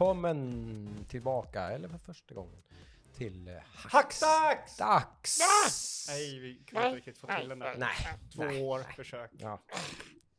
[0.00, 2.62] välkommen tillbaka, eller för första gången,
[3.14, 4.76] till eh, Hackdags!
[4.76, 5.38] Dags!
[6.08, 7.74] Nej, vi kunde inte riktigt få till den där.
[7.78, 7.96] Nej,
[8.34, 8.62] Två nej.
[8.62, 9.30] år försök.
[9.38, 9.62] Ja,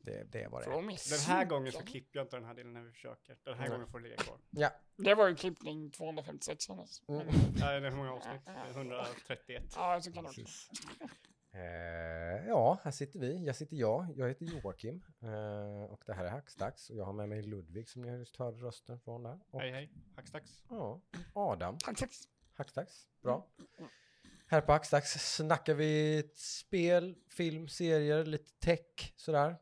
[0.02, 0.70] det, det var det.
[1.10, 3.38] Den här gången så klipper jag inte den här delen när vi försöker.
[3.44, 3.70] Den här Nej.
[3.70, 4.38] gången får det ligga kvar.
[4.50, 4.70] Ja.
[4.96, 7.02] Det var ju klippning 256 annars.
[7.08, 7.28] Mm.
[7.60, 8.46] Nej, det är hur många avsnitt?
[8.46, 9.64] Det är 131.
[9.76, 11.10] Ja, så kan det vara.
[11.54, 13.46] Eh, ja, här sitter vi.
[13.46, 14.08] Jag sitter jag.
[14.16, 15.04] Jag heter Joakim.
[15.22, 16.90] Eh, och det här är Hacksdags.
[16.90, 19.40] Och jag har med mig Ludvig som ni just hörde rösten från där.
[19.50, 19.92] Och Hej, hej.
[20.16, 20.64] Hackdags.
[20.70, 21.02] ja,
[21.34, 21.78] Adam.
[21.78, 22.02] Tack.
[22.54, 23.08] Hacksdags.
[23.22, 23.48] Bra.
[24.48, 29.56] Här på Hacksdags snackar vi spel, film, serier, lite tech sådär.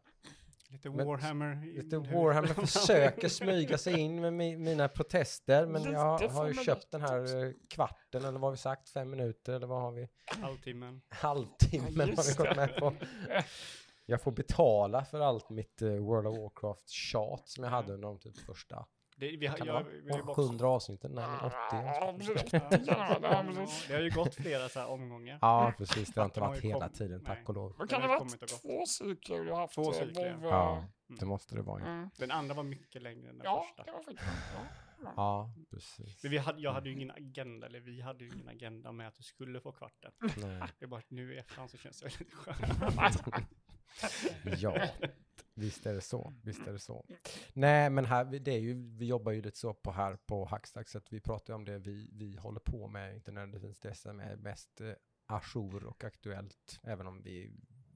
[0.71, 1.73] Lite Warhammer.
[1.75, 6.53] Lite Warhammer försöker smyga sig in med mi- mina protester, men Lite jag har ju
[6.53, 9.91] köpt den här eh, kvarten, eller vad har vi sagt, fem minuter, eller vad har
[9.91, 10.07] vi?
[10.41, 11.01] Halvtimmen.
[11.09, 12.93] Halvtimmen Ja, har vi gått med på.
[14.05, 18.19] Jag får betala för allt mitt eh, World of Warcraft-tjat som jag hade under de
[18.19, 18.85] typ första,
[19.19, 21.39] Det, vi har, kan det jag, vara, vi har ju bara- 100 avsnitten, nej men
[21.39, 21.53] 80.
[21.71, 22.53] Ja, precis.
[22.53, 23.87] Ja, Ja, ja, precis.
[23.87, 25.39] Det har ju gått flera så här omgångar.
[25.41, 27.45] Ja, precis, det har inte varit hela kom- tiden, tack nej.
[27.47, 27.75] och lov.
[27.77, 28.61] Vad kan det har ha varit?
[28.61, 29.73] Två cykler du har haft?
[29.75, 30.49] Två cykler, ja.
[30.49, 30.85] Ja,
[31.19, 31.85] det måste det vara.
[31.85, 32.09] Mm.
[32.17, 33.83] Den andra var mycket längre än den Ja, första.
[33.83, 34.29] det var faktiskt
[35.03, 35.11] ja.
[35.15, 36.23] Ja, precis.
[36.23, 39.07] Men vi hade, jag hade ju ingen agenda, eller vi hade ju ingen agenda med
[39.07, 40.11] att du skulle få kvarten.
[40.19, 40.61] Nej.
[40.79, 43.23] Det är bara att nu i efterhand så känns det väldigt skönt.
[44.61, 44.87] Ja,
[45.59, 46.33] visst är det så.
[46.43, 47.05] Visst är det så.
[47.53, 50.45] Nej, men här, vi- det är ju, vi jobbar ju lite så på här på
[50.45, 53.79] Hackstack, så att vi pratar ju om det vi, vi håller på med, inte nödvändigtvis
[53.79, 54.93] det som är mest eh,
[55.25, 57.51] ajour och aktuellt, även om vi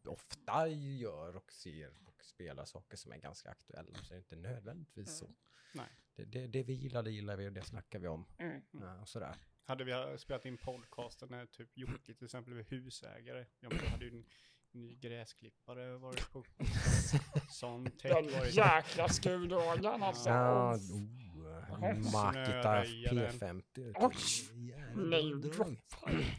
[0.05, 4.36] ofta gör och ser och spelar saker som är ganska aktuella, så är det inte
[4.36, 5.30] nödvändigtvis så.
[5.73, 5.88] Nej.
[6.16, 8.25] Det, det, det vi gillar, det gillar vi och det snackar vi om.
[8.39, 8.61] Mm.
[8.72, 9.36] Ja, och sådär.
[9.66, 13.45] Hade vi spelat in podcasten när typ Jocke till exempel blev husägare.
[13.59, 14.26] Ja, men då hade ju en
[14.73, 16.44] ny gräsklippare varit på
[17.50, 18.54] sån Den varit.
[18.56, 20.30] jäkla skruvdragaren alltså.
[20.30, 20.80] Ja, oh,
[22.02, 23.30] Snöröjaren.
[23.30, 23.94] P50.
[23.95, 25.78] Oj, name.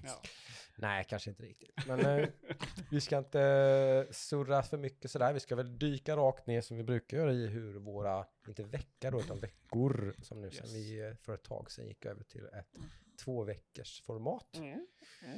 [0.05, 0.23] Ja.
[0.77, 1.87] Nej, kanske inte riktigt.
[1.87, 2.29] Men eh,
[2.91, 5.33] vi ska inte eh, surra för mycket sådär.
[5.33, 9.11] Vi ska väl dyka rakt ner som vi brukar göra i hur våra, inte veckor
[9.11, 10.75] då, utan veckor som nu sen Yes.
[10.75, 12.79] vi eh, för ett tag sedan gick över till ett
[13.17, 14.57] två veckors format.
[14.57, 14.87] Mm.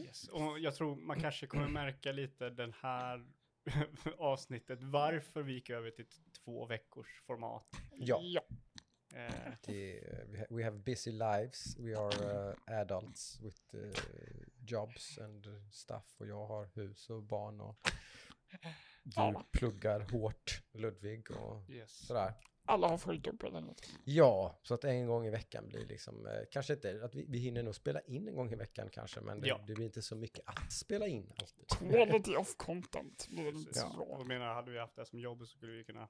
[0.05, 0.29] Yes.
[0.29, 3.27] Och jag tror man kanske kommer märka lite den här
[4.19, 6.07] avsnittet varför vi gick över till
[6.45, 7.69] två veckors format.
[7.93, 8.43] Ja, Ja.
[9.67, 11.77] Det, we, ha, we have busy lives.
[11.79, 13.93] We are uh, adults with uh,
[14.67, 16.15] jobs and stuff.
[16.19, 17.79] Och jag har hus och barn och
[19.03, 19.45] du Ja.
[19.53, 22.07] pluggar hårt, Ludvig och yes.
[22.07, 22.35] sådär.
[22.67, 23.93] Alla har fullt upp helt enkelt.
[24.05, 27.39] Ja, så att en gång i veckan blir liksom, eh, kanske inte, att vi, vi
[27.39, 29.61] hinner nog spela in en gång i veckan kanske, men det, Ja.
[29.67, 31.69] det blir inte så mycket att spela in alltid.
[31.69, 33.83] Quality of content blir det inte Precis.
[33.83, 34.19] så Och bra.
[34.19, 36.09] jag menar, hade vi haft det som jobb så skulle vi kunna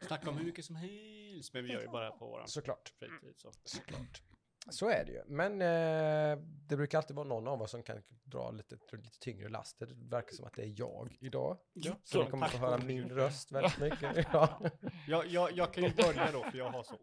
[0.00, 1.54] snacka om hur mycket som helst.
[1.54, 3.34] Men vi gör ju bara på våran Såklart, fritid.
[3.36, 3.52] Så.
[3.64, 4.22] såklart.
[4.70, 5.22] Så är det ju.
[5.26, 9.48] Men eh, det brukar alltid vara någon av oss som kan dra lite, lite tyngre
[9.48, 9.78] last.
[9.78, 11.58] Det verkar som att det är jag idag.
[11.72, 14.26] Ja, Så ni kommer få tack höra min röst väldigt mycket.
[14.32, 14.60] Ja,
[15.08, 16.94] Jag, jag, jag kan ju börja då, för jag har så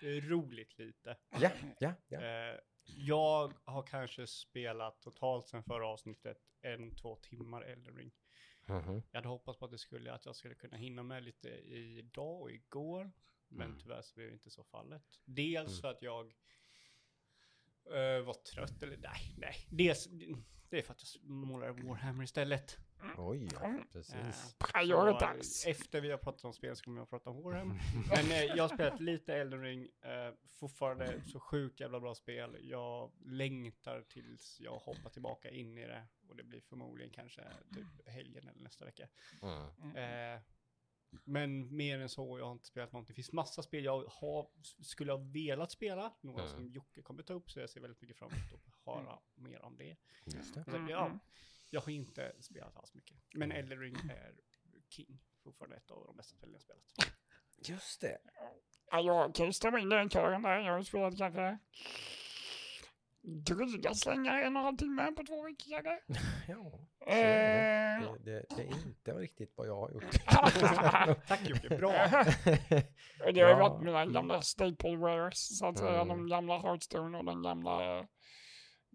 [0.00, 1.16] otroligt lite.
[1.40, 1.92] ja, ja.
[2.08, 2.20] ja.
[2.20, 8.12] Eh, jag har kanske spelat totalt sen förra avsnittet en, två timmar Elden Ring.
[8.66, 9.02] Mhm.
[9.10, 11.48] Jag hade hoppats på att det skulle, att jag skulle kunna hinna med lite
[11.98, 13.12] idag och igår.
[13.48, 13.78] Men Mm.
[13.78, 15.02] tyvärr så blev inte så fallet.
[15.24, 15.80] Dels Mm.
[15.80, 16.32] för att jag
[17.86, 19.54] eh, var trött, eller nej, nej.
[19.70, 20.08] Dels,
[20.70, 22.78] det är för att jag målar Warhammer istället.
[23.18, 24.56] Oj, ja, Eh, precis.
[24.58, 25.70] Prioritize.
[25.70, 27.80] Efter vi har pratat om spel så kommer jag prata om Warhammer.
[28.08, 32.56] Men eh, jag har spelat lite Elden Ring, eh, fortfarande så sjukt jävla bra spel.
[32.62, 36.02] Jag längtar tills jag hoppar tillbaka in i det.
[36.28, 37.42] Och det blir förmodligen kanske
[37.74, 39.08] typ helgen eller nästa vecka.
[39.42, 39.96] Mm.
[39.96, 40.40] Eh,
[41.24, 43.12] men mer än så, jag har inte spelat någonting.
[43.12, 44.48] Det finns massa spel jag har,
[44.82, 46.12] skulle ha velat spela.
[46.20, 46.54] Några Mm.
[46.54, 49.62] som Jocke kommer ta upp, så jag ser väldigt mycket fram emot att höra mer
[49.62, 49.96] om det.
[50.24, 50.64] Just det.
[50.64, 51.18] Så, Mm, ja, mm.
[51.70, 53.16] jag har inte spelat alls mycket.
[53.34, 53.64] Men Mm.
[53.64, 54.34] Elden Ring är
[54.88, 55.18] king.
[55.44, 57.16] Fortfarande ett av de bästa spelen jag spelat.
[57.58, 58.18] Just det.
[58.90, 60.58] Ja, jag kan ju stämma in i den kören där.
[60.60, 61.58] Jag har spelat kanske
[63.22, 66.00] dryga slängar en och en halv timme på två veckor kanske.
[66.52, 68.18] Ja, Eh, det.
[68.24, 70.04] Det, det, är inte riktigt vad jag har gjort.
[71.28, 71.92] Tack Jocke, bra!
[73.32, 76.00] det har ju varit mina gamla staplewares, så att säga.
[76.00, 76.08] Mm.
[76.08, 78.04] De gamla Hearthstone och den gamla eh,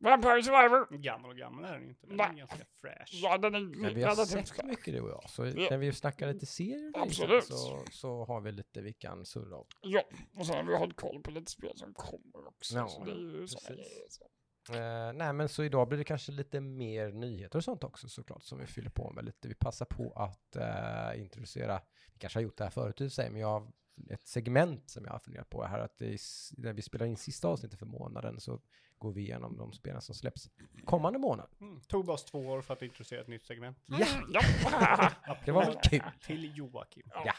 [0.01, 0.97] Vampire Survivor.
[0.97, 2.27] Gammal och gammal är den inte, den Nej.
[2.29, 3.03] är ganska fresh.
[3.23, 5.67] Ja, den är Men vi har sett mycket du och jag, så Ja.
[5.71, 7.45] när vi snackar lite serier Absolut.
[7.45, 9.65] så, så har vi lite vi kan surra om.
[9.81, 10.03] Ja,
[10.39, 12.75] och sen har vi hållit koll på lite spel som kommer också.
[12.75, 14.19] Ja, så det är ju sådana precis.
[14.19, 14.31] grejer.
[14.69, 18.44] Eh, nej men så idag blir det kanske lite mer nyheter och sånt också såklart
[18.44, 19.47] som vi fyller på med lite.
[19.47, 21.81] Vi passar på att eh, introducera,
[22.13, 23.71] vi kanske har gjort det här förut i sig, men jag
[24.09, 26.17] ett segment som jag har funderat på här, att det
[26.57, 28.61] när vi spelar in sista avsnittet för månaden så
[28.97, 30.49] går vi igenom de spelen som släpps
[30.85, 31.49] kommande månad.
[31.61, 31.81] Mm.
[31.81, 33.77] Tog bara oss två år för att introducera ett nytt segment.
[33.85, 35.11] Ja, Ja.
[35.45, 36.01] det var väl kul.
[36.21, 37.09] Till Joakim.
[37.13, 37.33] Ja.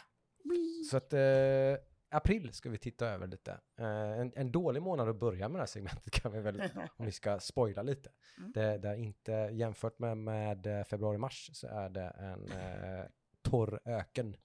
[0.90, 1.20] Så att eh,
[2.10, 3.60] april ska vi titta över lite.
[3.78, 6.62] Eh, en, en dålig månad att börja med det här segmentet kan vi väl,
[6.96, 8.10] om vi ska spoila lite.
[8.38, 8.52] Mm.
[8.52, 13.04] Det, det är inte, jämfört med, med februari-mars så är det en eh,
[13.42, 14.36] torr öken.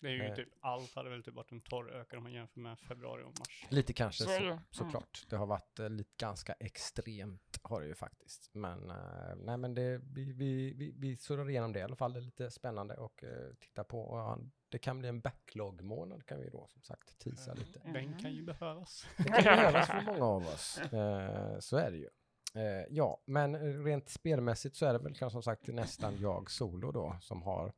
[0.00, 0.34] Det är ju Eh.
[0.34, 3.38] typ, allt hade väl typ varit en torr öken om man jämför med februari och
[3.38, 3.66] mars.
[3.68, 4.62] Lite kanske, Så så, det.
[4.70, 5.26] såklart.
[5.30, 8.50] Det har varit eh, lite ganska extremt, har det ju faktiskt.
[8.54, 12.12] Men, eh, nej men det, vi, vi, vi, vi surrar igenom det i alla fall.
[12.12, 14.00] Det är lite spännande och eh, titta på.
[14.00, 14.38] Och, ja,
[14.68, 17.80] det kan bli en backlog-månad kan vi då som sagt teasa lite.
[17.84, 19.06] Den kan ju behövas.
[19.16, 20.78] Det kan behövas för många av oss.
[20.78, 22.08] Eh, så är det ju.
[22.54, 26.92] Eh, ja, men rent spelmässigt så är det väl kanske som sagt nästan jag solo
[26.92, 27.72] då som har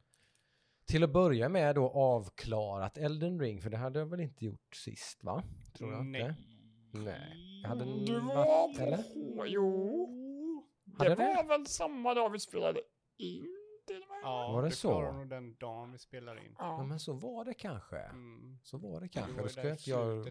[0.86, 4.76] till att börja med då avklarat Elden Ring, för det hade jag väl inte gjort
[4.76, 5.42] sist va?
[5.74, 6.20] Tror jag Nej.
[6.20, 6.34] inte.
[6.98, 7.60] Nej.
[7.62, 8.96] Jag hade en Du var eller?
[9.36, 10.68] på, jo.
[10.98, 11.34] Hade Det det?
[11.36, 12.80] var väl samma dag vi spelade
[13.18, 13.56] in
[13.86, 14.18] till och med?
[14.22, 14.88] Ja, Var det så?
[14.88, 16.54] klarar nog den dagen vi spelar in.
[16.58, 17.98] Ja, men så var det kanske.
[17.98, 18.58] Mm.
[18.62, 19.32] Så var det kanske.
[19.32, 20.28] var Då ska inte jag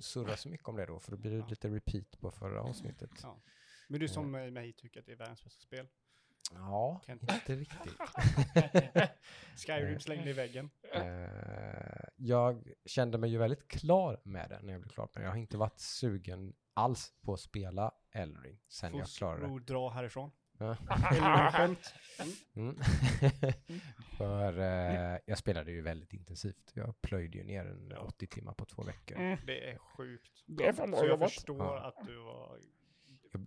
[0.00, 1.46] surra så mycket om det då, för då blir det Ja.
[1.48, 3.10] lite repeat på förra avsnittet.
[3.22, 3.40] Ja.
[3.88, 5.86] Men du som eh, mig tycker att det är världens bästa spel.
[6.54, 7.22] Ja, Kent.
[7.22, 7.94] inte riktigt.
[9.66, 10.70] Skyrim slängde i väggen.
[10.94, 15.24] Eh, jag kände mig ju väldigt klar med det när jag blev klar med det.
[15.24, 19.60] Jag har inte varit sugen alls på att spela Elden Ring sen jag klarade det.
[19.64, 20.30] Dra härifrån.
[20.58, 20.76] Ja.
[22.54, 22.76] Mm.
[24.16, 26.70] För eh, jag spelade ju väldigt intensivt.
[26.74, 29.16] Jag plöjde ju ner en 80 timmar på två veckor.
[29.18, 29.38] Mm.
[29.46, 30.44] Det är sjukt.
[30.46, 31.32] Det är Så jag jobbat.
[31.32, 31.86] förstår Ja.
[31.86, 32.58] att du var...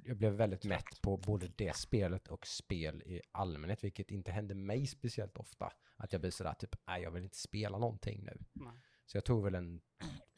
[0.06, 4.56] Jag, blev väldigt mätt på både det spelet och spel i allmänhet, vilket inte hände
[4.56, 5.72] mig speciellt ofta.
[5.96, 8.38] Att jag blir sådär typ, nej jag vill inte spela någonting nu.
[8.54, 8.74] Nej.
[9.06, 9.82] Så jag tog väl en,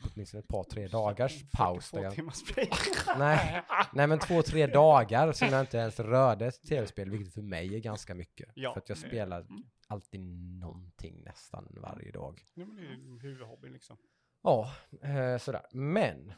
[0.03, 1.91] åtminstone ett par, tre dagars paus.
[1.91, 3.63] Där 42 jag, timmars nej,
[3.93, 7.75] nej, men två, tre dagar som jag inte ens rörde ett tv-spel, vilket för mig
[7.75, 8.49] är ganska mycket.
[8.55, 9.47] Ja, för att jag spelar
[9.87, 10.21] alltid
[10.59, 12.41] någonting nästan varje dag.
[12.53, 13.97] Ja, men det är ju huvudhobbyn liksom.
[14.43, 15.65] Ja, eh, sådär.
[15.71, 16.33] Men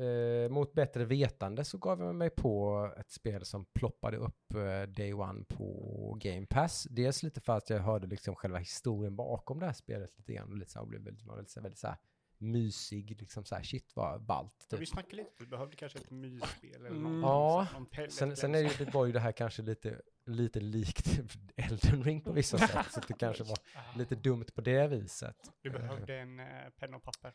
[0.00, 4.82] eh, mot bättre vetande så gav jag mig på ett spel som ploppade upp eh,
[4.88, 6.86] day one på Game Pass.
[6.90, 10.50] Dels lite för att jag hörde liksom själva historien bakom det här spelet lite grann
[10.52, 11.96] och lite så här, och blev väldigt, väldigt, väldigt så här
[12.38, 14.54] mysig, liksom så här shit vad ballt.
[14.58, 14.80] Ja, Typ.
[14.80, 17.02] vi snackade lite, vi behövde kanske ett mysspel eller Mm.
[17.02, 17.22] någonting.
[17.30, 19.62] Ja, så- någon pellet Sen, sen är det, ju- det var ju det här kanske
[19.62, 21.20] lite, lite likt
[21.56, 23.58] Elden Ring på vissa sätt, så det kanske var
[23.98, 25.36] lite dumt på det viset.
[25.62, 26.46] Du behövde en eh,
[26.78, 27.32] penna och papper.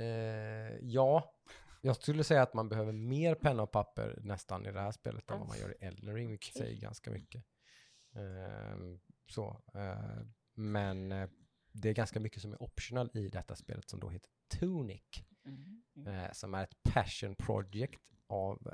[0.00, 0.06] Eh,
[0.82, 1.34] ja,
[1.80, 5.30] jag skulle säga att man behöver mer penna och papper nästan i det här spelet
[5.30, 7.44] än vad man gör i Elden Ring, vilket säger ganska mycket.
[8.14, 10.20] Ehm, så, eh,
[10.54, 11.28] men eh,
[11.72, 15.02] det är ganska mycket som är optional i detta spelet som då heter Tunic,
[15.44, 15.82] Mm.
[16.06, 18.72] eh, som är ett passion project av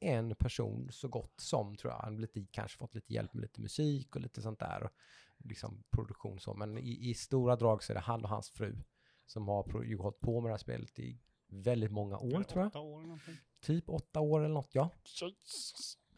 [0.00, 2.00] en person så gott som tror jag.
[2.00, 4.82] Han har lite, kanske fått lite hjälp med lite musik och lite sånt där.
[4.82, 4.90] Och
[5.38, 6.54] liksom produktion så.
[6.54, 8.78] Men i, i stora drag så är det han och hans fru
[9.26, 11.20] som har hållit på med det här spelet i
[11.52, 12.68] väldigt många år Eller tror jag.
[12.68, 13.18] Åtta år.
[13.60, 14.90] Typ åtta år eller något ja.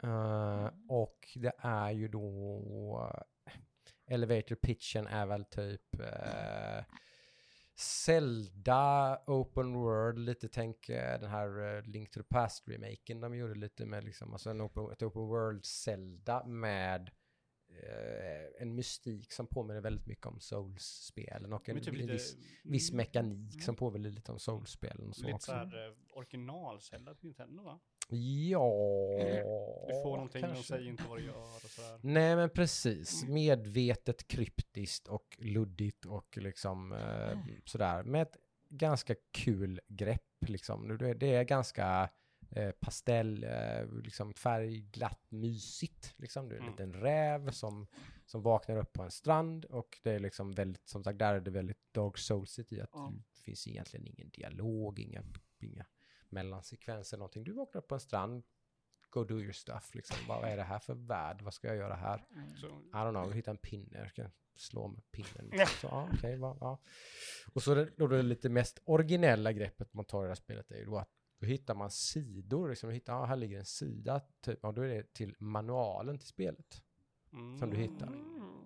[0.03, 3.11] Eh, och det är ju då
[4.07, 6.83] Elevator pitchen är väl typ uh,
[7.75, 13.85] Zelda Open World, lite tänk eh, den här Link to the Past-remaken de gjorde lite
[13.85, 17.11] med liksom, alltså en open, ett Open World Zelda med
[17.83, 22.37] eh, en mystik som påminner väldigt mycket om Souls-spelen och en, typ en lite, viss,
[22.63, 23.61] viss mm, mekanik mm.
[23.61, 25.51] som påminner lite om Souls-spelen och så Lite också.
[25.51, 27.79] såhär eh, original-Zelda till Nintendo va?
[28.09, 28.69] Ja,
[29.87, 30.63] Du får någonting, de kanske.
[30.63, 31.99] säger inte vad det gör och sådär.
[32.01, 38.37] Nej men precis, medvetet kryptiskt och luddigt och liksom eh, sådär med ett
[38.69, 40.97] ganska kul grepp liksom.
[40.97, 42.09] Det, det är ganska
[42.55, 46.49] eh, pastell, eh, liksom färgglatt, mysigt liksom.
[46.49, 46.71] Det är en Mm.
[46.73, 47.87] liten räv som,
[48.25, 51.39] som vaknar upp på en strand och det är liksom väldigt, som sagt, där är
[51.39, 53.13] det väldigt Dark Souls i att Ja.
[53.33, 55.23] det finns egentligen ingen dialog, inga,
[55.59, 55.85] inga
[56.29, 57.43] mellansekvenser, någonting.
[57.43, 58.43] Du vaknar upp på en strand,
[59.09, 60.17] go do your stuff liksom.
[60.27, 61.41] Vad är det här för värld?
[61.41, 62.25] Vad ska jag göra här?
[62.55, 65.49] Så, I don't know, hitta en pinne, jag ska slå med pinnen.
[65.51, 65.89] Liksom.
[65.89, 66.79] Så, okej, va, ja.
[67.53, 70.71] Och så det, då det lite mest originella greppet man tar i det här spelet
[70.71, 71.09] är ju då att
[71.45, 74.87] då hittar man sidor, liksom, hittar, ja, här ligger en sida, typ, och då är
[74.87, 76.83] det till manualen till spelet,
[77.33, 77.57] mm.
[77.57, 78.07] som du hittar.
[78.07, 78.65] Mm.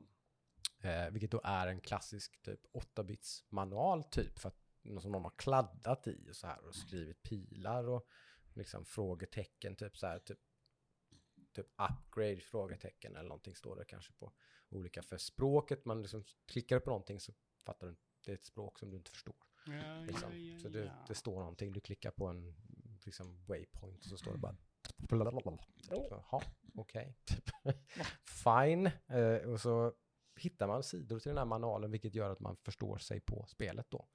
[0.81, 5.23] Eh, vilket då är en klassisk typ 8-bits manual typ, för att någon som någon
[5.23, 8.07] har kladdat i och så här och skrivit pilar och
[8.53, 10.39] liksom frågetecken, typ så här, typ,
[11.55, 14.33] typ upgrade frågetecken eller någonting står det kanske på
[14.69, 15.85] olika för språket.
[15.85, 17.33] Man liksom klickar på någonting så
[17.65, 17.95] fattar du
[18.25, 19.35] det är ett språk som du inte förstår.
[19.65, 20.31] Ja, Liksom.
[20.31, 22.55] ja, ja, Så det, det står någonting, du klickar på en
[23.09, 24.55] liksom, waypoint och så står det bara
[24.97, 25.57] blablabla.
[25.81, 26.41] Så, Jaha,
[26.75, 27.15] okej.
[28.43, 28.85] Fine.
[29.07, 29.93] Eh, och så
[30.35, 33.85] hittar man sidor till den här manualen vilket gör att man förstår sig på spelet
[33.89, 34.07] då.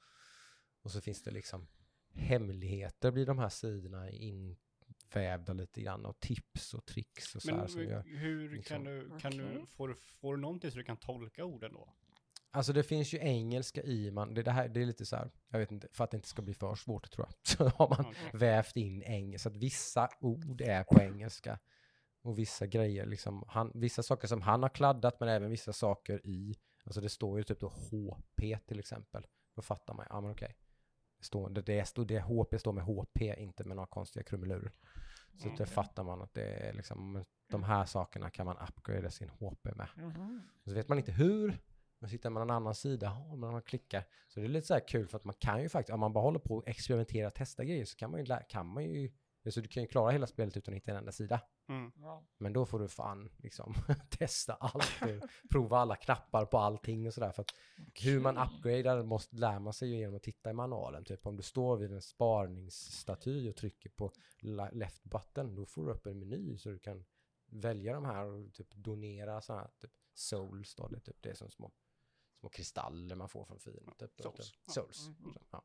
[0.83, 1.67] Och så finns det liksom
[2.15, 7.57] hemligheter blir de här sidorna invävda lite grann och tips och tricks och så här
[7.59, 8.03] Men som gör.
[8.03, 9.67] hur liksom- kan du, kan du, Okej.
[9.67, 11.95] får, du- får du någonting så du kan tolka orden då?
[12.55, 15.31] Alltså det finns ju engelska i man, det, det här det är lite så här,
[15.49, 17.89] jag vet inte, för att det inte ska bli för svårt tror jag, så har
[17.89, 18.31] man Okej.
[18.33, 21.59] vävt in engelska, så att vissa ord är på engelska.
[22.23, 26.27] Och vissa grejer, liksom, han, vissa saker som han har kladdat, men även vissa saker
[26.27, 29.27] i, alltså det står ju typ då HP till exempel.
[29.57, 30.57] Då fattar man, ja men okej.
[31.19, 34.73] Det, står, det, det, står, det HP står med HP, inte med några konstiga krumelurer.
[35.43, 39.11] Så att det fattar man att det är liksom, de här sakerna kan man upgrada
[39.11, 39.89] sin HP med.
[40.65, 41.61] Och så vet man inte hur.
[41.99, 44.05] Men sitter man på en annan sida, men man klickar.
[44.29, 46.13] Så det är lite så här kul för att man kan ju faktiskt, om man
[46.13, 49.13] bara håller på och experimenterar och testar grejer så kan man ju, kan man ju,
[49.51, 51.41] så du kan ju klara hela spelet utan att hitta en enda sida.
[51.69, 51.93] Mm.
[51.97, 52.27] Ja.
[52.39, 53.75] Men då får du fan liksom
[54.11, 55.01] testa allt,
[55.51, 57.33] prova alla knappar på allting och sådär.
[57.33, 57.55] För att
[58.03, 61.05] hur man upgradar måste, lär man sig ju genom att titta i manualen.
[61.05, 64.13] Typ om du står vid en sparningsstaty och trycker på
[64.73, 67.05] left button, då får du upp en meny så du kan
[67.47, 71.31] välja de här och typ donera sådana här typ souls då, det är typ det
[71.31, 71.73] är som små
[72.45, 73.95] små kristaller man får från fienden.
[73.99, 74.51] Typ, då, Souls.
[74.51, 74.61] typ.
[74.67, 74.73] Ja.
[74.73, 75.09] Souls.
[75.09, 75.35] Mhm.
[75.51, 75.65] Ja.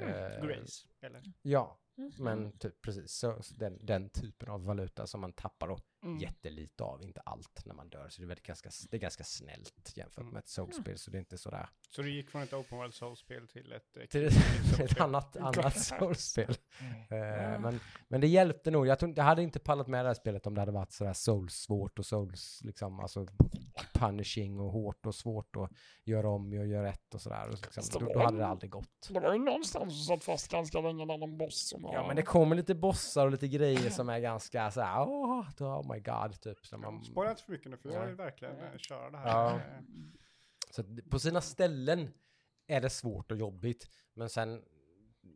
[0.00, 0.32] Mm.
[0.32, 1.22] Eh, Grace, eller?
[1.42, 2.12] Ja, Mhm.
[2.18, 3.12] men typ precis.
[3.12, 6.18] Så, så den, den typen av valuta som man tappar då Mm.
[6.18, 8.08] jättelite av, inte allt när man dör.
[8.08, 10.32] Så det är, ganska, det är ganska snällt jämfört Mm.
[10.32, 11.68] med ett soulspel, så det är inte sådär.
[11.90, 13.96] Så du gick från ett open world soul-spel till ett...
[13.96, 14.26] eh, Till
[14.80, 16.56] ett annat, annat soulspel.
[16.80, 17.54] Mm.
[17.54, 18.86] Eh, men, men det hjälpte nog.
[18.86, 21.12] Jag, inte- jag hade inte pallat med det här spelet om det hade varit sådär
[21.12, 23.26] souls-svårt och souls, liksom, alltså
[24.06, 25.68] punishing och hårt och svårt och
[26.04, 27.48] göra om och göra rätt och sådär.
[27.48, 29.08] Och liksom, då, då hade det aldrig gått.
[29.08, 32.16] Det var ju någonstans som satt fast ganska länge där någon boss som Ja, men
[32.16, 36.40] det kommer lite bossar och lite grejer som är ganska såhär, oh, oh my god,
[36.40, 36.66] typ.
[36.66, 39.28] Så, man, inte för mycket nu, för jag vill verkligen eh, köra det här.
[39.28, 39.54] Ja.
[39.54, 39.60] Eh,
[40.70, 42.10] så på sina ställen
[42.66, 44.62] är det svårt och jobbigt, men sen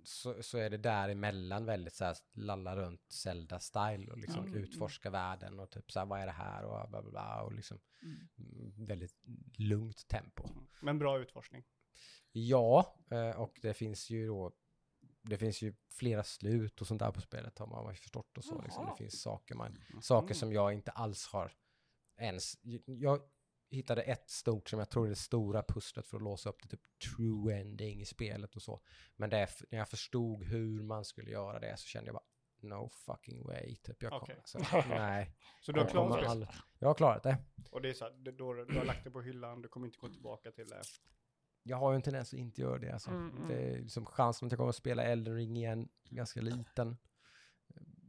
[0.09, 4.55] så, så är det däremellan väldigt såhär lalla runt Zelda-style och liksom Mm.
[4.63, 7.79] utforska världen och typ såhär, vad är det här och bla bla bla och liksom
[8.03, 8.29] Mm.
[8.39, 9.15] mm, väldigt
[9.59, 10.49] lugnt tempo.
[10.81, 11.65] Men bra utforskning.
[12.33, 14.53] Ja, eh, och det finns ju då
[15.23, 18.63] det finns ju flera slut och sånt där på spelet har man förstått och så.
[18.63, 18.87] Liksom.
[18.87, 20.03] Det finns saker, man, Mm.
[20.03, 21.53] saker som jag inte alls har
[22.17, 22.55] ens...
[22.85, 23.21] Jag
[23.71, 26.69] hittade ett stort som jag tror är det stora pusslet för att låsa upp det
[26.69, 26.81] typ
[27.17, 28.81] true ending i spelet och så.
[29.17, 32.25] Men det när jag förstod hur man skulle göra det så kände jag bara
[32.61, 33.77] no fucking way.
[33.77, 34.37] Typ jag Okej.
[34.53, 35.37] kommer, så, nej.
[35.61, 36.29] Så du har klarat det?
[36.29, 37.39] aldrig- Jag har klarat det.
[37.71, 39.99] Och det är så här, då, du har lagt det på hyllan, du kommer inte
[39.99, 40.83] gå tillbaka till det.
[41.63, 42.93] Jag har ju en tendens att inte göra det.
[42.93, 43.11] Alltså.
[43.11, 43.49] Mm, mm.
[43.49, 46.97] Det är liksom chansen att jag kommer att spela Elden Ring igen ganska liten.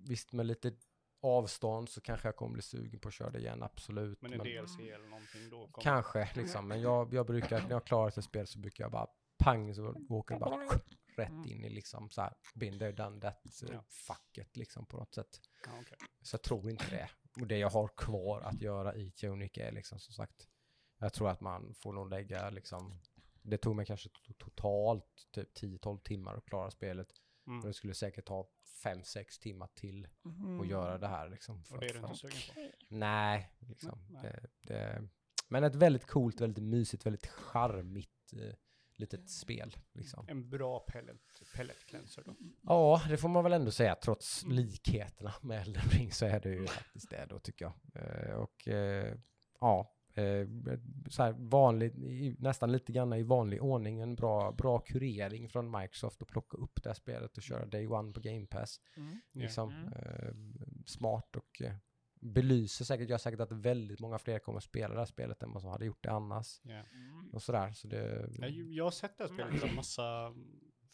[0.07, 0.73] Visst, med lite
[1.21, 4.21] avstånd så kanske jag kommer bli sugen på att köra det igen, absolut.
[4.21, 5.83] Men en DLC eller någonting då kommer...
[5.83, 6.67] Kanske, liksom.
[6.67, 9.07] Men jag, jag brukar, när jag klarar ett spel så brukar jag bara
[9.43, 10.79] pang så åker det bara
[11.17, 13.83] rätt in i liksom så här, been there, done that, så Ja.
[13.89, 15.39] fuck it liksom på något sätt.
[15.65, 15.97] Ja, okej.
[16.21, 17.09] Så jag tror inte det.
[17.41, 20.47] Och det jag har kvar att göra i Tunic är liksom som sagt,
[20.99, 22.99] jag tror att man får nog lägga liksom,
[23.41, 27.07] det tog mig kanske to- totalt typ 10-12 timmar att klara spelet.
[27.47, 27.59] Mm.
[27.59, 28.49] Och det skulle säkert ta
[28.83, 30.61] 5-6 timmar till Mhm.
[30.61, 31.63] att göra det här liksom.
[31.63, 32.61] för Och det är du inte sugen på?
[32.89, 33.99] Nej, liksom.
[34.09, 34.21] Nej.
[34.23, 35.07] Det, det,
[35.47, 38.53] men ett väldigt coolt, väldigt mysigt, väldigt charmigt eh,
[38.95, 39.77] litet spel.
[39.93, 40.25] Liksom.
[40.29, 41.21] En bra pellet,
[41.55, 42.35] pellet cleanser då.
[42.61, 43.95] Ja, det får man väl ändå säga.
[43.95, 47.73] Trots likheterna med Elden Ring så är det ju faktiskt det då tycker jag.
[48.03, 49.17] Eh, och eh,
[49.59, 49.95] ja,
[51.09, 51.93] så här vanlig,
[52.39, 53.99] nästan lite grann i vanlig ordning.
[53.99, 57.87] En bra, bra kurering från Microsoft att plocka upp det här spelet och köra Day
[57.87, 58.81] One på Game Pass.
[58.97, 59.19] Mm.
[59.31, 59.93] Liksom, Mm.
[59.93, 60.33] eh,
[60.85, 61.73] smart och eh,
[62.21, 65.51] belyser säkert, gör säkert att väldigt många fler kommer att spela det här spelet än
[65.53, 66.59] vad som hade gjort det annars.
[66.63, 66.71] Ja.
[66.93, 67.29] Mm.
[67.33, 68.29] Och sådär, så det...
[68.39, 70.33] Jag, jag har sett det här spelet en massa,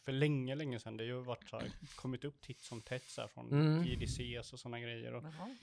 [0.04, 0.98] för länge, länge sedan.
[0.98, 3.84] Det har ju varit så här, kommit upp titt som tätt så här från Mm.
[3.84, 5.14] JDCs och sådana grejer.
[5.14, 5.56] Och Jaha.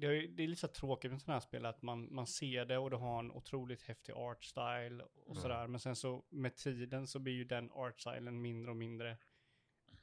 [0.00, 2.64] Det, är, det är lite så tråkigt med sådana här spel att man, man ser
[2.64, 5.42] det och det har en otroligt häftig art style och Mm.
[5.42, 5.66] sådär.
[5.66, 9.16] Men sen så med tiden så blir ju den art stylen mindre och mindre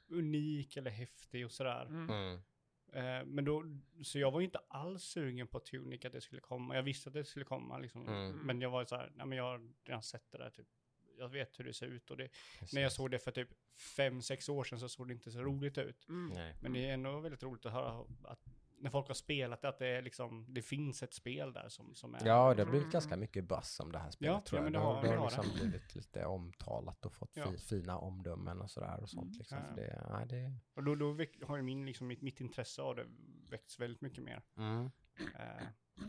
[0.08, 1.82] unik eller häftig och sådär.
[1.86, 2.10] Mm.
[2.10, 2.40] Mm.
[2.92, 3.64] Eh, men då,
[4.02, 6.74] så jag var ju inte alls sugen på Tunic att det skulle komma.
[6.76, 8.08] Jag visste att det skulle komma liksom.
[8.08, 8.36] Mm.
[8.38, 10.66] Men jag var så här, nej men jag har redan sett det där typ.
[11.18, 12.74] Jag vet hur det ser ut och det, Precis.
[12.74, 13.48] när jag såg det för typ
[13.96, 16.08] fem sex år sedan så såg det inte så roligt ut.
[16.08, 16.52] Mm.
[16.60, 18.44] Men det är ändå väldigt roligt att höra att
[18.78, 21.94] när folk har spelat det, att det, är liksom, det finns ett spel där som,
[21.94, 22.26] som är...
[22.26, 24.72] Ja, det har blivit ganska mycket buzz om det här spelet Ja, tror ja, jag.
[24.72, 27.50] men Det det har, det det har liksom blivit lite omtalat och fått Ja.
[27.50, 29.58] fi, fina omdömen och sådär och sånt liksom.
[29.68, 29.74] Ja.
[29.76, 32.96] Det, ja, det, Och då, då väck, har ju min, liksom, mitt, mitt intresse av
[32.96, 33.06] det
[33.50, 34.42] väckts väldigt mycket mer.
[34.56, 34.90] mm.
[35.18, 35.66] Eh,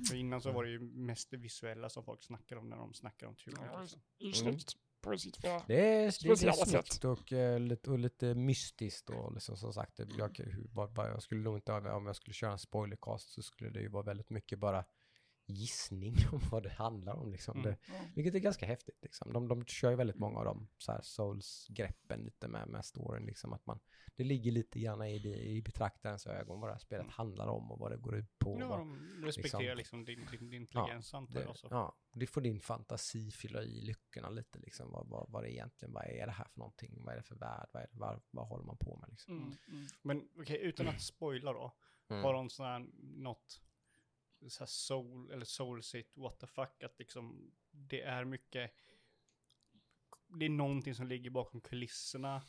[0.10, 2.94] för innan så var det ju mest det visuella som folk snackade om när de
[2.94, 3.72] snackade om Raider.
[3.74, 4.02] Ja, liksom.
[4.34, 5.62] Slutet på sitt för...
[5.68, 9.74] Det är, det, det är snyggt och, eh, lite, och lite mystiskt och liksom som
[9.74, 10.38] sagt, jag,
[10.72, 13.90] bara, jag skulle nog inte, om jag skulle köra en spoilercast så skulle det ju
[13.90, 14.86] vara väldigt mycket bara
[15.48, 17.60] gissning om vad det handlar om liksom.
[17.60, 17.72] Mm.
[17.72, 17.78] Det,
[18.16, 19.34] vilket är ganska häftigt liksom.
[19.34, 23.54] De, de kör ju väldigt många av de så souls-greppen lite med, med storyn liksom.
[23.54, 23.80] Att man,
[24.16, 25.16] det ligger lite grann i,
[25.58, 27.14] i betraktarens ögon vad det här spelet Mm.
[27.14, 28.58] handlar om och vad det går ut på.
[28.60, 31.58] Ja, vad, de respekterar liksom, din, din, din intelligens antar det, jag.
[31.58, 31.68] Så.
[31.72, 34.92] ja, det får din fantasi fylla i lyckorna lite liksom.
[34.92, 37.04] Vad, vad, vad det egentligen, vad är det här för någonting?
[37.04, 37.70] Vad är det för värld?
[37.72, 39.38] Vad, är det, vad, vad håller man på med liksom?
[39.38, 39.88] Mm, mm.
[40.02, 41.76] Men okej, utan att spoila då.
[42.10, 42.24] Mm.
[42.24, 43.62] Har de sån här, något,
[44.48, 48.72] så här soul, eller soul sit, what the fuck, att liksom, det är mycket,
[50.28, 52.42] det är någonting som ligger bakom kulisserna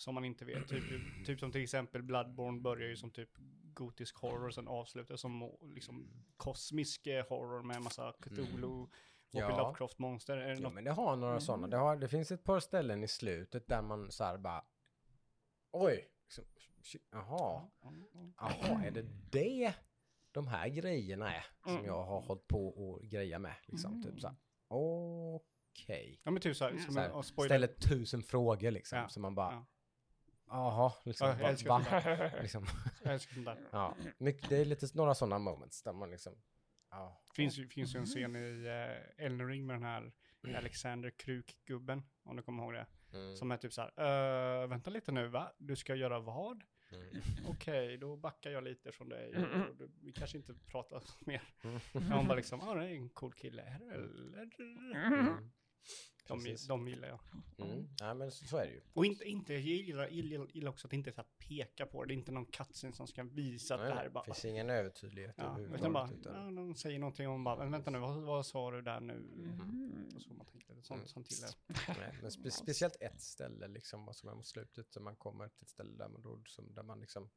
[0.00, 0.68] som man inte vet.
[0.68, 0.84] Typ,
[1.26, 3.30] typ som till exempel Bloodborne börjar ju som typ
[3.74, 8.90] gotisk horror och sen avslutar som liksom kosmisk eh, horror med massa Cthulhu och
[9.32, 9.48] Ja.
[9.48, 10.36] Lovecraft-monster.
[10.36, 10.74] Ja, något?
[10.74, 11.66] men det har några sådana.
[11.66, 14.64] Det, har, det finns ett par ställen i slutet där man så här bara,
[15.72, 16.44] oj, liksom,
[16.82, 17.62] shit, jaha,
[18.36, 19.74] jaha, är det det
[20.32, 21.84] de här grejerna är som Mm.
[21.86, 23.54] jag har hållit på och greja med?
[23.66, 24.36] Liksom, typ så här,
[24.68, 26.20] okej.
[26.24, 29.34] Ja men typ så här, som Så här, ställer tusen frågor liksom, Ja, så man
[29.34, 29.66] bara, ja.
[30.50, 32.30] Jaha, liksom, Ja, jag älskar va?
[32.42, 32.66] liksom,
[33.04, 33.58] Jag älskar sånt där.
[33.72, 36.32] ja, mycket, det är lite några sådana moments där man liksom,
[36.90, 40.12] ja, Finns ju, finns ju en scen i uh, Elden Ring med den här
[40.56, 42.86] Alexander Kruk-gubben, om du kommer ihåg det.
[43.12, 45.52] mm, Som är typ så här, "Eh, vänta lite nu va?
[45.58, 46.62] Du ska göra vad?
[46.92, 49.34] mm, Okej, då backar jag lite från dig.
[49.34, 49.62] Mm.
[49.62, 51.42] Och du, vi kanske inte pratar mer.
[51.64, 53.96] mm, Ja, hon bara liksom, ja det är en cool kille, eller?
[54.94, 55.50] mm,
[56.30, 57.20] De, de gillar jag.
[57.70, 57.88] mm.
[57.98, 58.80] Ja, men så, är det ju.
[58.92, 62.02] Och inte, inte jag gillar, gillar, gillar också att det inte är så peka på
[62.04, 62.08] det.
[62.08, 64.24] Det är inte någon cutscene som ska visa att Nej, det här är bara...
[64.24, 67.90] finns ingen övertydlighet Ja, utan bara, utan- ja, de säger någonting om bara, men vänta
[67.90, 69.12] nu, vad, vad sa du där nu?
[69.12, 70.08] Mm.
[70.16, 71.06] Och så man tänker, sånt, Mm.
[71.08, 71.48] sånt gillar
[71.86, 71.96] jag.
[71.98, 75.48] Nej, men spe speciellt ett ställe liksom, vad som är mot slutet, så man kommer
[75.48, 77.30] till ett ställe där man, då, som, där man liksom,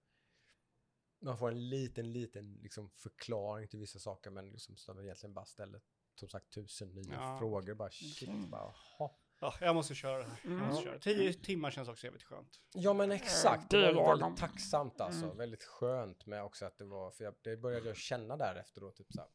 [1.21, 5.45] man får en liten, liten liksom förklaring till vissa saker, men liksom som egentligen bara
[5.45, 5.81] ställer,
[6.15, 7.37] som sagt, tusen nya Ja.
[7.39, 9.09] frågor, bara shit, bara, jaha.
[9.41, 10.39] Ja, jag måste köra det här.
[10.43, 10.83] Jag måste Mm.
[10.83, 10.99] köra.
[10.99, 12.61] Tio timmar känns också jävligt skönt.
[12.73, 15.37] Ja men exakt, det Det var väldigt tacksamt alltså, Mm.
[15.37, 18.81] väldigt skönt med också att det var, för jag, det började jag känna där efter
[18.81, 19.29] då typ såhär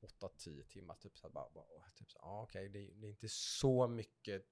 [0.00, 3.28] 8-10 timmar, typ såhär bara, bara åh, typ så, ja okej, det, det är inte
[3.28, 4.42] så mycket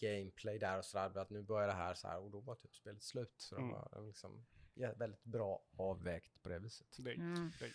[0.00, 2.76] gameplay där och sådär, att nu börjar det här så här och då var typ
[2.76, 3.34] spelet slut.
[3.36, 3.72] Så det Mm.
[3.72, 6.86] var liksom ja, väldigt bra avvägt på det viset.
[6.98, 7.52] Det Mm.
[7.60, 7.72] det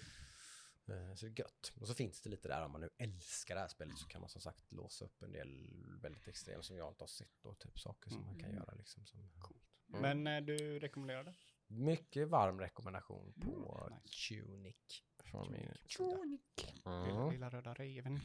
[0.85, 1.71] Så det är gött.
[1.81, 4.21] Och så finns det lite där om man nu älskar det här spelet så kan
[4.21, 5.69] man som sagt låsa upp en del
[6.01, 8.55] väldigt extrema som jag inte har sett och typ saker som man kan Mm.
[8.61, 9.05] göra liksom.
[9.05, 9.19] Som,
[9.93, 10.01] Mm.
[10.23, 11.35] Men eh, du rekommenderar det?
[11.67, 14.27] Mycket varm rekommendation på Mm, nice.
[14.29, 14.75] Tunic
[15.23, 15.61] från min
[15.97, 16.41] Tunic.
[16.55, 16.73] sida.
[16.83, 17.31] Lilla, Mm.
[17.31, 18.19] lilla röda reven.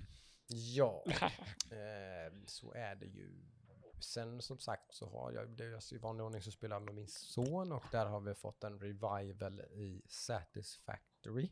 [0.48, 1.04] Ja,
[1.70, 3.44] eh, så är det ju.
[4.00, 6.94] Sen som sagt så har jag, det är i vanlig ordning så spelar jag med
[6.94, 11.50] min son och där har vi fått en revival i Satisfactory.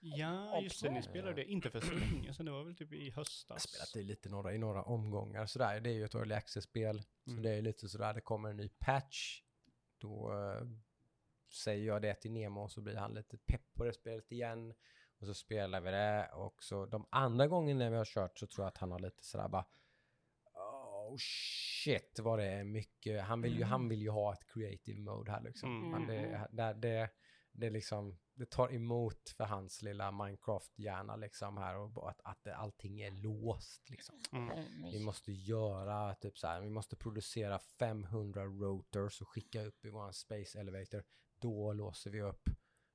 [0.00, 0.90] Ja, just det.
[0.90, 2.46] Ni spelade det inte för så länge sedan.
[2.46, 3.62] Det var väl typ i Jag höstas.
[3.62, 5.80] spelat det lite några, i några omgångar sådär.
[5.80, 7.02] Det är ju ett early access-spel.
[7.24, 7.42] Så Mm.
[7.42, 9.42] det är lite sådär, det kommer en ny patch.
[9.98, 10.66] Då eh,
[11.52, 14.74] säger jag det till Nemo och så blir han lite pepp på det spelet igen.
[15.18, 18.64] Och så spelar vi det och så de andra gångerna vi har kört så tror
[18.64, 19.64] jag att han har lite sådär bara
[20.54, 23.24] Oh shit vad det är mycket.
[23.24, 25.78] Han vill ju, han vill ju ha ett creative mode här liksom.
[25.80, 25.92] Mm.
[25.92, 27.10] Han, det, det, det,
[27.60, 32.56] det liksom, det tar emot för hans lilla Minecraft-hjärna liksom här och att, att det,
[32.56, 34.22] allting är låst liksom.
[34.32, 34.90] Mm.
[34.92, 39.90] Vi måste göra typ så här, vi måste producera 500 rotors och skicka upp i
[39.90, 41.04] våran space elevator.
[41.40, 42.48] Då låser vi upp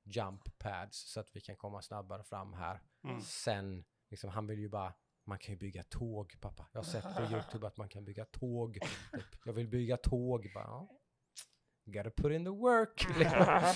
[0.04, 2.82] jump pads så att vi kan komma snabbare fram här.
[3.04, 3.22] Mm.
[3.22, 4.94] Sen, liksom, han vill ju bara,
[5.26, 6.68] man kan ju bygga tåg pappa.
[6.72, 8.80] Jag har sett på YouTube att man kan bygga tåg.
[9.12, 9.26] Typ.
[9.46, 10.52] Jag vill bygga tåg.
[10.54, 10.95] Bara, ja.
[11.86, 13.06] Gotta put in the work.
[13.20, 13.74] Ja,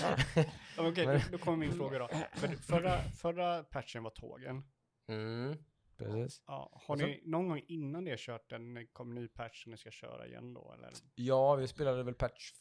[0.78, 2.08] Okej, Men- då, då kommer min fråga då.
[2.34, 4.62] För, förra, förra patchen var tågen.
[5.08, 5.56] mm,
[5.96, 6.42] precis.
[6.46, 9.90] Ja, har ni någon gång innan det kört den, kom ny patch som ni ska
[9.90, 10.72] köra igen då?
[10.78, 10.90] Eller?
[11.14, 12.52] Ja, vi spelade väl patch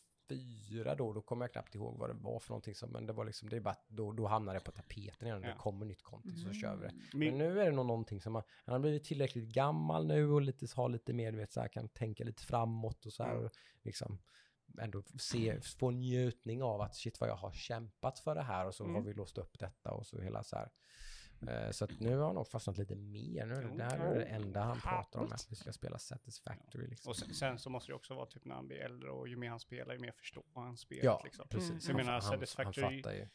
[0.70, 3.14] 4 då, då kommer jag knappt ihåg vad det var för någonting som, men det
[3.14, 5.50] var liksom, det är bara, att då, då hamnar det på tapeten igen, Ja.
[5.50, 6.94] det kommer nytt content så kör vi det.
[7.12, 10.30] Men Min, nu är det nog någonting som, man, han har blivit tillräckligt gammal nu
[10.30, 13.24] och lite, har lite mer, du vet, så här, kan tänka lite framåt och så
[13.24, 13.46] här, Mm.
[13.46, 14.20] och liksom,
[14.82, 18.76] ändå se, få njutning av att shit vad jag har kämpat för det här och
[18.76, 18.96] så Mm.
[18.96, 20.70] har vi låst upp detta och så hela så här.
[21.48, 23.46] Eh, Så att nu har han nog fastnat lite mer.
[23.46, 26.88] Nu är det, här är det enda han pratar om, att vi ska spela Satisfactory.
[26.88, 27.10] Liksom.
[27.10, 29.36] Och sen, sen så måste det också vara typ när han blir äldre och ju
[29.36, 31.04] mer han spelar, ju mer förstår han spelet.
[31.04, 31.48] Ja, liksom.
[31.48, 31.84] precis.
[31.84, 33.28] Så jag Han- menar, han, han Satisfactory- fattar ju.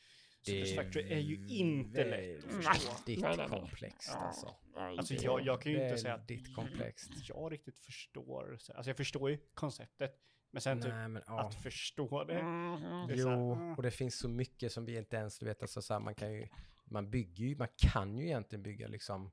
[0.43, 3.21] Satisfactory är ju inte lätt att förstå.
[3.21, 4.55] Väldigt komplext alltså.
[4.77, 7.11] Alltså jag, jag kan ju inte säga att Väldigt komplext.
[7.29, 8.51] jag riktigt förstår.
[8.75, 10.21] Alltså jag förstår ju konceptet.
[10.55, 11.41] Men sen typ Nej, men, ja.
[11.41, 12.43] att förstå det.
[12.43, 13.07] Mhm.
[13.09, 13.75] det Jo, ah.
[13.77, 16.15] och det finns så mycket som vi inte ens, du vet, alltså så här, man
[16.15, 16.49] kan ju,
[16.85, 19.31] man bygger ju, man kan ju egentligen bygga liksom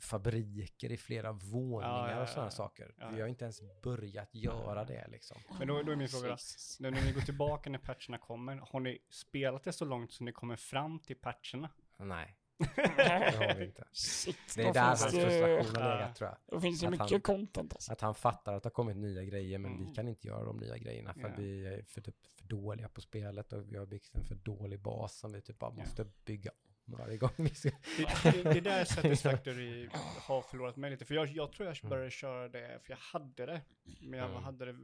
[0.00, 2.50] fabriker i flera våningar ja, och sådana ja.
[2.50, 2.94] saker.
[2.98, 3.24] Ja, Vi ja.
[3.24, 5.36] har inte ens börjat göra det liksom.
[5.58, 6.36] Men då, då är min fråga
[6.80, 10.32] när ni går tillbaka när patcherna kommer, har ni spelat det så långt så ni
[10.32, 11.70] kommer fram till patcherna?
[11.96, 12.36] Nej,
[12.76, 13.84] det har vi inte.
[13.92, 16.38] Shit, Det är där hans det, frustration har legat tror jag.
[16.46, 17.92] då finns det att mycket han- content alltså.
[17.92, 19.94] Att han fattar att det har kommit nya grejer men vi Mm.
[19.94, 23.00] kan inte göra de nya grejerna för att vi är för, typ, för dåliga på
[23.00, 26.50] spelet och vi har byggt en för dålig bas som vi typ bara måste bygga
[26.50, 27.70] om varje gång vi ska.
[27.96, 29.88] Det, det, det där Satisfactory
[30.20, 31.90] har förlorat mig lite, för jag, jag tror jag Mm.
[31.90, 33.60] började köra det, för jag hade det,
[34.00, 34.42] men jag Mm.
[34.42, 34.76] hade det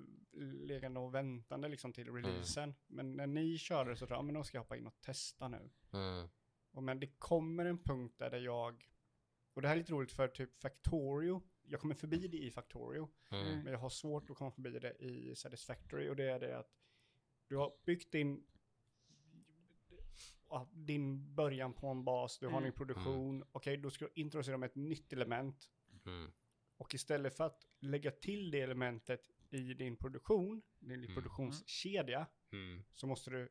[0.66, 2.74] liggande och väntande liksom till releasen.
[2.86, 4.86] Men när ni körde det så tror jag, ja, men då ska jag hoppa in
[4.86, 5.70] och testa nu.
[5.92, 6.28] Mm.
[6.80, 8.88] Men det kommer en punkt där jag,
[9.54, 13.08] och det här är lite roligt för typ Factorio, jag kommer förbi det i Factorio,
[13.30, 13.60] Mm.
[13.60, 16.72] men jag har svårt att komma förbi det i Satisfactory och det är det att
[17.48, 18.44] du har byggt din
[20.72, 22.64] din början på en bas, du har Mm.
[22.64, 25.70] din produktion, okej då ska du introducera med ett nytt element
[26.06, 26.30] Mm.
[26.76, 31.14] och istället för att lägga till det elementet i din produktion, din Mm.
[31.14, 32.82] produktionskedja, Mm.
[32.92, 33.48] så måste du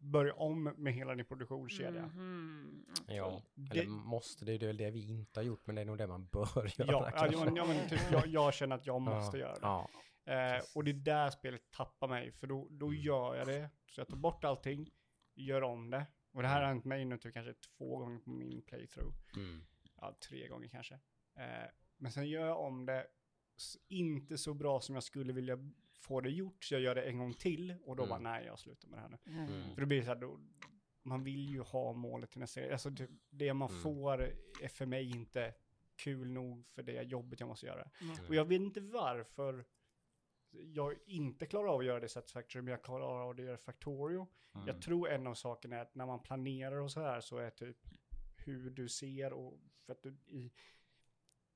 [0.00, 2.06] börja om med hela din produktionskedja.
[2.06, 3.16] Mhm, okej.
[3.16, 5.86] Ja, Det- eller måste, det är väl det vi inte har gjort, men det är
[5.86, 6.46] nog det man bör
[6.78, 7.38] göra Ja, ja, kanske.
[7.38, 9.60] ja, ja, men typ, jag, jag känner att jag måste ja, göra det.
[9.62, 9.88] Ja,
[10.24, 13.00] Eh, och det är där spelet tappar mig, för då, då Mm.
[13.00, 13.70] gör jag det.
[13.86, 14.90] Så jag tar bort allting,
[15.34, 16.06] gör om det.
[16.32, 19.14] Och det här har hänt mig nu typ kanske två gånger på min playthrough.
[19.36, 19.64] mm.
[19.96, 20.94] Ja, tre gånger kanske.
[21.38, 23.06] Eh, men sen gör jag om det
[23.88, 25.56] inte så bra som jag skulle vilja
[26.00, 28.08] få det gjort, så jag gör det en gång till och då Mm.
[28.10, 29.18] bara nej, jag slutar med det här nu.
[29.42, 29.74] Mm.
[29.74, 30.40] För då blir det så här, då,
[31.02, 33.82] man vill ju ha målet till nästa Alltså typ, det man Mm.
[33.82, 34.22] får
[34.62, 35.54] är för mig inte
[35.96, 37.90] kul nog för det jobbet jag måste göra.
[38.00, 38.16] Mm.
[38.28, 39.64] Och jag vet inte varför
[40.50, 44.28] jag inte klarar av att göra det Satisfactory, men jag klarar av att göra Factorio.
[44.54, 44.66] Mm.
[44.66, 47.50] Jag tror en av sakerna är att när man planerar och så här så är
[47.50, 47.76] typ
[48.36, 50.52] hur du ser och för att du i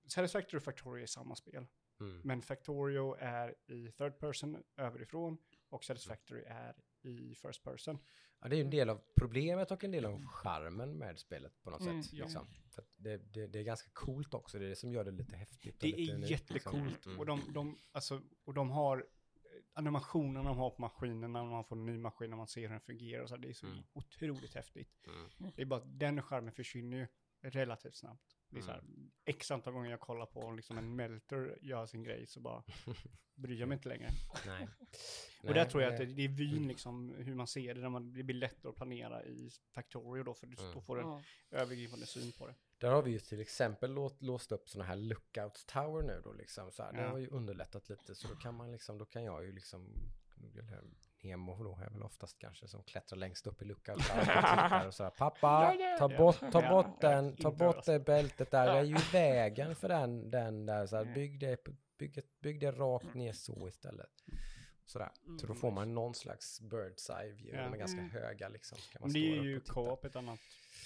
[0.06, 1.66] Satisfactory och Factorio är samma spel.
[2.00, 2.20] Mm.
[2.24, 7.98] Men Factorio är i third person överifrån och Satisfactory är i first person.
[8.40, 11.70] Ja, det är en del av problemet och en del av charmen med spelet på
[11.70, 12.12] något Mm, sätt.
[12.12, 12.24] ja.
[12.24, 12.46] Liksom.
[12.96, 15.80] Det, det, det är ganska coolt också, det är det som gör det lite häftigt.
[15.80, 17.12] Det lite är unikt, jättecoolt liksom.
[17.12, 17.20] Mm.
[17.20, 19.04] och, de, de, alltså, och de har eh,
[19.72, 22.68] animationerna de har på maskinerna när man får en ny maskin när man ser hur
[22.68, 23.82] den fungerar och så det är så Mm.
[23.92, 24.88] otroligt häftigt.
[25.06, 25.52] Mm.
[25.56, 27.06] Det är bara att den skärmen försvinner ju
[27.50, 28.33] relativt snabbt.
[28.54, 29.10] Det är så här, Mm.
[29.24, 32.62] x antal gånger jag kollar på liksom en melter gör sin grej så bara
[33.34, 34.10] bryr jag mig inte längre.
[34.46, 34.68] Nej.
[35.42, 36.12] och där tror jag att det, det...
[36.14, 39.24] det är vyn liksom hur man ser det, när man, det blir lättare att planera
[39.24, 40.74] i Factorio då, för du, Mm.
[40.74, 41.22] då får du en Ja.
[41.50, 42.54] övergripande syn på det.
[42.78, 46.32] Där har vi ju till exempel låst, låst upp sådana här lookouts tower nu då
[46.32, 46.70] liksom.
[46.72, 46.92] Så här.
[46.92, 47.08] Det Ja.
[47.08, 49.94] har ju underlättat lite så då kan man liksom, då kan jag ju liksom,
[51.24, 55.02] Nemo då är väl oftast kanske som klättrar längst upp i tower och och så
[55.02, 58.96] här, pappa, ta bort, ta bort den, ta bort det bältet där, det är ju
[59.12, 61.64] vägen för den, den där, så här, bygg det,
[61.98, 64.10] bygg, ett- bygg det rakt ner så istället.
[64.86, 65.10] Sådär.
[65.40, 65.56] Så då Mm.
[65.56, 67.62] får man någon slags bird's eye view, Ja.
[67.64, 68.10] de är ganska Mm.
[68.10, 68.78] höga liksom.
[68.92, 70.38] Kan man det är ju co-op ett annat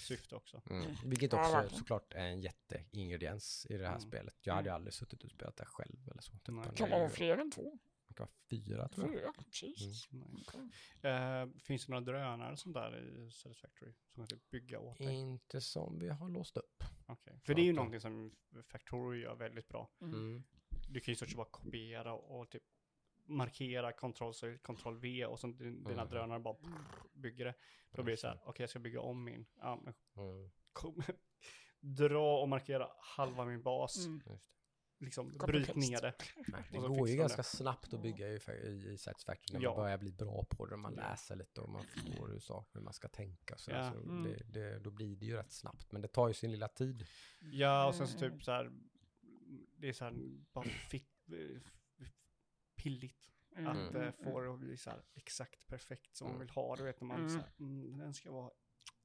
[0.07, 0.61] syfte också.
[0.69, 0.85] Mm.
[1.05, 4.01] Vilket också såklart är en jätteingrediens i det här Mm.
[4.01, 4.35] spelet.
[4.41, 4.75] Jag hade ju Mm.
[4.75, 6.33] aldrig suttit och spelat det själv eller så.
[6.35, 7.77] Utan Kan det vara fler än två?
[8.09, 9.21] Det kan vara fyra tror jag.
[9.21, 9.33] Fyra?
[9.45, 10.07] Precis.
[10.11, 11.11] Nej.
[11.13, 15.15] Eh, finns det några drönare sånt där i Satisfactory som kan typ bygga åt dig?
[15.15, 16.83] Inte som vi har låst upp.
[17.05, 17.39] Okej.
[17.45, 19.91] För det är ju någonting som Factory gör väldigt bra.
[20.01, 20.13] Mm.
[20.15, 20.43] Mm.
[20.89, 22.63] Du kan ju stort bara kopiera och typ
[23.25, 26.09] markera kontroll, så kontroll V och så din- dina Mm.
[26.09, 26.55] drönare bara
[27.13, 27.53] bygger det.
[27.91, 29.45] Då blir det så här, okej jag ska bygga om min.
[29.55, 30.49] Ja, men Mm.
[30.73, 31.01] kom,
[31.79, 34.05] dra och markera halva min bas.
[34.05, 34.21] Mm.
[35.01, 36.13] Liksom bryt ner det.
[36.71, 37.43] Det går ju ganska det.
[37.43, 39.69] snabbt att bygga i, i, i Satisfactory när Ja.
[39.69, 42.73] man börjar bli bra på det och man läser lite och man förstår hur, saker,
[42.79, 43.57] hur man ska tänka.
[43.57, 43.91] Så, Ja.
[43.91, 44.23] så Mm.
[44.23, 47.05] det, det, då blir det ju rätt snabbt, men det tar ju sin lilla tid.
[47.39, 48.31] Ja, och sen så Mm.
[48.31, 48.71] typ så här,
[49.77, 50.13] det är så här
[50.53, 51.29] bara fitt,
[52.75, 53.31] pilligt.
[53.55, 53.67] Mm.
[53.67, 54.01] Att Mm.
[54.07, 56.47] eh, få det att bli så här exakt perfekt som man Mm.
[56.47, 56.83] vill ha det.
[56.83, 57.29] Vet, när man Mm.
[57.29, 58.51] så här, mm, den ska vara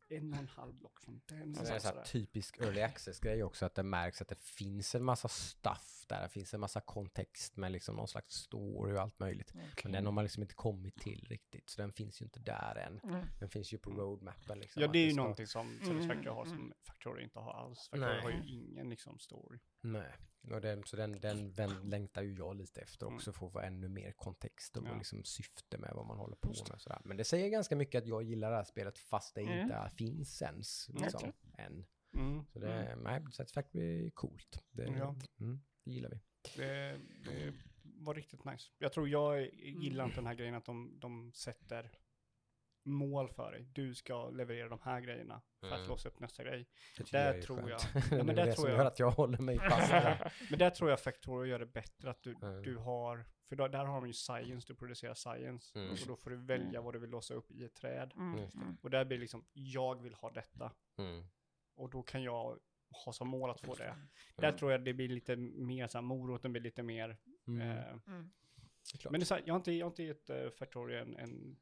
[0.09, 1.55] en och en halv block från den.
[1.55, 4.29] Så och det är en så sån typisk early access-grej också, att det märks att
[4.29, 8.35] det finns en massa stuff där, det finns en massa kontext med liksom någon slags
[8.35, 9.55] story och allt möjligt.
[9.83, 12.77] Men den har man liksom inte kommit till riktigt, så den finns ju inte där
[12.77, 13.01] än.
[13.11, 13.27] Mm.
[13.41, 14.83] Den finns ju på roadmappen liksom.
[14.83, 17.89] Ja, det är ju ska- någonting som Satisfactory har som Factory inte har alls.
[17.89, 18.23] Factory Nej.
[18.23, 19.59] har ju ingen liksom story.
[19.81, 20.13] Nej,
[20.53, 23.39] och den, så den, den längtar ju jag lite efter också, Mm.
[23.39, 24.95] för att få ännu mer kontext och Ja.
[24.99, 26.57] liksom syfte med vad man håller på med.
[26.81, 27.01] Sådär.
[27.05, 29.59] Men det säger ganska mycket att jag gillar det här spelet fast det Mm.
[29.61, 31.33] inte finns ens, liksom, Okej.
[31.59, 31.87] än.
[32.17, 32.45] Mm.
[32.53, 34.65] Så det, nej, Satisfactory är coolt.
[34.71, 35.17] Det, Ja.
[35.41, 36.21] mm, det gillar vi.
[36.57, 37.53] Det, det
[37.83, 38.71] var riktigt nice.
[38.79, 41.91] Jag tror jag gillar inte den här grejen att de, de sätter
[42.85, 43.63] mål för dig.
[43.73, 45.89] Du ska leverera de här grejerna för att Mm.
[45.89, 46.69] låsa upp nästa grej.
[46.99, 47.71] Det Där jag är tror skönt.
[47.71, 49.59] jag- det Ja, är men det där som tror gör jag- att jag håller mig
[49.59, 49.93] fast.
[50.51, 52.63] Men där tror jag Factorio gör det bättre att du, Mm.
[52.63, 55.79] du har, för då, där har de ju science, du producerar science.
[55.79, 55.91] Mm.
[55.91, 58.13] Och då får du välja vad du vill låsa upp i ett träd.
[58.17, 58.37] Mm.
[58.37, 58.55] Det.
[58.55, 58.77] Mm.
[58.83, 60.73] Och där blir liksom, jag vill ha detta.
[60.99, 61.25] Mm.
[61.77, 62.59] Och då kan jag
[63.05, 63.85] ha som mål att få det.
[64.37, 64.43] det.
[64.43, 67.17] Där tror jag det blir lite mer så här, moroten blir lite mer.
[67.47, 67.61] Mm.
[67.79, 68.31] Eh, Mm.
[68.93, 70.51] Det är men det är så här, jag har inte, jag har inte gett uh,
[70.51, 71.57] Factorio en, en,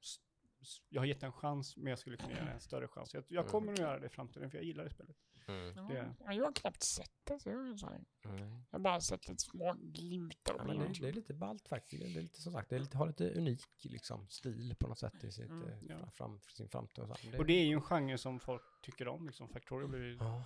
[0.88, 3.14] jag har gett en chans, men jag skulle kunna göra en större chans.
[3.14, 3.50] Jag, jag Mm.
[3.50, 5.16] kommer att göra det i framtiden, för jag gillar det spelet.
[5.46, 5.74] Mm.
[5.88, 7.38] Det- Ja, jag har knappt sett det.
[7.40, 7.86] Så jag, så.
[7.86, 8.38] Mm.
[8.48, 10.54] jag har bara sett lite små glimtar.
[10.58, 12.02] Ja, men det, det är lite ballt faktiskt.
[12.02, 14.98] Det är lite som sagt, det är lite, har lite unik liksom, stil på något
[14.98, 15.96] sätt i sitt, Mm, eh, ja.
[15.98, 17.04] fram, fram, sin framtid.
[17.04, 17.38] Och, så.
[17.38, 19.48] Och det är ju en genre som folk tycker om, liksom.
[19.48, 20.44] Factorio blir ju Ja.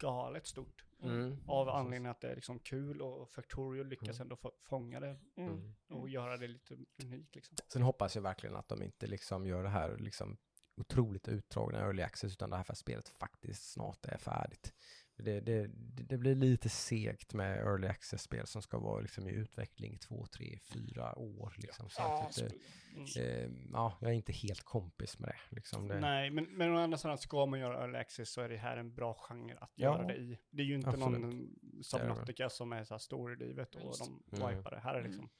[0.00, 0.84] Galet stort.
[1.02, 1.38] Mm.
[1.46, 1.76] Av Precis.
[1.78, 4.22] anledningen att det är liksom kul och Factorio lyckas Mm.
[4.22, 5.50] ändå få, fånga det Mm.
[5.50, 5.74] Mm.
[5.88, 7.56] och göra det lite unikt liksom.
[7.72, 10.36] Sen hoppas jag verkligen att de inte liksom gör det här liksom
[10.76, 14.72] otroligt utdragna early access utan det här för spelet faktiskt snart är färdigt.
[15.20, 15.70] Det, det,
[16.08, 20.58] det blir lite segt med early access-spel som ska vara liksom i utveckling två, tre,
[20.72, 21.54] fyra år.
[21.56, 21.90] Liksom.
[21.90, 22.56] Så Ja, att det, så-
[22.96, 23.04] Mm.
[23.16, 25.54] eh, ja, jag är inte helt kompis med det.
[25.56, 28.48] Liksom det Nej, men, men å andra sidan ska man göra early access så är
[28.48, 30.38] det här en bra genre att Ja, göra det i.
[30.50, 31.20] Det är ju inte absolut.
[31.20, 31.48] någon
[31.82, 34.04] Subnautica som är så här story-drivet och Just.
[34.30, 34.56] de Mm.
[34.58, 34.80] wipar det.
[34.80, 35.30] Här är liksom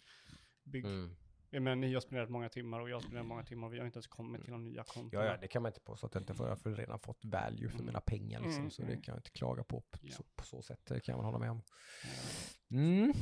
[0.64, 0.84] bygg.
[0.84, 1.16] Mm.
[1.52, 3.78] Jag menar, ni har spenderat många timmar och jag har spenderat många timmar och vi
[3.78, 5.20] har inte ens kommit till de nya konton.
[5.20, 6.48] Ja, ja, det kan man inte påstå att jag inte får.
[6.48, 7.86] Jag har redan fått value för Mm.
[7.86, 9.02] mina pengar liksom, Mm, så det mm.
[9.02, 10.12] kan jag inte klaga på på, Ja.
[10.16, 10.80] så, på så sätt.
[10.86, 11.62] Det kan man hålla med om.
[12.04, 13.12] Eh, Mm.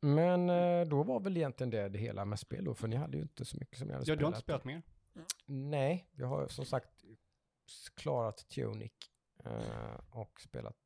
[0.00, 3.16] Men eh, då var väl egentligen det det hela med spel då, för ni hade
[3.16, 4.60] ju inte så mycket som jag hade Ja, du har inte spelat.
[4.62, 4.82] spelat mer?
[5.46, 7.04] Nej, jag har som sagt
[7.96, 8.92] klarat Tunic
[9.44, 10.83] eh, och spelat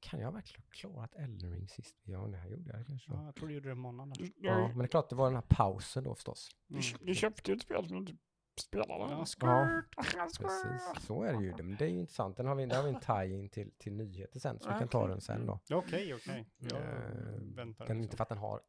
[0.00, 1.96] kan jag verkligen ha klarat Elden Ring sist?
[2.04, 3.12] Ja, det här gjorde jag kanske.
[3.12, 4.18] Ja, jag tror du gjorde det annars.
[4.18, 6.48] Du, Ja, men det är klart det var den här pausen då förstås.
[6.70, 6.82] Mm.
[7.00, 8.22] du köpte ju ett spel som du inte
[8.60, 8.92] spelade.
[8.92, 11.52] Ja, Ja, Skirt, Precis, så är det ju.
[11.56, 12.36] Men det är ju intressant.
[12.36, 14.88] Den har vi, där har vi en tie-in till, till nyheter sen, så vi kan
[14.88, 15.10] ta okej.
[15.10, 15.60] den sen då.
[15.70, 16.46] Okej, okej.
[16.56, 17.56] Jag Eh, väntar.
[17.56, 18.00] Den, liksom.
[18.02, 18.60] inte för att den har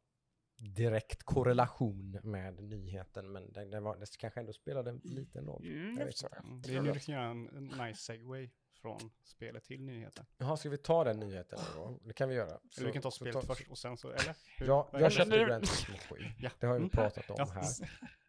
[0.76, 5.66] direkt korrelation med nyheten, men den, den, var, den kanske ändå spelade en liten roll.
[5.66, 6.44] Mm, Jag det vet.
[6.44, 8.50] Mm, Det är nu du kan göra en, en nice segway
[8.86, 10.26] från spelet till nyheten.
[10.38, 11.98] Jaha, ska vi ta den nyheten då?
[12.04, 12.48] Det kan vi göra.
[12.70, 14.36] Så- Eller vi kan ta spelet ta- först och sen så, eller?
[14.58, 16.16] Hur- Ja, jag köpte Gran Turismo 7.
[16.38, 16.50] Ja.
[16.60, 17.62] Det har vi pratat om här.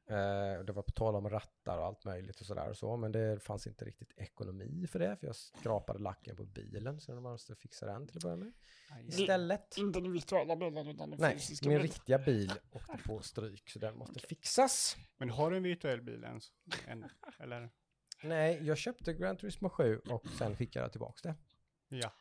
[0.09, 3.11] Eh, det var på tal om rattar och allt möjligt och sådär och så, men
[3.11, 7.21] det fanns inte riktigt ekonomi för det, för jag skrapade lacken på bilen, så jag
[7.23, 8.51] måste fixa den till att börja med.
[9.07, 11.93] Istället, Inte den virtuella bilden utan den nej, fysiska min bilden.
[11.93, 14.97] riktiga bil åkte på stryk, så den måste fixas.
[15.17, 16.51] Men har du en virtuell bil ens?
[16.87, 17.05] En,
[17.39, 17.69] eller?
[18.23, 21.35] Nej, jag köpte Gran Turismo 7 och sen skickade jag tillbaka det.
[21.97, 22.11] Ja.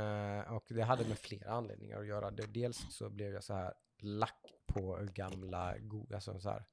[0.00, 2.30] Eh, och det hade med flera anledningar att göra.
[2.30, 6.64] Det, dels så blev jag så här lack på gamla, go- alltså så här,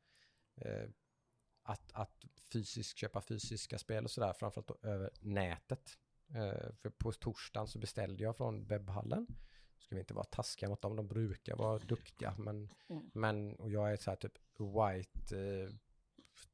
[0.56, 0.90] eh,
[1.64, 5.98] att, att fysiskt köpa fysiska spel och sådär, framförallt då över nätet.
[6.30, 9.28] Eh, för på torsdagen så beställde jag från webbhallen.
[9.80, 13.10] Ska vi inte vara taskiga mot dem, de brukar vara duktiga, men, Mm.
[13.14, 15.36] men och jag är så här typ white,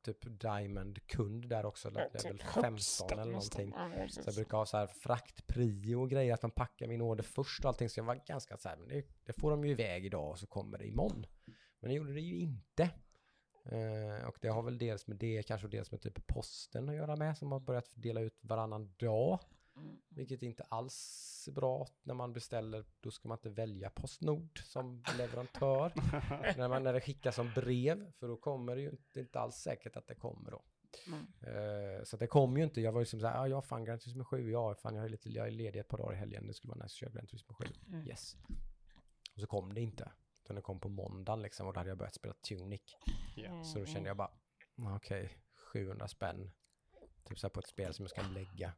[0.01, 3.73] typ diamond-kund där också, Ja, level typ 15 högsta eller någonting.
[4.09, 7.59] Så jag brukar ha så här fraktprio och grejer, att de packar min order först
[7.59, 7.89] och allting.
[7.89, 10.39] Så jag var ganska så här, men det, det får de ju iväg idag och
[10.39, 11.25] så kommer det imorgon.
[11.79, 12.83] Men det gjorde det ju inte.
[13.65, 17.15] Eh, och det har väl dels med det, kanske dels med typ posten att göra
[17.15, 19.39] med, som har börjat dela ut varannan dag.
[19.79, 19.97] Mm.
[20.09, 25.03] Vilket inte alls är bra när man beställer, då ska man inte välja Postnord som
[25.17, 25.91] leverantör.
[26.57, 29.55] när, man, när det skickas som brev, för då kommer det ju inte, inte alls
[29.55, 30.63] säkert att det kommer då.
[31.07, 31.27] Mm.
[31.41, 32.81] Eh, så det kom ju inte.
[32.81, 35.09] Jag var ju som såhär, ja, jag fan Gran Turismo 7, ja, fan jag är,
[35.09, 37.09] lite, jag är ledig ett par dagar i helgen, det skulle vara nice att köra
[37.09, 37.65] Gran Turismo 7.
[37.87, 38.07] Mm.
[38.07, 38.37] Yes.
[39.33, 40.11] Och så kom det inte.
[40.43, 42.81] Utan det kom på måndagen liksom och då hade jag börjat spela Tunic.
[43.35, 43.63] Ja.
[43.63, 44.31] Så då kände jag bara,
[44.77, 45.37] "Ah, okej,
[45.73, 46.51] 700 spänn.
[47.23, 48.73] Typ så här på ett spel som jag ska lägga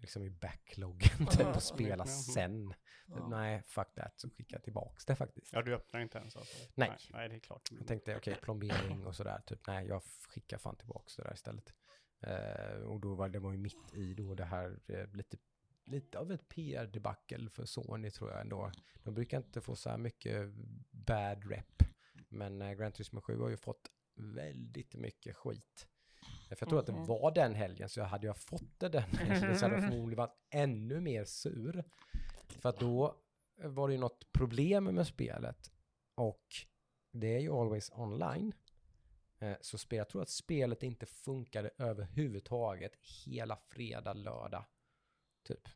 [0.00, 2.74] liksom i backloggen typ och spela sen.
[3.06, 3.28] Ja.
[3.28, 5.52] Nej, fuck that, så skickade jag tillbaks det faktiskt.
[5.52, 6.56] Ja, du öppnar inte ens alltså?
[6.74, 6.88] Nej.
[6.88, 7.68] Nej, nej det är klart.
[7.78, 11.74] Jag tänkte okej, plombering och sådär, typ nej, jag skickar fan tillbaks det där istället.
[12.20, 15.36] Eh, och då var det var ju mitt i då det här eh, lite,
[15.84, 18.72] lite av ett PR-debacle för Sony tror jag ändå.
[19.02, 20.50] De brukar inte få så här mycket
[20.90, 21.82] bad rep.
[22.28, 25.88] Men eh, Gran Turismo 7 har ju fått väldigt mycket skit.
[26.48, 29.58] För jag tror att det var den helgen, så hade jag fått det den helgen
[29.58, 31.84] så hade jag förmodligen varit ännu mer sur.
[32.48, 33.16] För att då
[33.56, 35.72] var det ju något problem med spelet.
[36.14, 36.44] Och
[37.12, 38.52] det är ju always online.
[39.38, 42.92] Eh, Så spel, jag tror att spelet inte funkade överhuvudtaget
[43.26, 44.64] hela fredag, lördag.
[45.48, 45.68] Typ.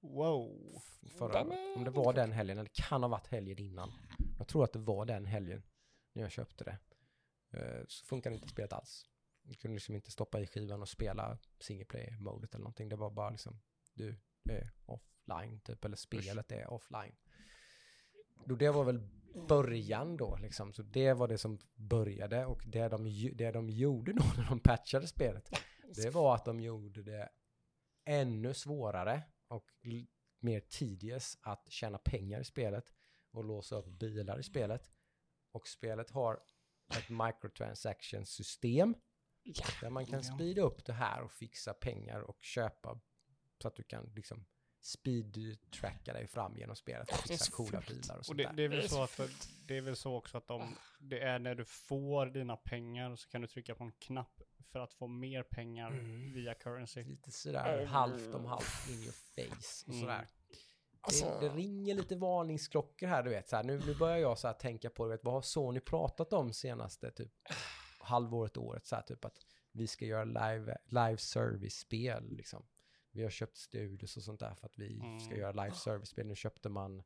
[0.00, 0.82] Wow.
[1.18, 1.40] Förra,
[1.76, 3.92] om det var den helgen, eller det kan ha varit helgen innan.
[4.38, 5.62] Jag tror att det var den helgen
[6.12, 6.78] när jag köpte det.
[7.58, 9.04] Eh, Så funkade inte spelet alls.
[9.46, 12.88] Du kunde liksom inte stoppa i skivan och spela single player-modet eller någonting.
[12.88, 13.60] Det var bara liksom,
[13.94, 14.16] du
[14.50, 17.16] är offline typ, eller spelet är offline.
[18.44, 19.00] Då det var väl
[19.48, 20.72] början då liksom.
[20.72, 24.60] Så det var det som började och det de, det de gjorde då när de
[24.60, 25.50] patchade spelet,
[25.94, 27.28] det var att de gjorde det
[28.04, 29.70] ännu svårare och
[30.40, 32.92] mer tedious att tjäna pengar i spelet
[33.30, 34.90] och låsa upp bilar i spelet.
[35.52, 36.40] Och spelet har
[36.88, 38.94] ett microtransaction-system
[39.46, 39.64] Ja.
[39.80, 43.00] där man kan speeda upp det här och fixa pengar och köpa
[43.62, 44.46] så att du kan liksom
[44.82, 48.68] speed-tracka dig fram genom spelet och fixa coola bilar och Och sånt det, det, är
[48.68, 49.28] väl så att det,
[49.66, 53.28] det är väl så också att de, det är när du får dina pengar så
[53.28, 56.32] kan du trycka på en knapp för att få mer pengar Mm.
[56.32, 57.04] via currency.
[57.04, 60.00] Lite sådär halvt om halvt in your face och Mm.
[60.00, 60.26] sådär.
[61.00, 63.48] Alltså, Det, det ringer lite varningsklockor här, du vet.
[63.48, 65.80] Så här, nu, nu börjar jag så här tänka på, du vet, vad har Sony
[65.80, 67.32] pratat om senaste typ
[68.06, 68.86] halvåret, året?
[68.86, 69.38] Så här, typ att
[69.72, 72.66] vi ska göra live, live service-spel, liksom.
[73.10, 75.38] Vi har köpt studios och sånt där för att vi ska Mm.
[75.40, 76.26] göra live service-spel.
[76.26, 77.02] Nu köpte man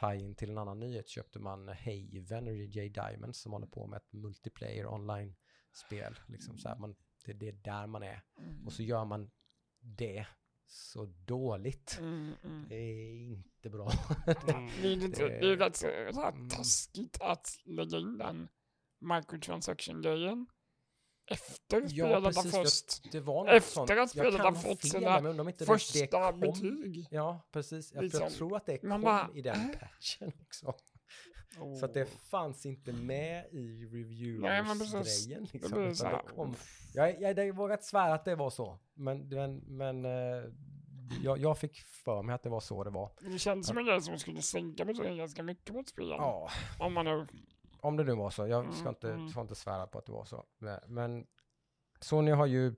[0.00, 3.96] tie-in till en annan nyhet, köpte man Haven och J Diamond som håller på med
[3.96, 6.18] ett multiplayer online-spel.
[6.26, 8.22] Liksom, så här, man, det, det är där man är.
[8.66, 9.30] Och så gör man
[9.80, 10.26] det
[10.66, 11.96] så dåligt.
[12.00, 12.66] mm, mm.
[12.68, 13.90] Det är inte bra.
[14.26, 14.70] Mm.
[14.82, 15.82] Det är, Det- det är rätt
[16.34, 16.48] Mm.
[16.48, 18.48] taskigt att lägga in den
[19.00, 20.46] microtransaction-grejen
[21.30, 23.12] efter Ja, precis, för först.
[23.12, 23.90] Det var Efter sånt.
[23.90, 27.06] att spelet har ha fått fel, sina Första betyg.
[27.10, 27.94] Ja, precis.
[27.94, 28.22] Jag, Liksom.
[28.22, 29.78] jag tror att det kom bara, i den äh?
[29.78, 30.74] patchen också.
[31.80, 32.08] Så att det Oh.
[32.30, 33.88] fanns inte med i.
[34.42, 34.62] Det
[35.52, 36.54] Liksom, det kom,
[36.94, 38.78] jag, jag, jag vågar inte svära att det var så.
[38.94, 40.52] Men, men, men eh,
[41.22, 43.12] jag, jag fick för mig att det var så det var.
[43.20, 46.08] Det känns som en grej som skulle sänka betygen ganska mycket på ett spel.
[46.08, 47.26] Ja, Om man nu...
[47.80, 48.46] om det nu var så.
[48.46, 49.28] Jag ska Mm, inte, mm.
[49.28, 50.44] får inte svära på att det var så.
[50.86, 51.26] Men-
[52.00, 52.74] Sony har ju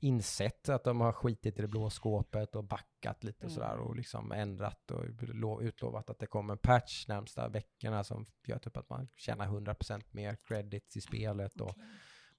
[0.00, 3.96] insett att de har skitit i det blå skåpet och backat lite och sådär och
[3.96, 8.76] liksom ändrat och lo- utlovat att det kommer en patch närmsta veckorna som gör typ
[8.76, 11.76] att man tjänar 100% mer credits i spelet och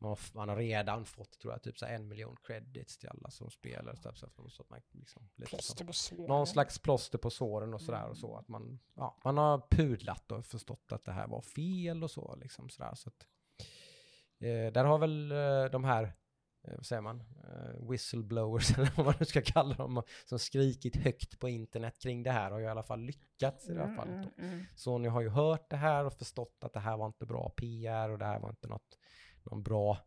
[0.03, 3.09] man har, man har redan fått tror jag typ så här en miljon credits till
[3.09, 6.25] alla som spelar så, så, att- så att man liksom så Plåster på såren.
[6.27, 8.35] någon slags plåster på såren och sådär och så.
[8.37, 12.35] Att man, ja, man har pudlat och förstått att det här var fel och så.
[12.35, 12.93] Liksom sådär.
[12.95, 13.27] Så att,
[14.39, 16.03] eh, där har väl eh, de här,
[16.67, 20.95] eh, vad säger man, eh, whistleblowers eller vad man nu ska kalla dem, som skrikit
[20.95, 23.95] högt på internet kring det här har ju i alla fall lyckats i det här
[23.95, 24.29] fallet.
[24.37, 24.43] Då.
[24.43, 24.65] mm.
[24.75, 28.09] Sony har ju hört det här och förstått att det här var inte bra PR
[28.09, 28.97] och det här var inte något,
[29.45, 29.97] någon bra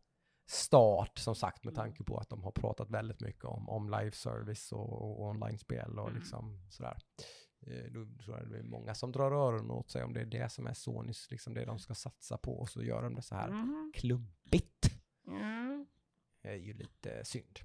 [0.49, 4.13] start som sagt med tanke på att de har pratat väldigt mycket om, om live
[4.13, 6.19] service och, och online-spel och Mm.
[6.21, 6.99] liksom sådär.
[7.67, 10.25] Eh, Då tror jag det är många som drar öronen åt sig om det är
[10.27, 13.23] det som är Sonys, liksom det de ska satsa på och så gör de det
[13.23, 13.93] så här Mm.
[13.95, 14.91] klumpigt.
[15.27, 15.87] Mm.
[16.43, 17.59] Det är ju lite synd.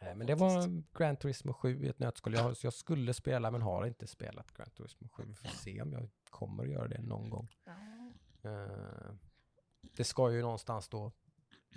[0.00, 2.34] Eh, Men det var Gran Turismo 7 i ett nötskal.
[2.34, 5.24] Jag, jag skulle spela men har inte spelat Gran Turismo 7.
[5.26, 7.48] Vi får se om jag kommer att göra det någon gång.
[8.42, 9.14] Eh,
[9.80, 11.12] det ska ju någonstans då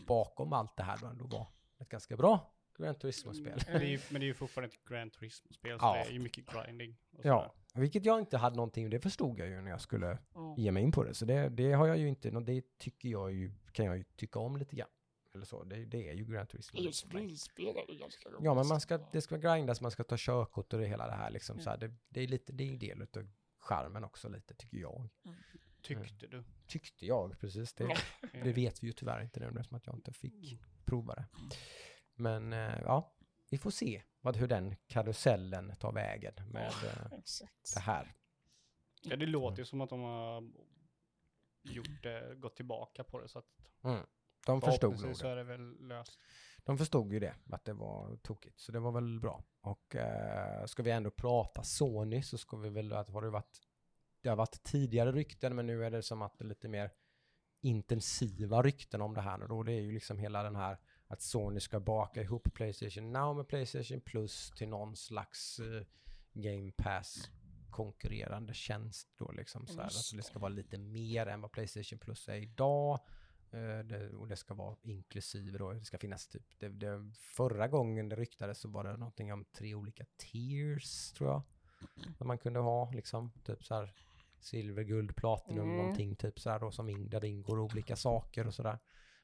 [0.07, 1.47] bakom allt det här då ändå vara
[1.79, 3.59] ett ganska bra Gran Turismo-spel.
[3.67, 5.93] Men det är ju, men det är ju fortfarande ett Grand Turismo-spel, så Ja.
[5.93, 6.97] det är ju mycket grinding.
[7.11, 10.55] Och Ja, vilket jag inte hade någonting, det förstod jag ju när jag skulle Mm.
[10.57, 11.13] ge mig in på det.
[11.13, 14.03] Så det, det har jag ju inte, och det tycker jag ju, kan jag ju
[14.03, 14.89] tycka om lite grann.
[15.33, 16.79] Eller så, det, det är ju Gran Turismo.
[16.79, 18.43] Just bilspel är ju ganska roligt.
[18.45, 21.13] Ja, men man ska, det ska grindas, man ska ta körkort och det hela det
[21.13, 21.53] här liksom.
[21.53, 21.63] Mm.
[21.63, 24.77] Så här, det, det är lite, det är en del av charmen också lite, tycker
[24.77, 25.09] jag.
[25.81, 26.43] Tyckte du?
[26.71, 27.73] Tyckte jag, precis.
[27.73, 27.83] Det,
[28.33, 31.25] Eh, det vet vi ju tyvärr inte nu eftersom att jag inte fick prova det.
[32.15, 33.15] Men eh, ja,
[33.49, 37.73] vi får se vad, hur den karusellen tar vägen med eh, Exakt.
[37.73, 38.13] det här.
[39.01, 40.51] Ja, det låter ju som att de har
[41.61, 43.45] gjort det, gått tillbaka på det, så att
[43.83, 44.05] Mm.
[44.45, 46.19] De förstod nog så är det väl löst.
[46.63, 48.59] De förstod ju det, att det var tokigt.
[48.59, 49.43] Så det var väl bra.
[49.61, 53.61] Och eh, ska vi ändå prata Sony så ska vi väl, att har det varit,
[54.21, 56.91] det har varit tidigare rykten men nu är det som att det är lite mer
[57.61, 59.63] intensiva rykten om det här nu då.
[59.63, 63.47] Det är ju liksom hela den här att Sony ska baka ihop Playstation Now med
[63.47, 65.83] Playstation Plus till någon slags eh,
[66.33, 67.29] Game Pass
[67.71, 71.99] konkurrerande tjänst då liksom så här, att det ska vara lite mer än vad Playstation
[71.99, 72.99] Plus är idag.
[73.51, 77.67] Eh, det, och det ska vara inklusive då, det ska finnas typ, det, det, förra
[77.67, 81.41] gången det ryktades så var det någonting om tre olika tiers tror jag.
[82.17, 83.93] Som man kunde ha liksom, typ så här
[84.43, 85.77] silver, guld, platinum, Mm.
[85.77, 88.79] någonting typ så här då som in, där det ingår olika saker och sådär.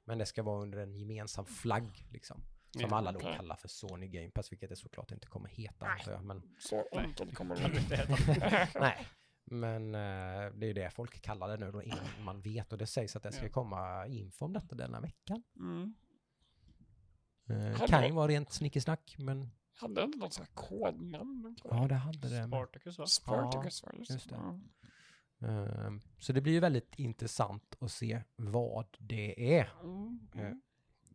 [0.05, 2.41] Men det ska vara under en gemensam flagg liksom.
[2.71, 5.85] Som Ja, alla då kallar för Sony Game Pass, vilket det såklart inte kommer heta
[5.85, 5.91] Nej.
[5.99, 6.23] antar jag.
[6.25, 8.69] Men, Så enkelt kommer det inte heta.
[8.79, 9.07] nej.
[9.45, 12.77] Men eh, det är ju det folk kallar det nu då innan man vet och
[12.79, 13.49] det sägs att det ska Ja.
[13.51, 15.43] komma info om detta denna veckan.
[15.59, 15.93] mm.
[17.49, 21.55] Eh, kan ju vara rent snickesnack men Hade inte något sånt här kodnamn?
[21.63, 22.39] ja det hade det.
[22.39, 23.05] Men, Spartacus va?
[23.07, 24.35] Spartacus just, just det.
[24.35, 24.59] Ja.
[25.41, 29.71] Eh, så det blir ju väldigt intressant att se vad det är.
[29.83, 30.29] Mm.
[30.33, 30.61] Mm.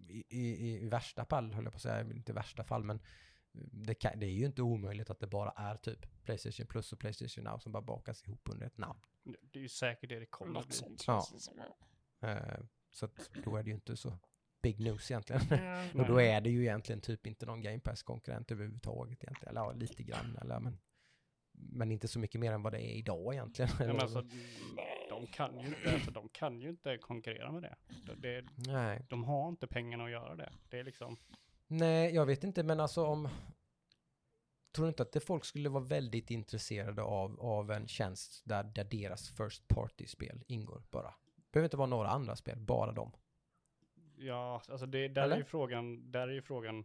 [0.09, 3.01] i, i, I värsta fall, höll jag på att säga, inte värsta fall, men
[3.73, 6.99] det, kan, det är ju inte omöjligt att det bara är typ Playstation Plus och
[6.99, 9.01] Playstation Now som bara bakas ihop under ett namn.
[9.25, 11.27] Det är ju säkert det det kommer att Något sånt Ja.
[12.21, 12.59] ja.
[12.91, 14.19] Så att då är det ju inte så
[14.63, 15.43] big news egentligen.
[15.43, 15.91] Mm.
[16.01, 19.51] och då är det ju egentligen typ inte någon Game Pass-konkurrent överhuvudtaget egentligen.
[19.51, 20.79] Eller ja, lite grann, eller men,
[21.53, 23.71] men inte så mycket mer än vad det är idag egentligen.
[23.79, 24.23] Ja, men alltså,
[25.09, 27.77] de, kan ju inte, alltså, de kan ju inte konkurrera med det.
[28.07, 28.49] Det- det.
[28.73, 29.07] Nej.
[29.09, 30.53] De har inte pengarna att göra det.
[30.71, 31.17] Det är liksom,
[31.67, 33.29] Nej, jag vet inte, men alltså om...
[34.73, 38.65] Tror du inte att det folk skulle vara väldigt intresserade av, av en tjänst där,
[38.65, 41.15] där deras first party-spel ingår bara?
[41.53, 43.13] behöver inte vara några andra spel, bara dem.
[44.17, 45.35] ja, alltså det, där Eller?
[45.35, 46.85] är ju frågan, där är ju frågan,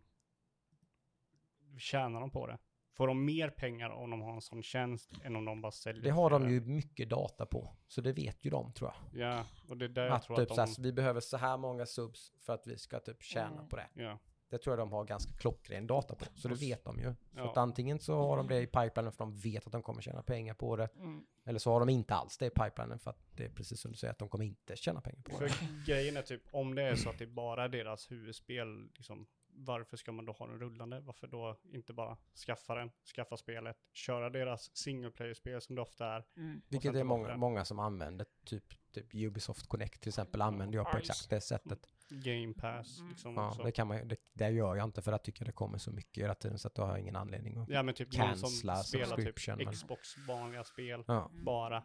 [1.78, 2.57] tjänar de på det?
[2.98, 6.04] Får de mer pengar om de har en sån tjänst än om de bara säljer?
[6.04, 9.22] Det har de ju mycket data på, så det vet ju de tror jag.
[9.22, 11.38] Ja, och det är där jag Att tror typ att de, här, vi behöver så
[11.38, 13.68] här många subs för att vi ska typ tjäna Mm.
[13.70, 13.88] på det.
[13.93, 14.20] ja,
[14.50, 17.04] Det tror jag de har ganska klockren data på, så det vet de ju.
[17.06, 17.52] Så Ja.
[17.52, 20.22] att antingen så har de det i pipelinen för de vet att de kommer tjäna
[20.24, 21.24] pengar på det, Mm.
[21.45, 23.91] eller så har de inte alls det i pipelinen för att det är precis som
[23.91, 25.50] du säger, att de kommer inte tjäna pengar på det.
[25.50, 29.28] För grejen är typ, om det är så att det bara är deras huvudspel, liksom,
[29.58, 30.99] varför ska man då ha den rullande?
[30.99, 36.05] Varför då inte bara skaffa den, skaffa spelet, köra deras single player-spel som det ofta
[36.08, 36.26] är?
[36.38, 36.62] Mm.
[36.68, 40.97] Vilket är många, många som använder, typ, typ Ubisoft Connect till exempel använder jag på
[40.97, 41.80] just exakt det sättet.
[42.10, 43.10] Game pass, Mm.
[43.12, 43.64] liksom Ja, också.
[43.64, 45.91] det kan man det, det gör jag inte för att jag tycker det kommer så
[45.91, 47.70] mycket hela tiden så att då har jag ingen anledning att...
[47.70, 51.84] Ja men typ någon som Cancella spelar typ Xbox vanliga spel Ja, bara.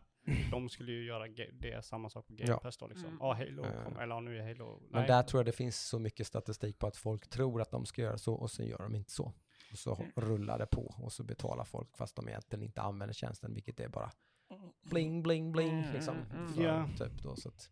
[0.50, 2.58] De skulle ju göra det samma sak på Game Ja.
[2.58, 3.06] Pass då liksom.
[3.06, 3.18] Mm.
[3.20, 3.84] Ja, Halo, Eh.
[3.84, 4.80] kom, eller ja, nu är Halo.
[4.90, 5.08] men nej.
[5.08, 8.02] där tror jag det finns så mycket statistik på att folk tror att de ska
[8.02, 9.32] göra så och sen gör de inte så.
[9.72, 10.10] Och så Mm.
[10.16, 13.88] rullar det på och så betalar folk fast de egentligen inte använder tjänsten vilket är
[13.88, 14.10] bara
[14.50, 14.72] Mm.
[14.82, 16.16] bling bling bling Mm, liksom.
[16.32, 16.88] mm, För, Ja.
[16.98, 17.70] typ då så att...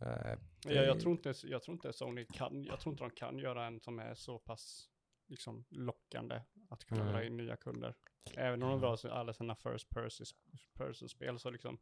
[0.00, 3.38] eh, Ja, jag, tror inte, jag tror inte Sony kan, jag tror inte de kan
[3.38, 4.88] göra en som är så pass
[5.26, 6.40] liksom lockande
[6.70, 7.12] att kunna Mm.
[7.12, 7.94] dra in nya kunder.
[8.36, 10.26] Även om de drar sig alla sina first person-
[10.74, 11.78] person-spel så liksom,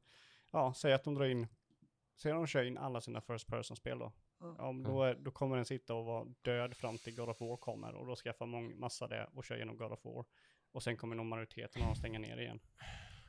[0.51, 1.47] ja, säg att de drar in,
[2.17, 4.13] säg att de kör in alla sina first person-spel då.
[4.61, 4.83] Mm.
[4.83, 7.95] Då, är, då kommer den sitta och vara död fram till God of War kommer
[7.95, 10.25] och då skaffar många, massa det och kör igenom God of War.
[10.73, 12.61] Och sen kommer nog majoriteten dem stänga ner igen.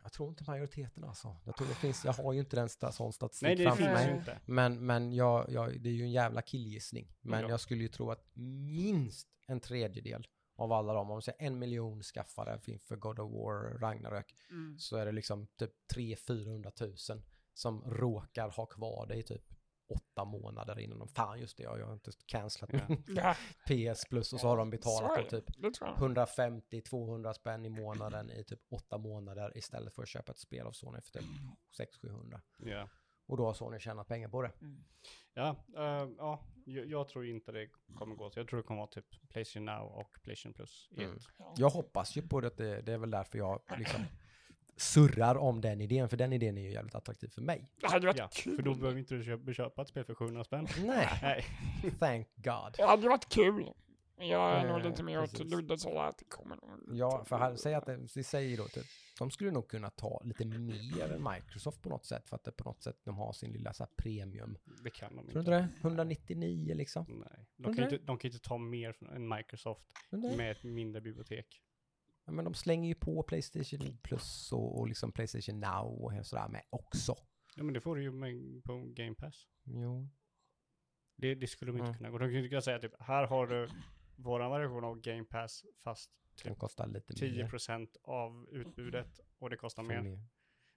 [0.03, 1.35] Jag tror inte majoriteten alltså.
[1.45, 3.83] Jag tror det finns, jag har ju inte den sta, sån statistik Nej, det framför
[3.83, 4.15] finns mig.
[4.17, 4.39] inte.
[4.45, 7.13] Men, men jag, jag, det är ju en jävla killgissning.
[7.21, 7.49] Men Ja.
[7.49, 11.59] jag skulle ju tro att minst en tredjedel av alla dem, om man säger en
[11.59, 14.79] miljon skaffare inför God of War Ragnarök, Mm.
[14.79, 17.23] så är det liksom typ 300-400 tusen
[17.53, 19.43] som råkar ha kvar det i typ
[19.87, 23.03] åtta månader innan de, fan just det, jag jag har inte cancelat min
[23.67, 25.97] PS plus och så har de betalat typ Det tror jag.
[26.27, 30.71] 150-200 spänn i månaden i typ åtta månader istället för att köpa ett spel av
[30.71, 31.27] Sony för typ
[32.01, 32.39] 600-700.
[32.57, 32.89] Ja.
[33.25, 34.51] Och då har Sony tjänat pengar på det.
[34.61, 34.83] Mm.
[35.33, 38.39] Ja, eh, ja jag, jag tror inte det kommer gå så.
[38.39, 41.15] Jag tror det kommer vara typ Playstation Now och Playstation Plus Mm.
[41.15, 41.23] ett.
[41.57, 44.01] Jag hoppas ju på det, att det, det är väl därför jag liksom
[44.77, 47.71] surrar om den idén, för den idén är ju jävligt attraktiv för mig.
[47.81, 48.55] Det hade varit Ja, kul.
[48.55, 50.67] för då behöver inte du köpa, köpa ett spel för 700 spänn.
[50.85, 51.45] Nej, Nej.
[51.99, 52.73] thank God.
[52.77, 53.69] Det hade varit kul.
[54.17, 55.51] Jag är nog Eh, lite mer åt precis.
[55.51, 56.57] Ludde så att det kommer
[56.91, 58.85] Ja, för här, säg att det, vi säger då typ,
[59.19, 62.51] de skulle nog kunna ta lite mer än Microsoft på något sätt, för att det
[62.51, 64.57] på något sätt, de har sin lilla så här premium.
[64.83, 65.51] Det kan de Tror du inte.
[65.51, 65.87] inte det?
[65.87, 67.05] 199 liksom.
[67.29, 67.45] Nej.
[67.55, 71.61] De kan, inte, de kan inte ta mer än Microsoft inte med ett mindre bibliotek.
[72.25, 76.47] Ja, men de slänger ju på Playstation Plus och, och liksom Playstation Now och sådär
[76.47, 77.15] med också.
[77.55, 79.47] Ja men det får du ju med, på Game Pass.
[79.63, 80.09] Jo.
[81.17, 81.97] Det, det skulle de inte Mm.
[81.97, 82.17] kunna gå.
[82.17, 83.69] De inte kunna säga typ, här har du
[84.15, 86.11] våran version av Game Pass fast
[86.43, 87.87] Den kostar lite 10% mer.
[88.03, 90.01] av utbudet och det kostar mer.
[90.01, 90.19] mer.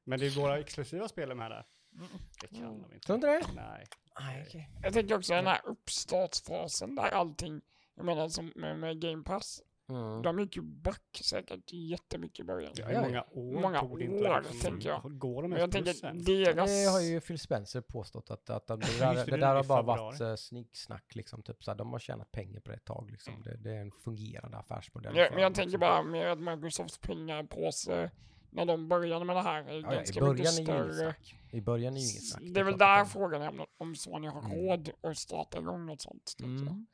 [0.04, 1.66] Men det är våra exklusiva spel med där.
[1.94, 2.08] Mm.
[2.40, 3.06] Det kan de inte.
[3.06, 3.54] Tror du inte det?
[3.54, 3.86] Nej.
[4.20, 4.70] Nej, okej.
[4.82, 7.60] Jag tänker också den här uppstartsfasen där allting
[7.94, 10.22] Jag menar som med, med Game Pass, Mm.
[10.22, 12.72] de gick ju back säkert jättemycket i början.
[12.76, 13.02] Ja, Ja, ja.
[13.02, 13.24] många
[13.56, 14.28] år Många tog det inte?
[14.30, 15.18] år, liksom, tänker jag.
[15.18, 16.24] Går de Men jag tänker än?
[16.24, 16.70] deras...
[16.70, 19.50] Det har ju Phil Spencer påstått att, att, att det, där, det, det det där
[19.50, 21.42] är har bara varit uh, snicksnack liksom.
[21.42, 23.42] Typ, så här, de har tjänat pengar på det ett tag liksom.
[23.44, 25.16] Det, det är en fungerande affärsmodell.
[25.16, 25.80] Ja, men jag dem, tänker liksom.
[25.80, 28.10] bara med att Microsofts pengar på sig
[28.50, 30.82] när de började med det här är Ja, ja, I ganska början mycket är ju
[30.82, 31.14] inget större.
[31.52, 32.42] I början är ju inget snack.
[32.54, 34.52] Det är väl där de- frågan är om- om Sony har Mm.
[34.58, 36.36] råd att starta igång något sånt.
[36.42, 36.86] Mm.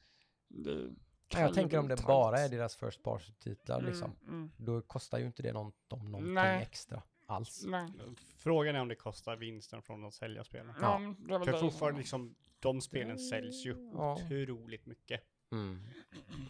[0.49, 0.91] Det
[1.33, 4.17] Ja, kan Jag tänker om det bara är deras first party-titlar liksom.
[4.23, 4.51] Mm, mm.
[4.57, 6.63] Då kostar ju inte det någon, dem någonting Nej.
[6.63, 7.65] extra alls.
[7.67, 7.89] Nej.
[8.37, 10.75] Frågan är om det kostar vinsten från att sälja spelen.
[10.81, 11.01] Ja.
[11.29, 14.13] Ja, För fortfarande liksom, de spelen säljs ju Ja.
[14.15, 15.21] otroligt mycket.
[15.53, 15.81] Mm.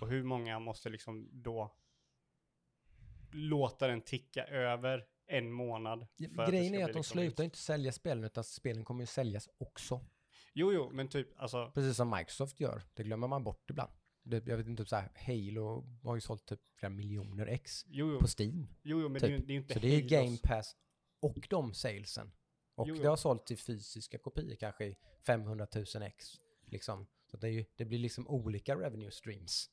[0.01, 1.73] Och hur många måste liksom då
[3.33, 6.07] låta den ticka över en månad?
[6.19, 7.41] Grejen är att de liksom slutar vinst?
[7.41, 10.01] inte sälja spelen utan spelen kommer ju säljas också.
[10.53, 12.83] Jo, jo, men typ alltså, Precis som Microsoft gör.
[12.95, 13.91] Det glömmer man bort ibland.
[14.23, 17.85] Det, jag vet inte, typ så här, Halo har ju sålt typ flera miljoner ex
[17.89, 18.69] jo, jo, på Steam.
[18.83, 19.29] jo, jo men typ.
[19.29, 20.77] det, är ju- det är ju inte Så det är Game Pass
[21.21, 22.33] och de salesen.
[22.75, 24.97] Och Jo, det har sålt till fysiska kopior kanske i
[25.27, 26.27] 500 000 ex.
[26.67, 27.07] Liksom.
[27.31, 29.71] Så det, ju, det blir liksom olika revenue streams.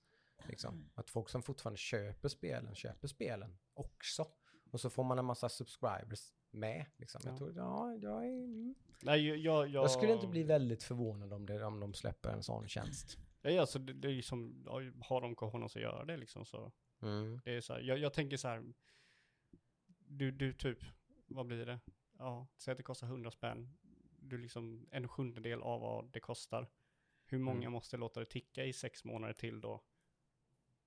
[0.48, 0.90] Liksom.
[0.96, 4.28] Att folk som fortfarande köper spelen, köper spelen också.
[4.72, 6.86] Och så får man en massa subscribers med.
[6.98, 7.22] Liksom.
[7.24, 7.38] Jag, Ja.
[7.38, 8.76] tror, ja, jag, är, mm.
[9.02, 12.30] Nej, jag, jag, jag, jag skulle inte bli väldigt förvånad om, det, om de släpper
[12.30, 13.18] en sån tjänst.
[13.42, 16.46] Ja, alltså det, det är ju som, ja, har de cojones att göra det liksom
[16.46, 16.72] så.
[17.02, 17.40] Mm.
[17.46, 18.74] Det är så här, jag, jag tänker så här.
[20.08, 20.80] Du, du typ,
[21.28, 21.80] vad blir det?
[22.18, 23.78] Ja, säg att det kostar 100 spänn.
[24.22, 26.68] Du liksom en sjundedel av vad det kostar.
[27.26, 27.72] Hur många Mm.
[27.72, 29.84] måste låta det ticka i sex månader till då?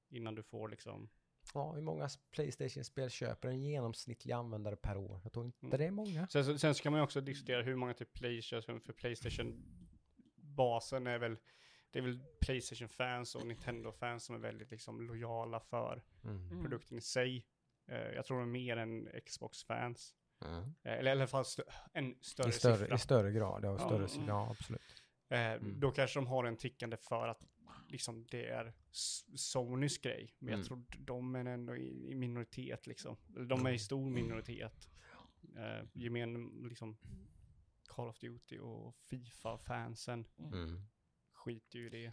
[0.09, 1.09] Innan du får liksom,
[1.55, 5.21] Ja, hur många Playstation-spel köper en genomsnittlig användare per år?
[5.23, 5.79] Jag tror inte Mm.
[5.79, 6.29] det är många.
[6.29, 11.07] sen, så- sen så kan man ju också diskutera hur många typ Playstation, för Playstation-basen
[11.07, 11.37] är väl,
[11.93, 16.37] det är väl Playstation-fans och Nintendo-fans som är väldigt liksom lojala för Mm.
[16.51, 16.63] Mm.
[16.63, 17.47] produkten i sig.
[17.87, 20.15] Eh, jag tror de är mer än Xbox-fans.
[20.45, 20.61] Mm.
[20.63, 22.95] Eh, eller i alla fall stö- en större, I, större, siffra.
[22.95, 23.79] I större grad, ja.
[23.79, 24.29] Större, mm.
[24.29, 25.03] ja absolut.
[25.29, 25.81] Eh, Mm.
[25.81, 27.47] Då kanske de har en tickande för att
[27.89, 28.73] liksom, det är
[29.37, 30.35] Sonys grej.
[30.39, 30.61] Men Mm.
[30.61, 33.17] jag tror d- de är ändå i, i minoritet liksom.
[33.37, 34.89] Eller De är i stor minoritet.
[35.57, 36.99] Eh, gemen, liksom,
[37.89, 40.81] Call of Duty och Fifa-fansen Mm.
[41.45, 42.05] Skiter ju i det.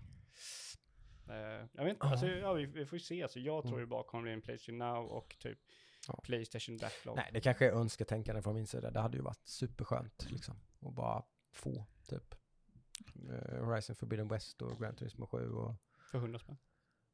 [1.34, 3.24] Eh, jag vet inte, alltså, ja, vi, vi får ju se.
[3.24, 3.80] Alltså, jag tror Mm.
[3.82, 5.60] det bara kommer bli en Playstation Now och typ
[6.08, 6.20] Ja.
[6.24, 7.16] Playstation Backlog.
[7.16, 8.92] Nej, det kanske är önsketänkande från min sida.
[8.92, 10.56] Det hade ju varit superskönt liksom.
[10.82, 12.36] att bara få typ
[13.30, 15.76] eh, Horizon Forbidden West och Gran Turismo 7 och
[16.12, 16.58] För 100 spänn.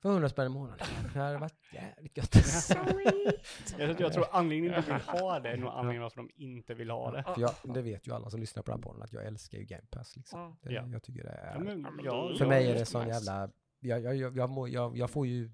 [0.02, 0.88] För 100 spänn i månaden.
[1.14, 2.36] Det hade varit jävligt gött.
[3.78, 6.30] Jag, jag tror anledningen till att de vill ha det är nog anledningen varför de
[6.36, 7.24] inte vill ha det.
[7.24, 9.58] För jag, det vet ju alla som lyssnar på den här podden att jag älskar
[9.58, 10.40] ju Game Pass liksom.
[10.40, 10.58] Ja.
[10.62, 10.88] Det, Ja.
[10.88, 11.54] Jag tycker det är...
[11.54, 13.50] Ja, men, Ja, För ja, mig är det sån jävla...
[13.80, 15.52] Jag, jag, jag, jag, må, jag, jag får ju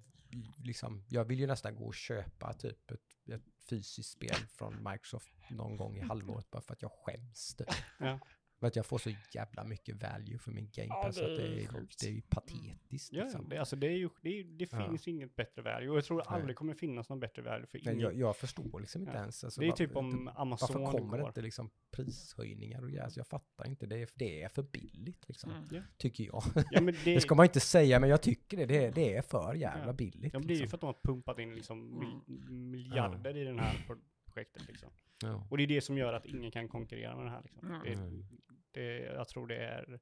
[0.63, 1.03] liksom...
[1.09, 5.77] Jag vill ju nästan gå och köpa typ ett, ett fysiskt spel från Microsoft någon
[5.77, 7.67] gång i halvåret bara för att jag skäms typ.
[7.99, 8.19] Ja.
[8.61, 11.37] För att jag får så jävla mycket value för min Game Ja, Pass det att
[11.37, 11.99] det är är, sjukt.
[11.99, 13.49] det är ju patetiskt Ja, liksom.
[13.49, 14.87] det, alltså det, är ju, det, är, det Ja.
[14.89, 15.89] finns inget bättre värde.
[15.89, 16.25] Och jag tror Nej.
[16.27, 17.99] aldrig kommer finnas någon bättre värde för Men ingen.
[17.99, 19.19] jag, jag förstår liksom inte Ja.
[19.21, 19.43] ens.
[19.43, 23.03] Alltså, det är var- typ om Amazon Varför kommer det inte liksom prishöjningar och grejer?
[23.03, 23.85] Alltså, jag fattar inte.
[23.85, 25.51] Det är, det är för billigt liksom.
[25.51, 25.65] Mm.
[25.71, 25.81] Ja.
[25.97, 26.43] Tycker jag.
[26.71, 28.65] Ja, men det, Det ska man inte säga, men jag tycker det.
[28.65, 29.93] Det är, det är för jävla Ja.
[29.93, 30.33] billigt.
[30.33, 30.69] ja, men det är ju liksom.
[30.69, 34.89] för att de har pumpat in liksom mil, miljarder i den här pro- projektet liksom.
[35.23, 35.47] Ja.
[35.49, 37.67] Och det är det som gör att ingen kan konkurrera med det här liksom.
[37.67, 37.81] Mm.
[37.83, 38.25] Det, Mm.
[38.73, 39.99] Det, jag tror det är,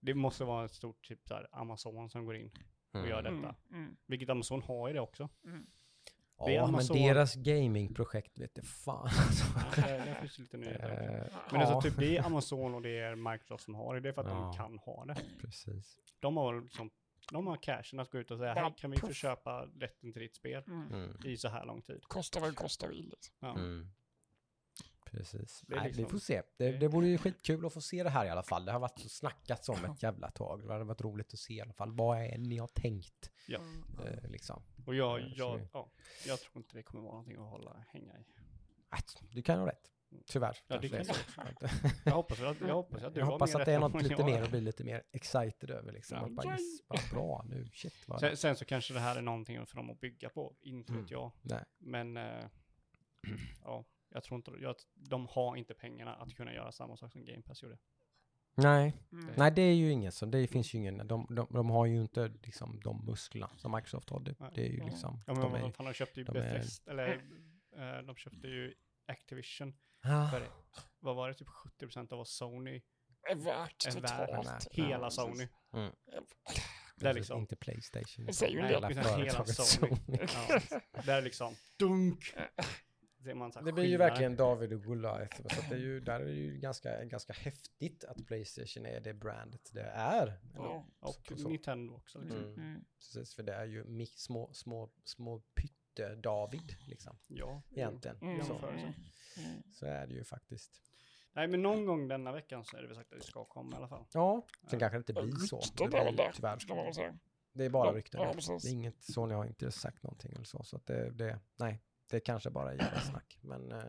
[0.00, 2.50] det måste vara ett stort typ så här Amazon som går in
[2.92, 3.34] och gör Mm.
[3.42, 3.54] detta.
[3.70, 3.82] Mm.
[3.84, 3.96] Mm.
[4.06, 5.28] Vilket Amazon har ju det också.
[5.44, 5.66] Mm.
[6.46, 6.96] Det Ja, men Amazon.
[6.96, 9.44] deras gamingprojekt vet jag fan alltså.
[9.76, 11.02] Ja, det, finns lite nyheter också.
[11.04, 14.00] Eh, Men ja, alltså typ det är Amazon och det är Microsoft som har det.
[14.00, 14.34] Det är för att Ja.
[14.34, 15.16] de kan ha det.
[15.40, 15.98] precis.
[16.20, 16.90] De har liksom,
[17.32, 20.22] de har cashen att gå ut och säga, hej kan vi få köpa rätten till
[20.22, 20.92] ditt spel Mm.
[20.92, 21.16] Mm.
[21.24, 22.02] i så här lång tid?
[22.02, 23.08] Kostar vad det kostar vill.
[23.10, 23.34] Liksom.
[23.40, 23.50] Ja.
[23.54, 23.90] Mm.
[25.12, 25.62] Precis.
[25.66, 26.42] Det är Nej, liksom- vi får se.
[26.56, 28.64] Det, det- vore ju skitkul att få se det här i alla fall.
[28.64, 30.66] Det har varit snackats om ett jävla tag.
[30.66, 31.92] Det hade varit roligt att se i alla fall.
[31.92, 33.30] Vad är ni har tänkt?
[33.48, 33.60] Ja.
[34.04, 34.62] Eh, liksom.
[34.86, 35.90] Och jag, Ja, så jag, ja,
[36.26, 38.24] jag tror inte det kommer vara någonting att hålla, hänga i.
[38.92, 38.98] Äh,
[39.30, 39.88] du kan ha rätt.
[40.26, 40.56] Tyvärr.
[40.66, 41.14] Ja, det kan så.
[42.04, 44.24] Jag hoppas att, jag hoppas att du Jag hoppas att det är något lite jag
[44.26, 44.42] mer har.
[44.42, 46.16] att bli lite mer excited över liksom.
[46.18, 46.24] Ja.
[46.26, 49.22] Att bara, yes, vad bra nu, shit vad Sen, sen så kanske det här är
[49.22, 51.02] någonting för dem att bygga på, inte Mm.
[51.02, 51.32] vet jag.
[51.42, 51.64] Nej.
[51.78, 52.44] Men eh,
[53.64, 53.84] ja,
[54.14, 57.42] jag tror inte, jag, de har inte pengarna att kunna göra samma sak som Game
[57.42, 57.78] Pass gjorde.
[58.54, 58.96] Nej.
[59.12, 59.34] Mm.
[59.36, 62.00] Nej, det är ju ingen som, det finns ju ingen, de, de, de har ju
[62.02, 64.20] inte liksom de musklerna som Microsoft har.
[64.20, 64.50] Det, Nej.
[64.54, 64.88] det är ju Mm.
[64.88, 67.12] liksom, Ja, men de är, fan, de köpte ju de är- Bethesda, eller
[67.76, 68.74] eh, de köpte ju
[69.06, 70.42] Activision Ah, för,
[71.00, 72.82] vad var det, typ 70% av vad Sony
[73.30, 74.46] Är värt är totalt.
[74.76, 74.86] Nej.
[74.86, 75.48] Hela Ja, Sony.
[75.72, 75.92] mm.
[76.96, 78.26] Det är liksom- Inte Playstation.
[78.26, 78.90] Det säger ju en Nej, del.
[78.92, 79.96] utan hela företaget Sony.
[79.96, 80.18] Sony.
[80.92, 82.34] Ja, det är liksom dunk.
[83.22, 85.42] Ser man så Det blir ju verkligen David och Goliath.
[85.42, 89.00] Så att det är ju, där är det ju ganska, ganska häftigt att Playstation är
[89.00, 90.40] det brandet det är.
[90.54, 90.86] Ja.
[91.00, 91.48] Och Så- så.
[91.48, 92.20] Nintendo också.
[92.20, 92.38] Liksom.
[92.38, 92.54] Mm.
[92.54, 92.84] Mm.
[92.98, 97.18] Precis, för det är ju små, små, små pytte-David liksom.
[97.28, 98.16] Ja, Egentligen.
[98.22, 98.42] Mm.
[98.44, 98.54] Så.
[98.56, 98.92] Mm.
[99.72, 100.82] så är det ju faktiskt.
[101.32, 103.72] Nej, men någon gång denna veckan så är det väl sagt att det ska komma
[103.72, 104.04] i alla fall.
[104.12, 105.60] Ja, sen kanske det inte blir så.
[105.76, 106.58] Det blir tyvärr.
[106.58, 107.18] ska man väl säga.
[107.52, 108.20] Det är bara rykten.
[108.20, 110.62] ja, det är inget, Sony har inte sagt någonting eller så.
[110.62, 111.80] Så att det, det, nej,
[112.12, 113.38] det är kanske bara jävla snack.
[113.40, 113.82] Men eh,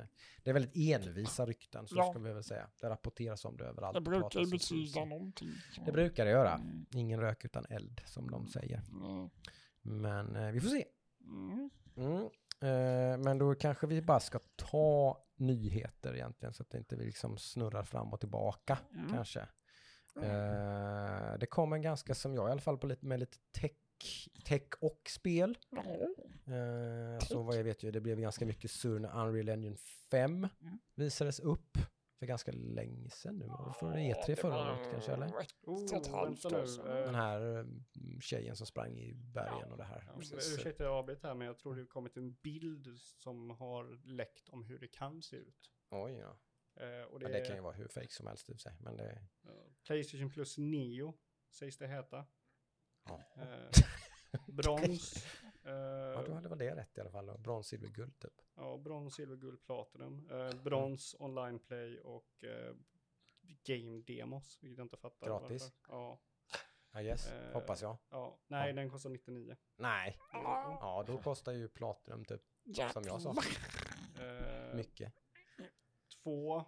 [0.44, 2.10] det är väldigt envisa rykten, så Ja.
[2.12, 2.70] ska vi väl säga.
[2.82, 3.94] Det rapporteras om det överallt.
[3.96, 5.50] Det brukar betyda någonting.
[5.86, 6.54] Det brukar det göra.
[6.54, 6.86] Mm.
[6.94, 8.82] Ingen rök utan eld, som de säger.
[8.92, 9.30] Mm.
[9.82, 10.86] Men eh, vi får se.
[11.26, 11.70] Mm.
[11.98, 12.24] Mm.
[12.62, 17.06] Eh, men då kanske vi bara ska ta nyheter egentligen, så att det inte vi
[17.06, 19.14] liksom snurrar fram och tillbaka, Mm.
[19.14, 19.40] kanske.
[20.22, 23.72] Eh, det kom en ganska, som jag i alla fall, på lite, med lite tech,
[24.46, 25.58] tech och spel.
[25.70, 25.82] Ja.
[26.54, 29.78] Eh, så vad jag vet ju, det blev ganska mycket surr när Unreal Engine
[30.12, 30.80] 5 Mm.
[30.96, 31.78] visades upp
[32.20, 33.48] för ganska länge sedan nu.
[33.48, 35.28] Var det För E3 förra året kanske, eller?
[35.64, 37.66] Oh, Den här eh,
[38.22, 40.04] tjejen som sprang i bergen och det här.
[40.08, 40.22] Ja.
[40.38, 44.50] Ursäkta jag avbryter här, men jag tror det har kommit en bild som har läckt
[44.50, 45.72] om hur det kan se ut.
[45.90, 46.38] Oj, ja.
[46.84, 47.32] Eh, och det, ja.
[47.40, 49.28] Det kan ju vara hur fake som helst i sig, men det...
[49.88, 51.14] Playstation Plus Neo,
[51.52, 52.26] sägs det heta.
[53.06, 53.22] Ja.
[53.38, 53.70] Eh,
[54.48, 55.26] brons.
[55.64, 55.72] eh,
[56.16, 57.38] Ja, då hade väl det rätt i alla fall.
[57.40, 58.42] Brons, silver, guld typ.
[58.56, 60.30] ja, brons, silver, guld, platinum.
[60.32, 62.76] Eh, brons, online play och eh,
[63.64, 65.28] game demos, vilket jag inte fattar.
[65.28, 65.62] Gratis?
[65.64, 65.74] varför.
[65.88, 66.20] Ja,
[66.96, 67.28] Ja, yes.
[67.32, 67.98] Eh, Hoppas jag.
[68.10, 68.40] ja.
[68.48, 68.74] Nej, Ja.
[68.76, 69.56] den kostar 99.
[69.76, 70.18] Nej.
[70.32, 70.78] Ja.
[70.82, 72.42] Ja, då kostar ju Platinum typ,
[72.94, 73.36] som jag sa,
[74.20, 75.14] Eh, mycket.
[76.24, 76.66] 2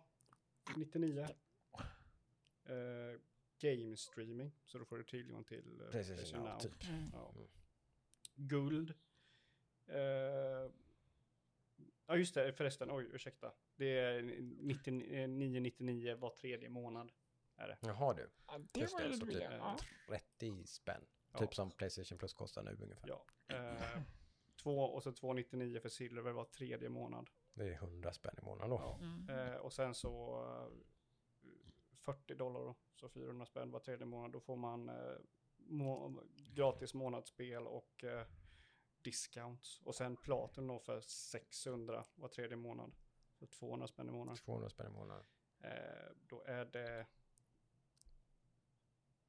[0.75, 1.27] 99.
[2.65, 3.19] Eh,
[3.59, 6.59] game streaming, så då får du tillgång till eh, Playstation Now, Now.
[6.59, 6.83] typ.
[6.89, 7.09] Mm.
[7.13, 7.33] Ja.
[7.35, 7.47] Mm.
[8.35, 8.93] Guld.
[9.87, 10.71] Eh,
[12.07, 13.53] ja just det, förresten, oj ursäkta.
[13.75, 17.11] Det är 99,99 var tredje månad.
[17.57, 17.77] Är det.
[17.81, 19.57] Jaha du, Ja, det Just var det, så lite typ- mer.
[19.57, 19.77] Ja.
[20.07, 21.05] 30 spänn.
[21.31, 21.39] Ja.
[21.39, 23.07] Typ som Playstation Plus kostar nu ungefär.
[23.07, 23.25] Ja.
[23.55, 24.01] Eh,
[24.63, 27.29] två, och så 2,99 för silver var tredje månad.
[27.53, 28.75] Det är 100 spänn i månaden då.
[28.75, 28.99] Ja.
[29.01, 29.29] Mm.
[29.29, 30.41] Eh, och sen så
[32.05, 34.31] 40 dollar så 400 spänn var tredje månad.
[34.31, 35.17] Då får man eh,
[35.57, 38.27] må gratis månadsspel och eh,
[39.01, 39.81] discounts.
[39.81, 42.95] Och sen Platinum då för 600 var tredje månad.
[43.33, 44.37] Så 200 spänn i månaden.
[44.37, 45.25] 200 spänn i månaden.
[45.59, 47.07] Eh, då är det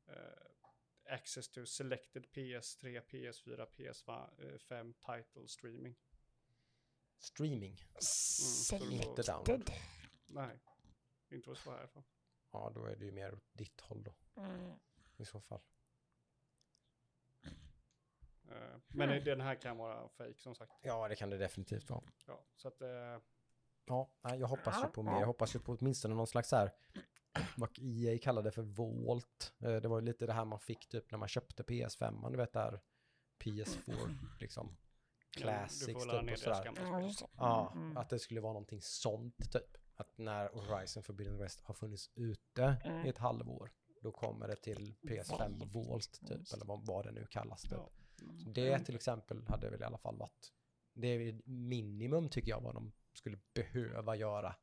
[0.06, 5.96] eh, access to selected PS3, PS4, PS5 title streaming.
[7.18, 7.70] Streaming.
[7.70, 9.70] Inte Selected.
[10.26, 10.58] Nej,
[11.30, 12.04] inte vad det står härifrån.
[12.50, 14.72] Ja, då är det ju mer åt ditt håll då, Mm.
[15.16, 15.60] i så fall.
[18.48, 19.24] Eh, men Mm.
[19.24, 20.72] den här kan vara fake som sagt.
[20.82, 22.02] Ja, det kan det definitivt vara.
[22.26, 23.18] Ja, så att eh,
[23.88, 25.12] Ja, jag hoppas ju på mer.
[25.20, 26.72] Jag hoppas ju på åtminstone någon slags så här,
[27.56, 29.54] vad EA kallade för Vault.
[29.58, 32.36] Eh, Det var ju lite det här man fick typ när man köpte PS5, du
[32.36, 32.80] vet där
[33.38, 34.08] PS4,
[34.40, 34.76] liksom.
[35.30, 36.72] Classics får typ och sådär.
[36.76, 37.28] Ja.
[37.36, 37.96] Ja, Mm.
[37.96, 39.76] att det skulle vara någonting sånt typ.
[39.96, 43.06] Att när Horizon Forbidden West har funnits ute Mm.
[43.06, 43.70] i ett halvår,
[44.00, 45.74] då kommer det till PS5 Vault.
[45.74, 47.72] Vault typ, eller vad, vad det nu kallas typ.
[47.72, 47.90] Ja.
[48.44, 50.52] Så det till exempel hade väl i alla fall varit,
[50.94, 54.54] det är minimum tycker jag vad de skulle behöva göra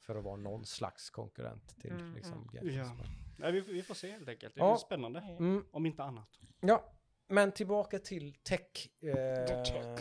[0.00, 2.74] för att vara någon slags konkurrent till Mm, liksom mm.
[2.74, 2.96] Ja.
[3.38, 4.54] Nej, vi, vi får se helt enkelt.
[4.54, 4.72] Det Ja.
[4.72, 5.20] blir spännande.
[5.20, 6.28] Mm, Om inte annat.
[6.60, 6.92] ja,
[7.28, 8.88] men tillbaka till tech.
[9.00, 10.00] Eh, tech.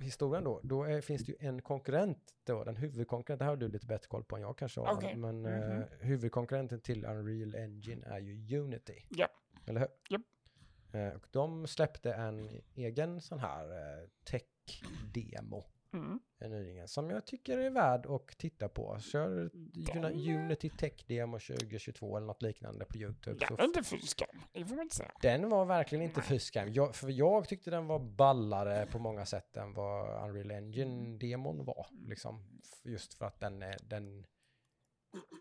[0.00, 3.56] Historien då, då är, finns det ju en konkurrent då, den huvudkonkurrenten, det här har
[3.56, 5.16] du lite bättre koll på än jag kanske har, Okej.
[5.16, 5.52] men Mhm.
[5.82, 9.06] eh, huvudkonkurrenten till Unreal Engine är ju Unity.
[9.08, 9.28] Ja.
[9.66, 9.88] Eller hur?
[10.08, 10.22] Japp.
[10.92, 16.20] Eh, och de släppte en egen sån här eh, tech-demo Mm.
[16.40, 18.98] nyligen som jag tycker är värd att titta på.
[19.00, 19.50] Kör
[20.28, 23.46] Unity Tech Demo 2022 eller något liknande på YouTube.
[23.48, 25.12] Den är inte fy skam, det får man inte säga.
[25.22, 26.72] den var verkligen inte fyskam.
[26.72, 31.86] Jag, för jag tyckte den var ballare på många sätt än vad Unreal Engine-demon var.
[32.08, 32.60] Liksom.
[32.64, 34.26] F- Just för att den, är, den,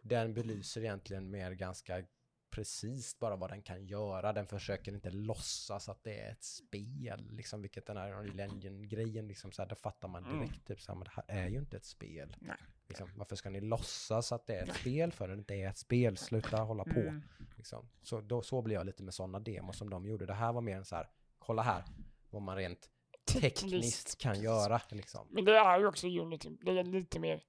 [0.04, 2.04] den belyser egentligen mer ganska
[2.52, 4.34] precis bara vad den kan göra.
[4.34, 9.28] Den försöker inte låtsas att det är ett spel, liksom, vilket den här Unreal Engine-grejen,
[9.28, 10.40] liksom, så här, fattar man Mm.
[10.40, 10.68] direkt.
[10.68, 12.36] Typ, så här, men det här är ju inte ett spel.
[12.88, 15.78] Liksom, varför ska ni låtsas att det är ett spel för det inte är ett
[15.78, 16.18] spel?
[16.18, 17.00] Sluta hålla på.
[17.00, 17.22] Mm.
[17.58, 17.90] Liksom.
[18.02, 20.26] Så, då, så blir jag lite med sådana demos som de gjorde.
[20.26, 21.84] Det här var mer en så här, kolla här
[22.30, 22.90] vad man rent
[23.34, 24.82] tekniskt kan göra.
[24.90, 25.28] Liksom.
[25.30, 27.44] Men det är ju också Unity, det är lite mer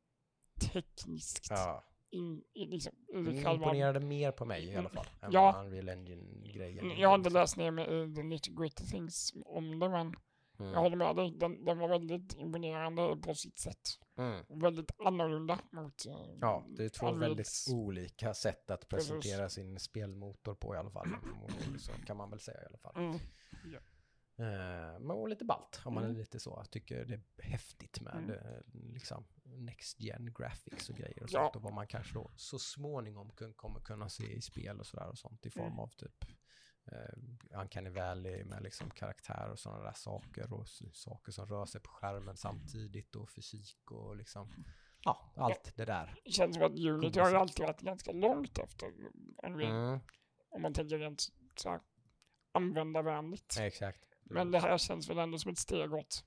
[0.72, 1.84] tekniskt Ja.
[2.12, 3.52] In, i, liksom, i Det själva...
[3.52, 5.62] imponerade mer på mig i alla fall än Ja.
[5.64, 6.90] Unreal Engine grejen.
[7.00, 10.14] Jag har inte läst ner mig i the nitty gritty things om det, men
[10.58, 10.72] Mm.
[10.72, 11.32] jag håller med dig.
[11.36, 13.80] Den, den var väldigt imponerande på sitt sätt.
[14.18, 14.44] Mm.
[14.48, 17.30] Väldigt annorlunda mot eh, Ja, det är två Unreals.
[17.30, 21.08] väldigt olika sätt att presentera sin spelmotor på i alla fall.
[21.78, 22.92] Så kan man väl säga i alla fall.
[22.96, 23.18] Mm.
[24.42, 26.18] Eh, men och lite ballt om man är Mm.
[26.20, 26.64] lite så.
[26.70, 28.30] Tycker det är häftigt med Mm.
[28.30, 31.40] eh, liksom next gen graphics och grejer och Ja.
[31.44, 31.56] sånt.
[31.56, 35.08] Och vad man kanske då så småningom kun, kommer kunna se i spel och sådär
[35.08, 35.78] och sånt i form Mm.
[35.78, 36.24] av typ
[36.92, 41.80] eh, Uncanny Valley med liksom karaktär och sådana där saker och saker som rör sig
[41.80, 44.64] på skärmen samtidigt och fysik och liksom
[45.04, 46.20] ja, allt det där.
[46.24, 48.92] Det känns som att Unity har ju alltid varit ganska långt efter
[49.42, 49.72] Unreal.
[49.88, 50.00] Mm,
[50.48, 51.22] Om man tänker rent
[51.56, 51.80] så här
[52.52, 53.56] användarvänligt.
[53.60, 54.04] exakt.
[54.34, 56.24] Men det här känns väl ändå som ett steg åt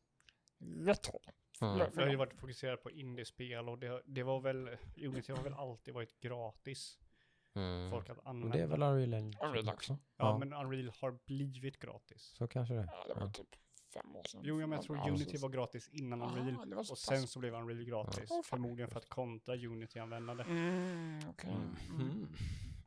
[0.79, 1.21] rätt håll.
[1.61, 1.77] Mm.
[1.77, 5.43] Ja, Det har ju varit fokuserat på indiespel och det, det var väl, Unity har
[5.43, 6.99] väl alltid varit gratis
[7.57, 7.91] Mm.
[7.91, 8.57] folk att Och använda.
[8.57, 9.71] det är väl Unreal Engine Unreal också?
[9.73, 9.97] också.
[10.17, 12.33] Ja, men Unreal har blivit gratis.
[12.37, 12.89] Så kanske det.
[12.91, 13.31] Ja, det var Ja.
[13.31, 13.47] typ
[13.93, 14.41] fem år sedan.
[14.43, 16.73] Jo, ja, men jag tror Ja, Unity var gratis innan Ah, Unreal.
[16.73, 16.99] Och pass.
[16.99, 18.25] sen så blev Unreal gratis.
[18.29, 18.41] Ja.
[18.45, 20.43] Förmodligen för att kontra Unity-användare.
[20.43, 21.49] Mm, okej.
[21.49, 22.01] Mm.
[22.01, 22.27] Mm.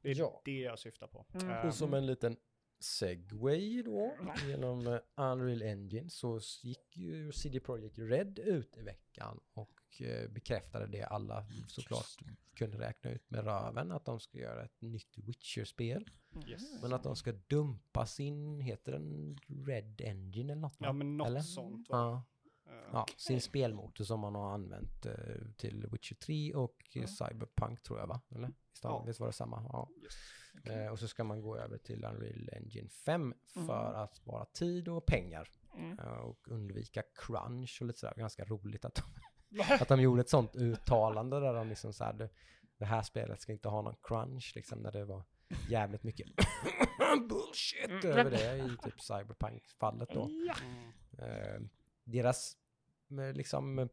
[0.02, 0.42] Det är Ja.
[0.44, 1.26] det jag syftar på.
[1.34, 1.50] Mm.
[1.50, 2.36] Eh, Och som en liten
[2.80, 4.12] segway då
[4.48, 10.30] genom eh, Unreal Engine så gick ju CD Projekt Red ut i veckan och eh,
[10.30, 12.06] bekräftade det alla såklart
[12.54, 16.10] kunde räkna ut med röven att de ska göra ett nytt Witcher-spel.
[16.46, 16.82] yes.
[16.82, 20.76] Men att de ska dumpa sin, heter den Red Engine eller något?
[20.78, 21.40] Ja, men något Eller?
[21.40, 21.88] sånt.
[21.88, 21.96] Va?
[21.98, 22.24] Ja,
[22.70, 25.14] Eh, ja, sin spelmotor som man har använt eh,
[25.56, 28.20] till Witcher 3 och eh, Cyberpunk tror jag va?
[28.28, 28.46] Eller?
[28.48, 28.90] Visst, Ja.
[28.90, 29.04] ja.
[29.06, 29.62] visst var det samma?
[29.72, 29.88] Ja.
[30.02, 30.14] yes.
[30.64, 34.00] Eh, och så ska man gå över till Unreal Engine 5 för Mm.
[34.02, 35.98] att spara tid och pengar Mm.
[35.98, 38.14] eh, och undvika crunch och lite sådär.
[38.16, 39.02] Ganska roligt att de,
[39.80, 42.28] att de gjorde ett sånt uttalande där de liksom såhär, det,
[42.78, 45.24] det här spelet ska inte ha någon crunch liksom när det var
[45.68, 46.26] jävligt mycket
[47.28, 48.18] bullshit Mm.
[48.18, 50.30] över det i typ Cyberpunk-fallet då.
[50.46, 50.54] Ja.
[50.64, 50.92] Mm.
[51.18, 51.60] Eh,
[52.04, 52.56] deras
[53.10, 53.88] liksom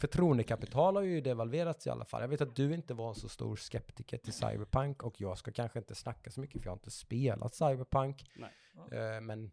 [0.00, 2.20] förtroendekapital har ju devalverats i alla fall.
[2.20, 5.52] Jag vet att du inte var en så stor skeptiker till Cyberpunk och jag ska
[5.52, 8.24] kanske inte snacka så mycket för jag har inte spelat Cyberpunk.
[8.36, 8.50] Nej.
[8.92, 9.50] Eh, men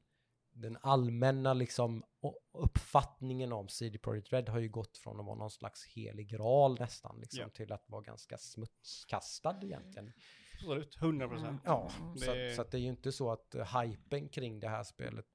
[0.56, 2.04] den allmänna liksom
[2.54, 6.80] uppfattningen om CD Projekt Red har ju gått från att vara någon slags helig graal
[6.80, 7.50] nästan liksom Ja.
[7.50, 10.12] till att vara ganska smutskastad egentligen.
[10.56, 11.62] Absolut, 100 procent.
[11.66, 12.18] Ja, Mm.
[12.18, 14.84] så, Det- att, så att det är ju inte så att hypen kring det här
[14.84, 15.26] spelet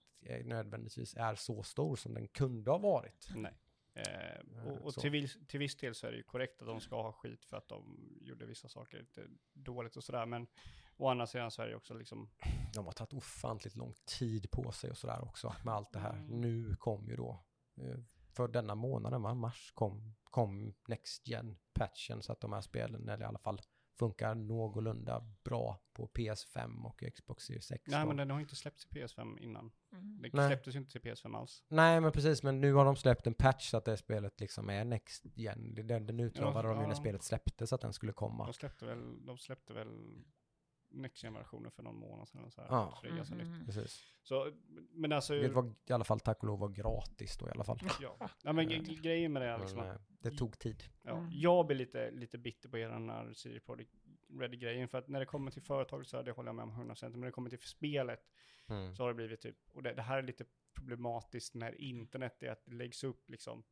[0.45, 3.29] nödvändigtvis är så stor som den kunde ha varit.
[3.35, 3.55] Nej.
[3.99, 5.01] Eh, och och så.
[5.01, 7.45] till, viss, till viss del så är det ju korrekt att de ska ha skit
[7.45, 10.27] för att de gjorde vissa saker lite dåligt och sådär.
[10.27, 10.47] Men
[10.97, 12.31] å andra sidan så är det också liksom,
[12.75, 16.17] De har tagit ofantligt lång tid på sig och sådär också med allt det här.
[16.17, 16.41] Mm.
[16.41, 17.45] Nu kom ju då,
[17.77, 17.99] eh,
[18.33, 19.35] för denna månaden, va?
[19.35, 23.61] mars, kom, kom Next Gen-patchen så att de här spelen, eller i alla fall
[23.99, 27.85] funkar någorlunda bra på PS5 och Xbox Series X.
[27.87, 28.07] nej då.
[28.07, 29.71] men den har inte släppts till PS5 innan.
[29.93, 30.23] Mm.
[30.23, 30.49] Det Nej.
[30.49, 31.65] släpptes ju inte till PS5 alls.
[31.69, 34.71] Nej, men precis, men nu har de släppt en patch så att det spelet liksom
[34.71, 35.75] är Next Gen.
[35.75, 37.01] Den, den utlovade Ja, de ju när ja.
[37.01, 38.45] spelet släpptes att den skulle komma.
[38.45, 39.89] De släppte väl, de släppte väl
[40.91, 42.51] Next Gen-versioner för någon månad sedan.
[42.51, 42.69] Så, här.
[42.71, 42.95] Ja.
[42.97, 43.67] så det är ganska nytt.
[43.67, 44.15] Precis.
[44.23, 44.53] Så,
[44.91, 47.65] men alltså, Det var i alla fall tack och lov var gratis då i alla
[47.65, 47.79] fall.
[48.01, 48.17] ja.
[48.43, 50.83] ja men gre- grejen med det är liksom Men, att eh, det tog tid.
[51.03, 51.31] Ja, Mm.
[51.33, 53.95] Jag blir lite, lite bitter på hela den här CD Projekt
[54.41, 56.71] Red-grejen, för att när det kommer till företag så är det håller jag med om
[56.91, 58.31] 100%, men när det kommer till spelet
[58.71, 58.95] Mm.
[58.95, 62.51] så har det blivit typ, och det, det här är lite problematiskt när internet är
[62.51, 63.65] att det läggs upp liksom,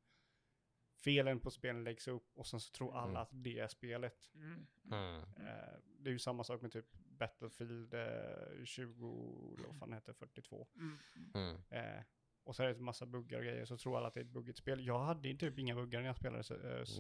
[1.05, 3.23] felen på spelen läggs upp och sen så tror alla Mm.
[3.23, 4.31] att det är spelet.
[4.35, 4.67] Mm.
[4.93, 5.21] Mm.
[5.21, 6.87] Eh, det är ju samma sak med typ
[7.19, 10.67] Battlefield eh, 20, eller vad fan heter det, 42.
[10.77, 10.99] Mm.
[11.35, 11.57] Mm.
[11.71, 12.03] Eh,
[12.45, 14.25] och så är det en massa buggar och grejer, så tror alla att det är
[14.25, 14.87] ett buggigt spel.
[14.87, 16.43] Jag hade ju typ inga buggar när jag spelade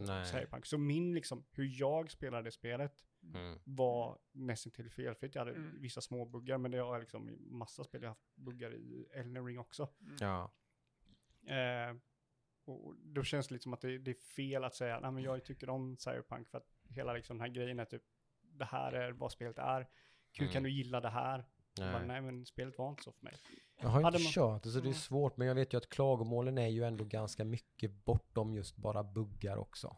[0.06, 0.26] Nej.
[0.26, 0.66] Cyberpunk.
[0.66, 3.04] Så min liksom, hur jag spelade spelet
[3.34, 3.58] Mm.
[3.64, 5.34] var nästan till felfritt.
[5.34, 5.80] Jag hade Mm.
[5.80, 8.02] vissa små buggar, men det har liksom i massa spel.
[8.02, 9.88] Jag har haft buggar i Elden Ring också.
[10.20, 10.52] Ja.
[11.46, 11.96] Eh,
[12.64, 15.44] och då känns det liksom att det, det är fel att säga, nej men jag
[15.44, 18.02] tycker om Cyberpunk för att hela liksom den här grejen är typ,
[18.58, 19.88] det här är vad spelet är.
[20.32, 20.52] Hur Mm.
[20.52, 21.44] kan du gilla det här?
[21.78, 21.92] Nej.
[21.92, 22.06] Bara, Nej.
[22.08, 23.34] nej men spelet var inte så för mig.
[23.80, 25.88] Jag har inte man- kört det så det är svårt men jag vet ju att
[25.88, 29.96] klagomålen är ju ändå ganska mycket bortom just bara buggar också.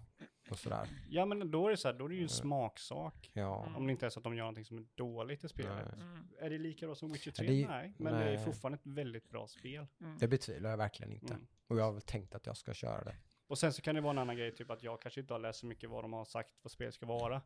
[0.51, 0.89] Och sådär.
[1.09, 2.29] Ja men då är det så här, då är det ju en Mm.
[2.29, 3.31] smaksak.
[3.35, 3.73] Ja.
[3.77, 5.87] Om det inte är så att de gör någonting som är dåligt i spelet.
[5.97, 6.03] Nej.
[6.07, 6.29] Mm.
[6.41, 7.47] Är det lika bra som Witcher Ja, 3?
[7.47, 8.45] det nej, men det är nej.
[8.45, 9.87] fortfarande ett väldigt bra spel.
[10.01, 10.19] Mm.
[10.19, 11.35] Det betvivlar jag verkligen inte.
[11.35, 11.47] Mm.
[11.69, 13.17] Och jag har väl tänkt att jag ska köra det.
[13.49, 15.39] Och sen så kan det vara en annan grej, typ att jag kanske inte har
[15.39, 17.43] läst så mycket vad de har sagt vad spelet ska vara.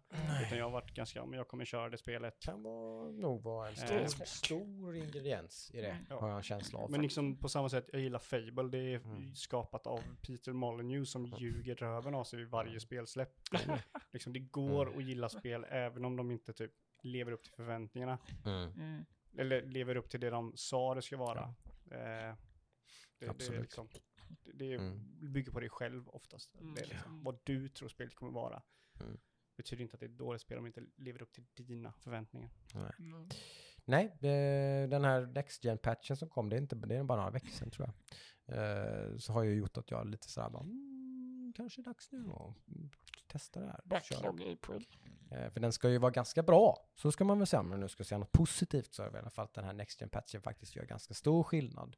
[0.46, 2.40] Utan jag har varit ganska, men jag kommer köra det spelet.
[2.40, 4.28] Kan vara, nog vara en Eh, stor, svårt.
[4.28, 5.98] stor ingrediens i det.
[6.10, 6.20] Ja.
[6.20, 6.90] Har jag en känsla av.
[6.90, 8.62] Men liksom på samma sätt, jag gillar Fable.
[8.62, 9.34] Det är Mm.
[9.34, 13.32] skapat av Peter Molyneux som ljuger röven av sig vid varje spelsläpp.
[13.64, 13.78] Mm.
[14.12, 16.72] liksom det går att gilla spel även om de inte typ
[17.02, 18.18] lever upp till förväntningarna.
[18.44, 18.70] Mm.
[18.72, 19.04] Mm.
[19.38, 21.40] eller lever upp till det de sa det ska vara.
[21.40, 21.54] Eh,
[21.90, 22.36] det,
[23.18, 23.60] det, är Absolut.
[23.62, 23.88] liksom,
[24.42, 25.32] det, det är- Mm.
[25.32, 26.54] bygger på dig själv oftast.
[26.60, 26.74] Mm.
[26.74, 28.62] Det är liksom, vad du tror spelet kommer vara.
[29.00, 29.18] Mm.
[29.56, 31.92] Betyder inte att det är ett dåligt spel om det inte lever upp till dina
[31.92, 32.50] förväntningar.
[32.98, 33.28] Mm.
[33.84, 34.16] Nej,
[34.90, 37.48] den här Next gen patchen som kom, det är, inte, det är bara några veckor
[37.48, 37.94] sedan tror jag.
[38.56, 42.56] Eh, så har ju gjort att jag lite sådär bara, mm, kanske dags nu att
[43.26, 43.80] testa det här.
[43.84, 44.86] Backlog April.
[45.30, 47.62] Eh, för den ska ju vara ganska bra, så ska man väl säga.
[47.62, 49.72] Man nu ska säga något positivt så är det i alla fall att den här
[49.72, 51.96] Next gen patchen faktiskt gör ganska stor skillnad.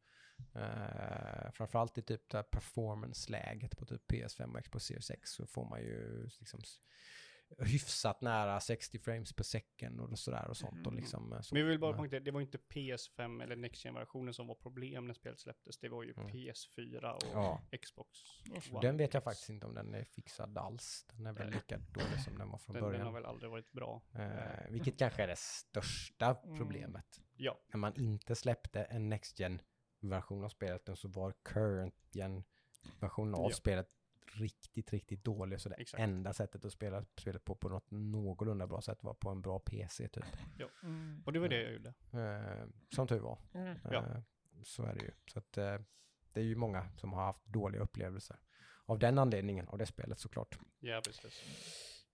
[0.54, 5.64] Eh, framförallt i typ det performance-läget på typ PS5 och Xbox Series X så får
[5.68, 6.60] man ju liksom
[7.58, 10.86] hyfsat nära 60 frames per second och sådär och sånt.
[10.86, 10.96] Och Mm.
[10.96, 13.84] liksom, eh, så, Men vi vill bara eh, poängtera, det var inte PS5 eller Next
[13.84, 15.78] Gen-versionen som var problem när spelet släpptes.
[15.78, 16.28] Det var ju Mm.
[16.30, 17.60] PS4 och Ja.
[17.82, 18.08] Xbox
[18.70, 21.06] One Den vet jag faktiskt inte om den är fixad alls.
[21.12, 23.06] Den är väl lika dålig som den var från Den, den början.
[23.06, 24.02] har väl aldrig varit bra.
[24.14, 26.58] Eh, vilket kanske är det största Mm.
[26.58, 27.20] problemet.
[27.36, 29.60] Ja, När man inte släppte en Next gen
[30.10, 32.44] version av spelet och så var current gen
[33.00, 33.56] versionen av Ja.
[33.56, 33.88] spelet
[34.32, 35.60] riktigt, riktigt dålig.
[35.60, 36.00] Så det Exakt.
[36.00, 39.58] enda sättet att spela spelet på på något någorlunda bra sätt var på en bra
[39.58, 40.24] PC typ.
[40.82, 41.22] Mm.
[41.26, 41.94] och det var det jag gjorde.
[42.12, 43.38] Eh, som tur var.
[43.54, 43.78] Mm.
[43.84, 43.94] Ja.
[44.06, 44.16] Eh,
[44.62, 45.10] så är det ju.
[45.32, 45.78] Så att eh,
[46.32, 48.36] det är ju många som har haft dåliga upplevelser.
[48.86, 50.58] Av den anledningen, av det spelet såklart.
[50.80, 51.42] Ja, precis.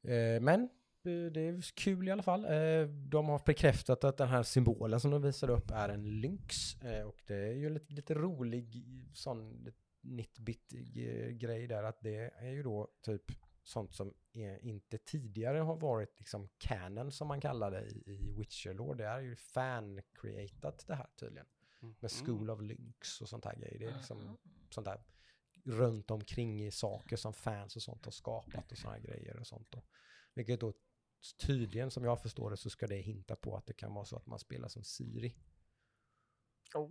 [0.05, 0.69] Eh, men
[1.03, 2.45] det är kul i alla fall.
[2.45, 6.75] Eh, de har bekräftat att den här symbolen som de visar upp är en lynx.
[6.83, 8.85] Eh, och det är ju lite, lite rolig
[9.15, 9.67] sån
[10.03, 13.23] nitbit eh, grej där att det är ju då typ
[13.65, 18.33] sånt som är, inte tidigare har varit liksom canon som man kallar det i, i
[18.39, 18.97] Witcher-lore.
[18.97, 21.47] Det är ju fan-creatat det här tydligen.
[21.83, 21.95] Mm.
[22.01, 23.79] Med School of Lynx och sånt här grejer.
[23.79, 24.39] Det är liksom
[24.71, 25.01] sånt där
[25.65, 29.47] runt omkring i saker som fans och sånt har skapat och såna här grejer och
[29.47, 29.71] sånt.
[29.71, 29.83] Då.
[30.35, 30.73] Vilket då
[31.39, 34.17] tydligen, som jag förstår det, så ska det hinta på att det kan vara så
[34.17, 35.37] att man spelar som Siri.
[36.75, 36.91] Oh.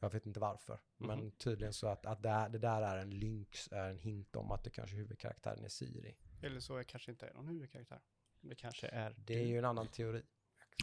[0.00, 1.30] Jag vet inte varför, men Mhm.
[1.32, 4.50] tydligen så att, att det, här- det där är en lynx, är en hint om
[4.50, 6.16] att det kanske huvudkaraktären är Siri.
[6.42, 8.00] Eller så är kanske inte är någon huvudkaraktär.
[8.40, 10.22] Det kanske är Det är ju en annan teori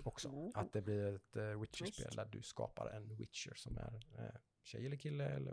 [0.03, 0.29] också.
[0.29, 0.51] Oh.
[0.53, 4.85] Att det blir ett uh, Witcher-spel där du skapar en Witcher som är uh, tjej
[4.85, 5.51] eller kille eller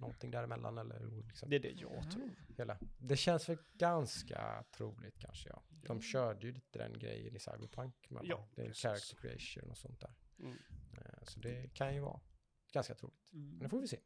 [0.00, 0.78] någonting däremellan.
[0.78, 2.30] Eller, liksom Det är det jag tror.
[2.58, 2.78] hela.
[2.98, 5.62] Det känns väl ganska troligt kanske ja.
[5.70, 8.10] De körde ju lite den grejen i Cyberpunk.
[8.10, 8.82] Med Ja, det är precis.
[8.82, 10.14] character creation och sånt där.
[10.38, 10.56] Mm.
[10.92, 12.20] Eh, Så det kan ju vara
[12.72, 13.28] ganska troligt.
[13.30, 13.98] Men det får vi se.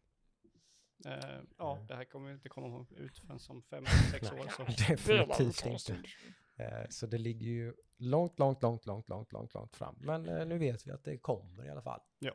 [1.06, 1.86] Eh, ja, Mm.
[1.86, 4.48] det här kommer inte komma ut förrän som fem, sex år.
[4.56, 4.64] Så.
[4.92, 6.08] Definitivt inte.
[6.56, 9.96] Eh, Så det ligger ju långt, långt, långt, långt, långt, långt, långt fram.
[10.00, 12.00] Men eh, nu vet vi att det kommer i alla fall.
[12.18, 12.32] Ja.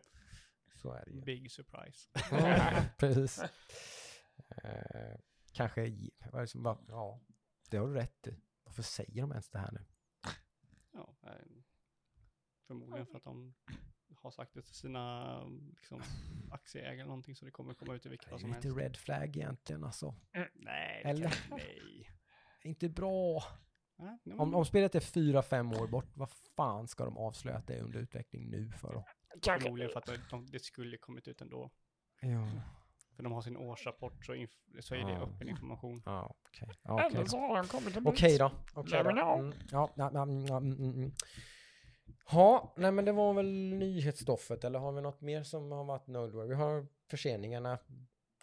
[0.76, 1.22] Så är det ju.
[1.22, 2.09] Big surprise.
[2.32, 3.39] Mm, Precis.
[4.63, 5.15] Eh,
[5.53, 5.88] kanske, är
[6.53, 7.22] det var, ja,
[7.70, 8.41] det har du rätt i.
[8.63, 9.86] Varför säger de ens det här nu?
[10.91, 11.32] Ja, eh,
[12.67, 13.55] förmodligen för att de
[14.15, 15.43] har sagt det till sina
[15.76, 16.01] liksom,
[16.51, 18.65] aktieägare eller någonting så det kommer komma ut i vilket Det är som helst.
[18.65, 20.15] lite red flag egentligen alltså.
[20.53, 21.30] Nej, Eller?
[21.30, 22.09] det nej.
[22.63, 23.43] Inte bra.
[23.97, 27.67] Nej, Om, om spelet är fyra, fem år bort, vad fan ska de avslöja att
[27.67, 29.05] det är under utveckling nu för då?
[29.41, 29.61] Kanske.
[29.61, 31.69] Förmodligen för att de, de, det skulle kommit ut ändå.
[32.21, 32.47] Ja,
[33.15, 35.21] För de har sin årsrapport så, inf- så är det Ja.
[35.21, 36.01] öppen information.
[36.05, 36.69] ja okej.
[36.84, 37.25] Eller då.
[37.25, 38.51] så har kommit Okej då.
[38.73, 39.34] Okej Never då.
[39.34, 41.11] Mm, ja, ja, ja, mm, mm, mm, mm.
[42.32, 46.07] Ja, nej men det var väl nyhetsstoffet eller har vi något mer som har varit
[46.07, 46.49] noteworthy?
[46.49, 47.77] Vi har förseningarna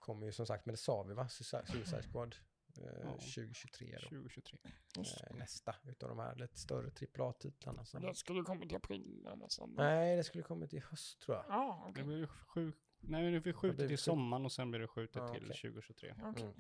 [0.01, 1.28] kommer ju som sagt, men det sa vi va?
[1.28, 2.37] Suicide Squad
[2.79, 3.11] eh, Ja.
[3.12, 4.09] 2023 då.
[4.09, 4.59] 2023.
[4.97, 7.85] Just Eh, nästa utav de här lite större AAA-titlarna.
[7.85, 8.03] Som...
[8.03, 9.66] Det skulle kommit i april eller så.
[9.66, 11.45] Nej, det skulle kommit i höst tror jag.
[11.49, 12.05] Ja, Det okej.
[12.05, 12.77] blir ju sjuk...
[13.01, 15.29] Nej, det blir Det skjutet blir till skjut- sommaren och sen blir det skjutet Ja,
[15.35, 15.57] till okej.
[15.72, 16.14] 2023.
[16.24, 16.43] Okej.
[16.45, 16.55] Mm.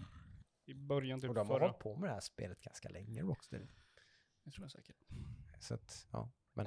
[0.64, 1.66] I början typ Och de har förra...
[1.66, 3.66] hållit på med det här spelet ganska länge, Rocksteady.
[4.44, 4.96] Det tror jag säkert.
[5.60, 6.66] Så att, ja, men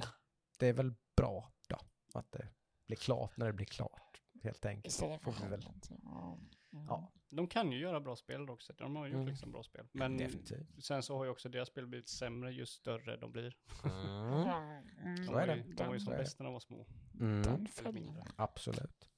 [0.58, 1.78] det är väl bra då
[2.14, 2.48] att det
[2.86, 4.86] blir klart när det blir klart, helt enkelt.
[4.94, 5.62] Istället för väl.
[5.62, 5.88] skämt.
[6.02, 6.38] Ja.
[6.72, 6.86] Mm.
[6.86, 8.72] Ja, De kan ju göra bra spel också.
[8.72, 9.28] De har ju gjort Mm.
[9.28, 9.86] liksom bra spel.
[9.92, 10.84] Men definitivt.
[10.84, 13.56] sen så har ju också deras spel blivit sämre ju större de blir.
[13.84, 13.94] Mm.
[14.32, 15.16] Mm.
[15.16, 15.56] De Så är det.
[15.56, 16.86] ju, de var ju som bäst när de var små.
[17.20, 17.66] Mm.
[18.36, 19.08] Absolut.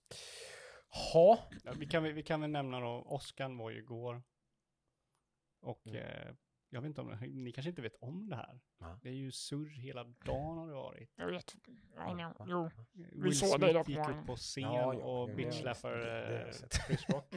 [1.13, 1.39] Ha.
[1.65, 4.23] Ja, vi, kan, väl- vi kan väl nämna då, Oscar var ju igår.
[5.63, 5.97] Och Mm.
[6.03, 6.35] eh,
[6.73, 8.61] jag vet inte om ni kanske inte vet om det här.
[8.79, 8.99] Va?
[9.03, 11.11] Det är ju surr hela dagen har det varit.
[11.17, 11.55] Jag vet.
[11.55, 12.47] I know.
[12.47, 12.71] Jo.
[12.95, 16.55] Will såg det Smith dock gick på upp en- på scen Ja, ja, och jag
[16.55, 16.75] sett.
[16.87, 17.35] Chris Rock.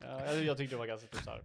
[0.00, 1.44] Ja, jag, jag tyckte det var ganska typ så här,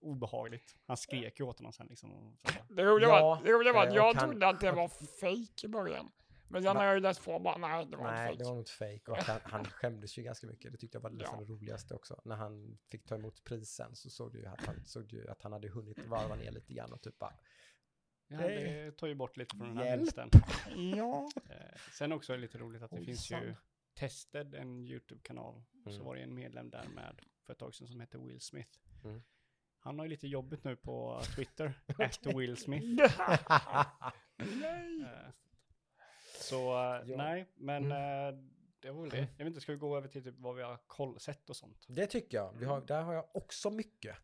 [0.00, 0.76] obehagligt.
[0.86, 2.12] Han skrek ju åt honom sen liksom.
[2.12, 2.36] Och.
[2.68, 4.88] Det roliga Ja, var, det roliga var eh, att jag han- trodde att det var
[4.88, 6.10] fake i början.
[6.52, 6.72] Men Va?
[6.74, 8.54] har jag ju läst på och bara, nej det var Nej, inte det var fake.
[8.54, 9.10] nog inte fake.
[9.10, 10.72] Och han, han skämdes ju ganska mycket.
[10.72, 11.44] Det tyckte jag var nästan Ja.
[11.46, 12.20] det roligaste också.
[12.24, 15.28] När han fick ta emot prisen så såg du ju att han, såg du ju
[15.28, 17.34] att han hade hunnit varva ner lite grann och typ bara
[18.28, 20.30] Ja, det tar ju bort lite från den här vinsten.
[20.96, 21.30] Ja.
[21.50, 23.54] Eh, sen också är det lite roligt att det finns ju.
[23.94, 25.62] Tested, en YouTube-kanal.
[25.84, 26.04] Så Mm.
[26.04, 28.78] var det en medlem där med för ett tag sedan som heter Will Smith.
[29.04, 29.22] Mm.
[29.78, 32.86] Han har ju lite jobbigt nu på Twitter, at Will Smith.
[34.60, 35.32] Nej.
[36.52, 37.16] Så eh, Ja.
[37.16, 38.34] nej, men Mm.
[38.34, 38.40] eh,
[38.80, 39.18] det var väl det.
[39.18, 41.56] Jag vet inte, ska vi gå över till typ vad vi har koll, sett och
[41.56, 41.84] sånt?
[41.88, 42.52] Det tycker jag.
[42.58, 44.16] Vi har, där har jag också mycket.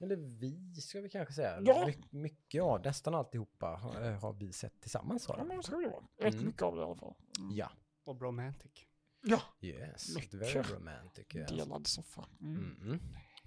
[0.00, 1.60] Eller vi ska vi kanske säga.
[1.64, 1.86] Ja.
[1.86, 5.24] My, mycket, ja, nästan alltihopa har, eh, har vi sett tillsammans.
[5.28, 5.64] Ja, Har men jag.
[5.64, 6.04] så tror det var.
[6.16, 6.46] Rätt Mm.
[6.46, 7.14] mycket av det i alla fall.
[7.38, 7.56] Mm.
[7.56, 7.70] Ja,
[8.04, 8.86] Och Bromantic.
[9.26, 9.40] Ja.
[9.60, 10.14] yes.
[10.16, 10.34] Mycket.
[10.34, 11.26] Very romantic.
[11.34, 11.50] Yes.
[11.50, 12.28] Delad soffa.
[12.40, 12.76] Mm.
[12.82, 13.00] Mm.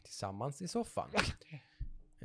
[0.03, 1.09] Tillsammans i soffan.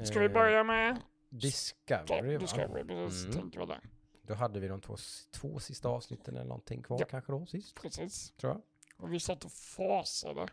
[0.05, 2.39] Ska vi börja med Discovery, ja, va?
[2.39, 2.85] Discovery?
[2.85, 3.37] Precis, Mm.
[3.37, 3.81] tänkte jag där.
[4.23, 4.97] Då hade vi de två,
[5.31, 7.07] två sista avsnitten eller någonting kvar Ja.
[7.11, 8.31] kanske då sist, Precis.
[8.33, 8.63] tror jag.
[8.97, 10.49] Och vi satt och fasade.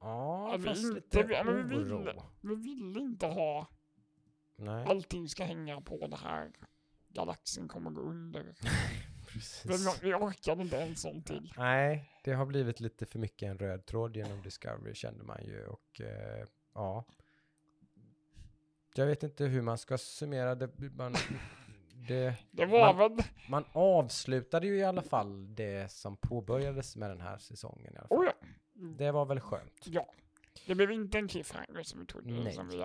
[0.00, 1.98] Ja, vi fast inte- lite men vi oro.
[1.98, 3.66] ville- Vi ville inte ha
[4.56, 6.52] Nej, allting ska hänga på det här.
[7.08, 8.54] Galaxen kommer gå under.
[9.28, 9.64] precis.
[10.02, 11.52] Vi, vi orkade inte en sån till.
[11.56, 15.66] Nej, det har blivit lite för mycket en röd tråd genom Discovery kände man ju
[15.66, 17.04] och eh, ja.
[18.94, 20.70] Jag vet inte hur man ska summera det.
[20.94, 21.14] Man,
[22.08, 22.34] det.
[22.50, 23.24] Det var Man- väl...
[23.48, 27.94] man avslutade ju i alla fall det som påbörjades med den här säsongen.
[27.94, 28.18] I alla fall.
[28.18, 28.32] Oh ja.
[28.98, 29.82] Det var väl skönt.
[29.86, 30.06] ja.
[30.66, 32.32] Det blev inte en cliffhanger som vi trodde.
[32.32, 32.52] Nej.
[32.52, 32.84] Som vi.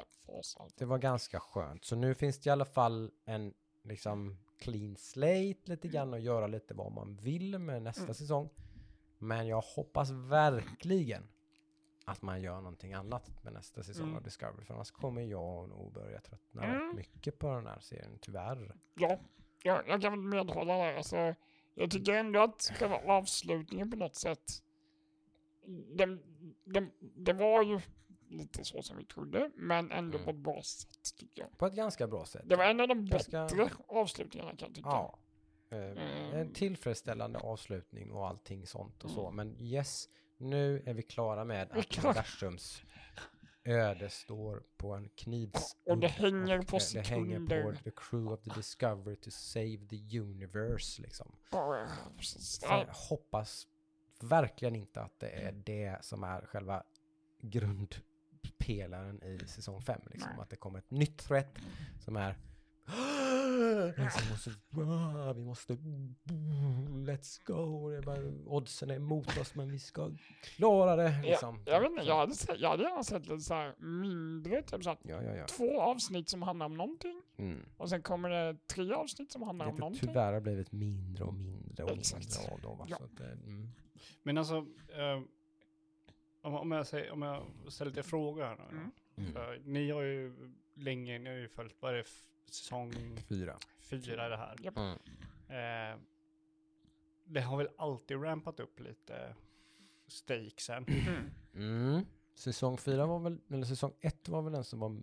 [0.77, 1.85] Det var ganska skönt.
[1.85, 3.53] Så nu finns det i alla fall en
[3.83, 8.13] liksom clean slate lite grann och göra lite vad man vill med nästa Mm.
[8.13, 8.49] säsong.
[9.17, 11.23] Men jag hoppas verkligen
[12.11, 14.15] att man gör någonting annat med nästa säsong Mm.
[14.17, 14.65] av Discovery.
[14.65, 16.87] För annars kommer jag nog börja tröttna Mm.
[16.87, 18.75] rätt mycket på den här serien, tyvärr.
[18.95, 19.19] Ja,
[19.63, 20.95] jag, jag kan väl medhålla där.
[20.95, 21.35] Alltså,
[21.73, 24.63] jag tycker ändå att själva avslutningen på något sätt,
[25.95, 26.23] den,
[26.63, 27.79] den, det var ju
[28.29, 30.25] lite så som vi trodde, men ändå Mm.
[30.25, 31.57] på ett bra sätt tycker jag.
[31.57, 32.41] På ett ganska bra sätt.
[32.45, 34.89] Det var en av de Jag ska- bättre avslutningarna kan jag tycka.
[34.89, 35.17] Ja.
[35.71, 35.97] Mm.
[36.33, 39.27] En tillfredsställande avslutning och allting sånt och så.
[39.29, 39.35] Mm.
[39.35, 42.81] Men yes, nu är vi klara med att universums
[43.63, 45.75] öde står på en knivs...
[45.85, 47.79] Och det hänger på eh, Det hänger på sekunder.
[47.83, 51.35] the crew of the Discovery to save the universe liksom.
[52.61, 53.67] Jag hoppas
[54.21, 56.83] verkligen inte att det är det som är själva
[57.41, 60.01] grundpelaren i säsong 5.
[60.11, 60.39] Liksom.
[60.39, 61.57] Att det kommer ett nytt threat
[61.99, 62.37] som är
[64.03, 64.51] liksom måste,
[65.27, 65.73] "Ah, vi måste
[67.05, 67.89] let's go.
[67.89, 68.21] Det är bara,
[68.55, 70.11] oddsen är emot oss men vi ska
[70.41, 71.21] klara det.
[71.23, 71.63] Liksom.
[71.65, 74.89] Jag, vet inte, jag hade, jag hade gärna sett lite så här mindre, typ så
[74.89, 75.45] här, Ja, ja, ja.
[75.47, 77.21] två avsnitt som handlar om någonting.
[77.37, 77.65] Mm.
[77.77, 80.07] Och sen kommer det tre avsnitt som handlar om Det någonting.
[80.07, 82.37] tyvärr har blivit mindre och mindre och Exakt.
[82.39, 82.85] mindre av dem.
[82.89, 82.95] Ja.
[82.95, 83.69] Att, det- mm.
[84.23, 84.55] Men alltså,
[84.97, 85.21] eh,
[86.41, 88.77] om, om, jag säger, om jag ställer lite frågor här nu.
[88.77, 88.91] Mm.
[89.17, 89.33] Mm.
[89.33, 90.33] För ni har ju
[90.75, 92.03] länge, ni har ju följt, vad är det,
[92.53, 92.93] säsong
[93.27, 93.57] Fyra.
[93.79, 94.55] fyra är det här.
[94.61, 94.77] Japp.
[94.77, 94.97] Mm.
[95.49, 95.99] Eh,
[97.25, 99.35] det har väl alltid rampat upp lite
[100.07, 100.85] stakesen.
[101.53, 102.05] Mm.
[102.35, 105.01] Säsong fyra var väl, eller säsong ett var väl den som var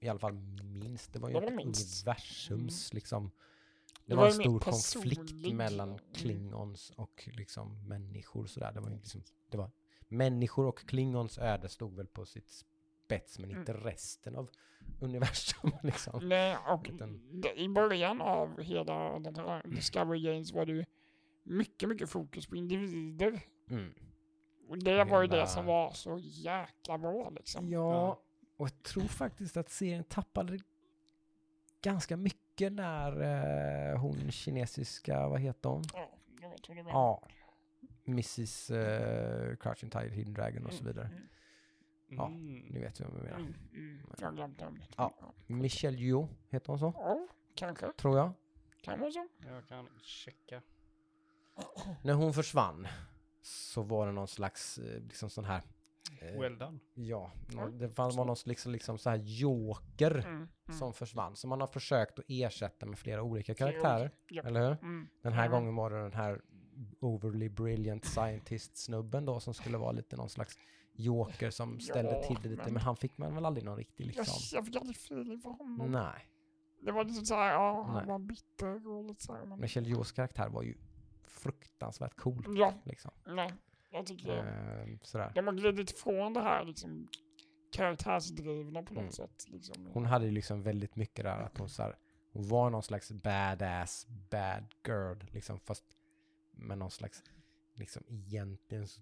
[0.00, 0.32] i alla fall
[0.62, 1.12] minst.
[1.12, 2.06] Det var ju Det var ett minst.
[2.06, 3.24] universums liksom.
[3.24, 6.00] Det, Det var var en stor konflikt personlig, mellan mm.
[6.14, 8.72] klingons och liksom människor sådär.
[8.72, 9.70] Det var ju liksom, det var
[10.08, 12.64] människor och klingons öde stod väl på sitt
[13.06, 14.50] spets men inte resten av
[15.00, 16.28] universum liksom.
[16.28, 20.84] Nej, och Utan- det- i början av hela den här Discovery Games var det ju
[21.42, 23.40] mycket, mycket fokus på individer.
[23.70, 23.94] Mm.
[24.68, 27.68] Och det var ju Hela- det som var så jäkla bra liksom.
[27.70, 28.20] Ja,
[28.56, 30.58] och jag tror faktiskt att serien tappade
[31.82, 33.20] ganska mycket när
[33.92, 35.82] eh, hon kinesiska, vad heter hon?
[35.94, 36.10] Ja,
[36.42, 36.90] jag vet vad du menar.
[37.00, 37.22] Ja,
[38.06, 41.06] Mrs uh, Crouching Tiger, Hidden Dragon och så vidare.
[41.06, 41.18] Mm,
[42.08, 42.60] Ja, Mm.
[42.60, 43.38] Ni vet vem jag menar.
[43.38, 43.98] mm, mm.
[44.18, 44.88] Jag glömt namnet.
[44.96, 45.14] Ja.
[45.46, 46.92] Michelle Yeoh, heter hon så?
[46.96, 47.92] Ja, kanske.
[47.92, 48.32] Tror jag.
[48.82, 49.28] Kan vara så.
[49.46, 50.62] Jag kan checka.
[52.02, 52.88] När hon försvann
[53.42, 55.62] så var det någon slags eh, liksom sån här
[56.20, 56.78] eh, Well done.
[56.94, 60.48] Ja, Ja, det var någon liksom, liksom så här joker Mm, mm.
[60.78, 61.36] som försvann.
[61.36, 64.10] Som man har försökt att ersätta med flera olika karaktärer.
[64.30, 64.42] Ja.
[64.42, 64.72] Eller hur?
[64.82, 65.08] Mm.
[65.22, 66.40] Den här gången var det den här
[67.00, 70.58] overly brilliant scientist-snubben då som skulle vara lite någon slags
[70.96, 72.62] joker som ställde Ja, till det lite.
[72.62, 74.24] men- Men han fick man väl aldrig någon riktig liksom.
[74.52, 75.90] jag fick aldrig feeling för honom.
[75.92, 76.28] Nej.
[76.80, 78.06] Det var lite såhär, ja, han Nej.
[78.06, 79.44] var bitter och lite såhär.
[79.46, 79.60] Men...
[79.60, 80.74] Michelle Yeohs karaktär var ju
[81.24, 82.44] fruktansvärt cool.
[82.58, 83.10] Ja, Liksom.
[83.26, 83.52] nej.
[83.90, 85.32] Jag tycker Eh, sådär.
[85.34, 87.08] de har glidit ifrån det här liksom
[87.72, 89.12] karaktärsdrivna på något Mm.
[89.12, 89.44] sätt.
[89.48, 89.86] Liksom.
[89.92, 91.96] Hon hade ju liksom väldigt mycket där att hon så här,
[92.32, 95.84] hon var någon slags badass bad girl liksom fast
[96.52, 97.22] med någon slags
[97.74, 99.00] liksom egentligen så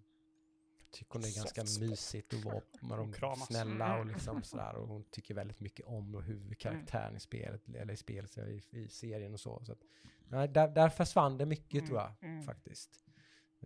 [0.94, 3.46] tycker hon är ganska Soft mysigt att vara med de kramas.
[3.46, 4.74] snälla och liksom sådär.
[4.74, 7.16] Och hon tycker väldigt mycket om huvudkaraktären Mm.
[7.16, 9.64] i spelet, eller i spelet, i, i serien och så.
[9.64, 9.78] så att,
[10.28, 12.42] nej, där, där försvann det mycket Mm, tror jag, mm.
[12.42, 13.04] faktiskt.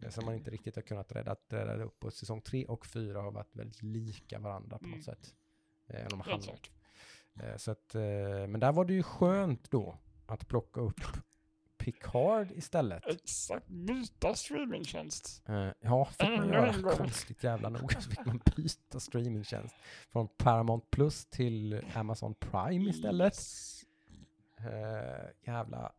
[0.02, 2.04] Eh, Som man inte riktigt har kunnat rädda, rädda det upp.
[2.04, 4.96] Och säsong tre och fyra har varit väldigt lika varandra på Mm.
[4.96, 5.34] något sätt.
[5.86, 6.70] Eh, de Helt hand- klart.
[7.42, 8.00] Eh, Så att, eh,
[8.48, 11.00] men där var det ju skönt då att plocka upp
[11.92, 13.06] Picard istället.
[13.06, 15.42] Exakt, byta streamingtjänst.
[15.48, 16.96] Eh, ja, fick man göra gång.
[16.96, 17.92] konstigt jävla nog.
[17.92, 19.74] Så fick man byta streamingtjänst
[20.12, 23.34] från Paramount Plus till Amazon Prime istället.
[23.34, 23.84] Yes.
[24.58, 25.92] Eh, jävla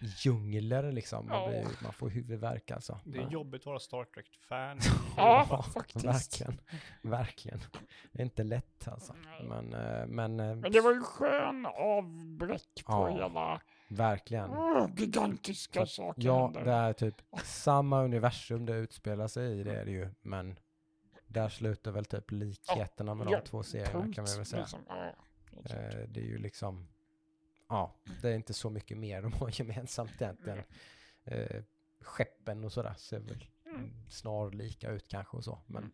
[0.00, 1.26] rättighetsdjungler liksom.
[1.26, 1.48] Man, Ja.
[1.48, 3.00] blir, man får huvudvärk alltså.
[3.04, 3.28] Det är Ja.
[3.30, 4.78] jobbigt att vara Star Trek-fan.
[5.16, 6.04] Ja, faktiskt.
[6.04, 6.60] Verkligen,
[7.02, 7.60] verkligen.
[8.12, 9.14] Det är inte lätt alltså.
[9.48, 13.08] Men, eh, men, eh, Men det var ju skön avbräck på Ja.
[13.08, 14.50] hela verkligen.
[14.50, 16.22] oh, gigantiska Så saker.
[16.22, 16.64] Ja, händer.
[16.64, 20.08] det är typ samma universum det utspelar sig i, det är det ju.
[20.22, 20.58] Men
[21.26, 24.60] där slutar väl typ likheterna med ja, de två serierna Punkt, kan man väl säga.
[24.62, 24.80] liksom.
[24.88, 25.12] Ja.
[25.74, 26.88] Eh, det är ju liksom,
[27.68, 30.62] ja, det är inte så mycket mer de har gemensamt egentligen.
[31.24, 31.62] Eh,
[32.00, 33.44] skeppen och sådär ser väl
[33.74, 33.90] Mm.
[34.08, 35.58] snarlika ut kanske och så.
[35.66, 35.92] Men Mm.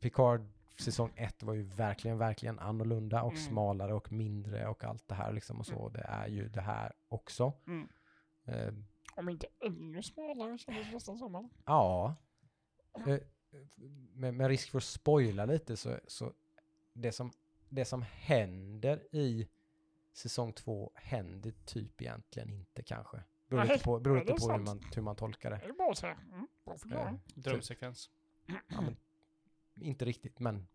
[0.00, 0.40] Picard
[0.78, 3.42] säsong ett var ju verkligen, verkligen annorlunda och Mm.
[3.44, 5.88] smalare och mindre och allt det här liksom och så.
[5.88, 7.52] Det är ju det här också.
[7.66, 7.88] Mm.
[8.44, 8.74] Eh,
[9.16, 11.50] Om inte ännu smalare kändes det nästan som.
[11.66, 12.14] Ja.
[13.06, 13.18] Eh,
[14.14, 16.32] Med, med risk för att spoila lite så, så
[16.92, 17.32] det, som,
[17.68, 19.48] det som händer i
[20.12, 23.22] säsong två händer typ egentligen inte kanske.
[23.48, 25.56] Beror lite på, beror lite på hur man, hur man tolkar det.
[25.56, 26.16] Det är bara att säga.
[26.32, 26.46] Mm,
[26.78, 27.20] förklaring.
[27.34, 28.10] Drömsekvens.
[28.46, 28.96] Ja, men,
[29.80, 30.66] inte riktigt, men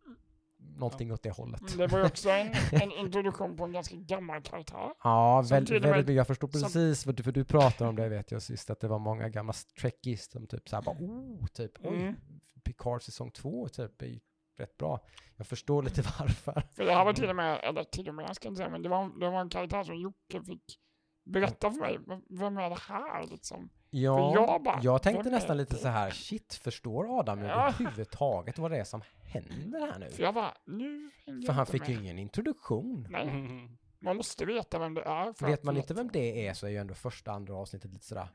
[0.57, 1.61] någonting åt det hållet.
[1.61, 4.93] Mm, Det var ju också en, en introduktion på en ganska gammal karaktär.
[5.03, 6.15] Ja, väldigt mycket.
[6.15, 8.79] Jag förstår som- precis vad du, för du pratar om det vet jag sist, att
[8.79, 12.15] det var många gamla trekkies som typ såhär bara oh, typ oj, Mm.
[12.63, 14.19] Picard säsong två typ är ju
[14.59, 14.99] rätt bra.
[15.37, 16.63] Jag förstår lite varför.
[16.75, 18.69] För det här var till och med, eller till och med, jag ska inte säga,
[18.69, 20.79] men det var, det var en karaktär som Jocke fick
[21.25, 21.99] berätta för mig.
[22.29, 23.69] Vem är det här liksom?
[23.89, 27.45] Ja, jag jag, bara, tänkte vem nästan lite så här, shit, förstår Adam Ja.
[27.67, 30.09] överhuvudtaget vad det är som händer här nu?
[30.09, 32.03] För jag bara, nu För jag han fick ju med.
[32.03, 33.07] ingen introduktion.
[33.09, 33.77] Nej, Mm.
[33.99, 35.33] man måste veta vem det är.
[35.33, 38.05] för Vet man inte vem det är så är ju ändå första, andra avsnittet lite
[38.05, 38.29] sådär,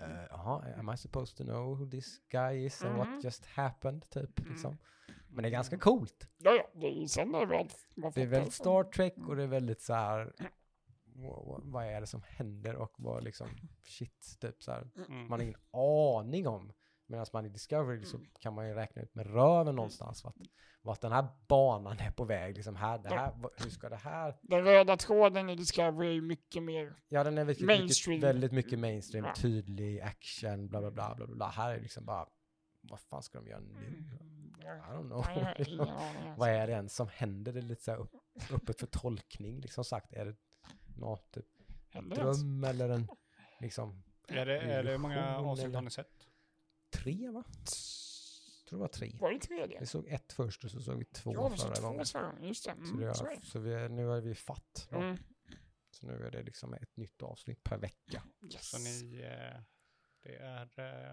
[0.00, 4.10] eh, jaha, am I supposed to know who this guy is and what just happened,
[4.10, 4.50] typ, Mm.
[4.52, 4.78] liksom.
[5.36, 6.28] Men det är ganska coolt.
[6.38, 7.68] Ja, ja, det är, sen är det väl...
[8.14, 8.56] Det är väldigt det.
[8.56, 10.32] Star Trek och det är väldigt så här,
[11.62, 13.46] vad, är det som händer och vad liksom,
[13.84, 15.20] shit, typ så här, Mm.
[15.28, 16.72] man har ingen aning om.
[17.06, 20.34] Medan man i Discovery så kan man ju räkna ut med röven någonstans vart,
[20.82, 22.56] vart den här banan är på väg.
[22.56, 24.36] Liksom här, det här, hur ska det här?
[24.42, 26.96] Den röda tråden i Discovery är mycket mer...
[27.08, 28.14] Ja, den är väldigt, Mainstream.
[28.16, 31.48] mycket, väldigt mycket mainstream, tydlig action, bla bla bla bla bla.
[31.48, 32.26] Här är liksom bara,
[32.90, 34.04] vad fan ska de göra nu?
[34.60, 35.24] I don't know.
[35.24, 36.34] Har alltså.
[36.36, 37.52] vad är det ens som händer?
[37.52, 38.12] Det är lite så här upp,
[38.50, 40.12] öppet för tolkning, liksom sagt.
[40.12, 40.36] Är det
[40.96, 41.46] något typ
[41.92, 43.08] det dröm eller en,
[43.60, 46.26] liksom, Är det, är det många Illusion avsnitt eller- har ni sett?
[46.90, 47.44] tre va?
[47.48, 49.16] Jag tror det var tre.
[49.20, 49.80] Var det tredje?
[49.80, 52.04] Vi såg ett först och så såg vi två Ja, vi såg förra två gången.
[52.06, 52.44] förra gången.
[52.44, 52.70] Just det.
[52.70, 53.46] Mm, det så är är, det.
[53.46, 54.88] så vi är, nu är vi fatt.
[54.90, 54.96] Då.
[54.96, 55.16] Mm.
[55.90, 58.22] Så nu är det liksom ett nytt avsnitt per vecka.
[58.52, 58.70] Yes.
[58.70, 59.60] Så ni, eh,
[60.22, 60.62] det är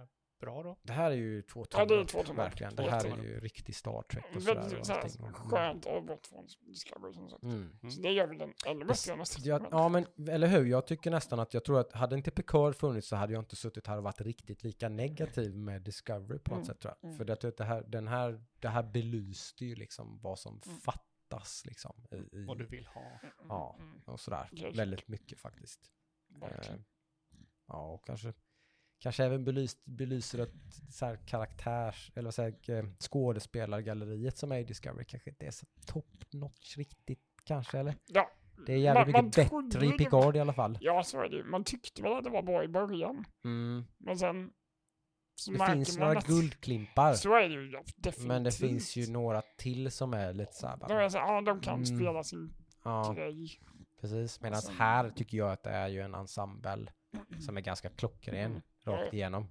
[0.02, 0.08] eh,
[0.46, 0.78] bra då?
[0.84, 2.52] Det här är ju två Ja, tummar det är två tummar upp.
[2.52, 2.76] verkligen.
[2.76, 4.56] Det här är ju riktig Star Trek och sådär.
[4.56, 7.44] Väldigt och så här skönt avbrott från Discovery som sagt.
[7.44, 7.78] Mm.
[7.92, 9.44] Så det gör väl den ännu bättre nästan.
[9.46, 10.66] Ja, ja, men eller hur?
[10.66, 13.56] Jag tycker nästan att jag tror att hade inte Picard funnits så hade jag inte
[13.56, 17.08] suttit här och varit riktigt lika negativ med Discovery på något Mm, sätt tror jag.
[17.10, 17.18] mm.
[17.18, 20.62] För jag tror att det här, den här, det här belyste ju liksom vad som
[20.66, 20.80] Mm.
[20.80, 23.02] fattas liksom i, i Vad du vill ha?
[23.02, 23.76] Mm, Ja.
[23.80, 24.50] mm, och sådär.
[24.52, 24.74] Okej.
[24.76, 25.92] Väldigt mycket faktiskt.
[26.40, 26.80] verkligen.
[26.80, 26.86] Eh,
[27.68, 28.34] ja, och kanske,
[29.04, 30.50] kanske även belyst, belyser att
[30.90, 35.52] så här karaktärs, eller vad säger eh, skådespelargalleriet som är i Discovery kanske inte är
[35.52, 37.96] så top notch riktigt kanske, eller?
[38.06, 38.30] Ja,
[38.66, 40.78] Det är jävligt man- man mycket trodde bättre i Picard i alla fall.
[40.82, 41.44] Ja, så är det ju.
[41.44, 43.26] Man tyckte väl att det var bra i början.
[43.46, 43.84] Mm.
[43.98, 44.52] Men sen
[45.36, 48.28] så Det finns man några att- guldklimpar, Så är det ju ja, definitivt.
[48.28, 51.18] men det finns ju några till som är lite så här, De, bara, är så,
[51.18, 51.86] ja, de kan Mm.
[51.86, 52.54] spela sin
[52.84, 53.60] ja, grej.
[54.02, 54.42] precis.
[54.42, 56.92] Medan Alltså- här tycker jag att det är ju en ensemble
[57.40, 58.62] som är ganska klockren Mm.
[58.86, 59.48] Rakt igenom.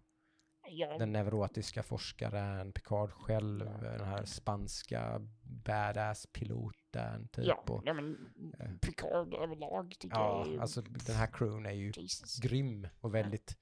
[0.69, 7.45] Ja, Den neurotiska forskaren, Picard själv, den här spanska badass-piloten typ.
[7.47, 11.67] ja, och, nej, men eh, Picard överlag tycker ja, jag är alltså den här crewen
[11.67, 12.39] är ju Jesus.
[12.39, 13.57] grym och väldigt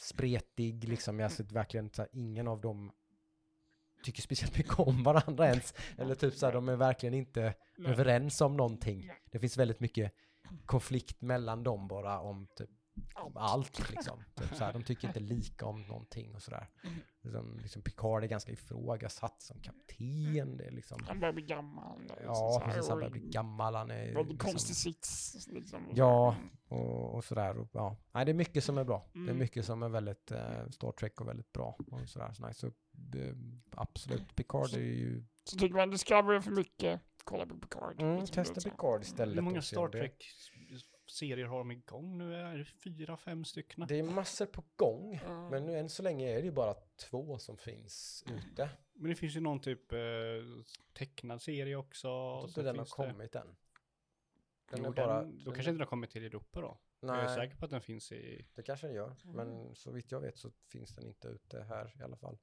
[0.00, 1.18] spretig liksom.
[1.18, 2.92] Jag har sett verkligen så här, ingen av dem
[4.02, 5.74] tycker speciellt mycket om varandra ens.
[5.98, 7.92] Eller typ så här, de är verkligen inte Nej.
[7.92, 9.06] överens om någonting.
[9.06, 9.22] Nej.
[9.30, 10.12] Det finns väldigt mycket
[10.66, 12.70] konflikt mellan dem bara om typ
[13.34, 14.24] allt liksom.
[14.34, 16.68] Typ så här, de tycker inte lika om någonting och sådär.
[17.22, 20.56] Liksom, liksom Picard är ganska ifrågasatt som kapten.
[20.56, 22.00] Det är liksom, Han börjar bli gammal.
[22.00, 22.88] liksom ja, precis.
[22.88, 23.74] Han börjar bli gammal.
[23.74, 25.46] Han är Väldigt liksom, konstig sits.
[25.48, 25.88] Liksom.
[25.94, 26.36] Ja,
[26.68, 27.58] och, och sådär.
[27.58, 27.96] Och, ja.
[28.12, 29.10] Nej, det är mycket som är bra.
[29.12, 29.38] Det är Mm.
[29.38, 31.78] mycket som är väldigt eh, Star Trek och väldigt bra.
[31.90, 32.32] Och sådär.
[32.32, 32.72] Så, nej, så eh,
[33.70, 35.24] absolut, Picard är ju...
[35.44, 38.02] Så tycker man Discovery är för mycket, kolla på Picard.
[38.02, 38.70] Mm, liksom, testa det.
[38.70, 39.36] Picard istället.
[39.36, 39.98] Hur många Star det-
[41.08, 42.34] Trek-serier har de igång nu?
[42.34, 43.86] Är det fyra, fem stycken?
[43.88, 45.20] Det är massor på gång.
[45.24, 45.50] Ja.
[45.50, 48.70] Men nu än så länge är det ju bara två som finns ute.
[48.94, 49.98] Men det finns ju någon typ eh,
[50.92, 52.08] tecknad serie också.
[52.08, 53.56] Jag tror inte så den har finns det- kommit än.
[54.70, 55.20] Den Jo, är bara...
[55.22, 56.78] den, då den kanske inte den har kommit till Europa då.
[57.00, 58.46] Jag Nej, är säker på att den finns i...
[58.54, 59.16] det kanske den gör.
[59.24, 59.36] Mm.
[59.36, 62.38] Men så vitt jag vet så finns den inte ute här i alla fall.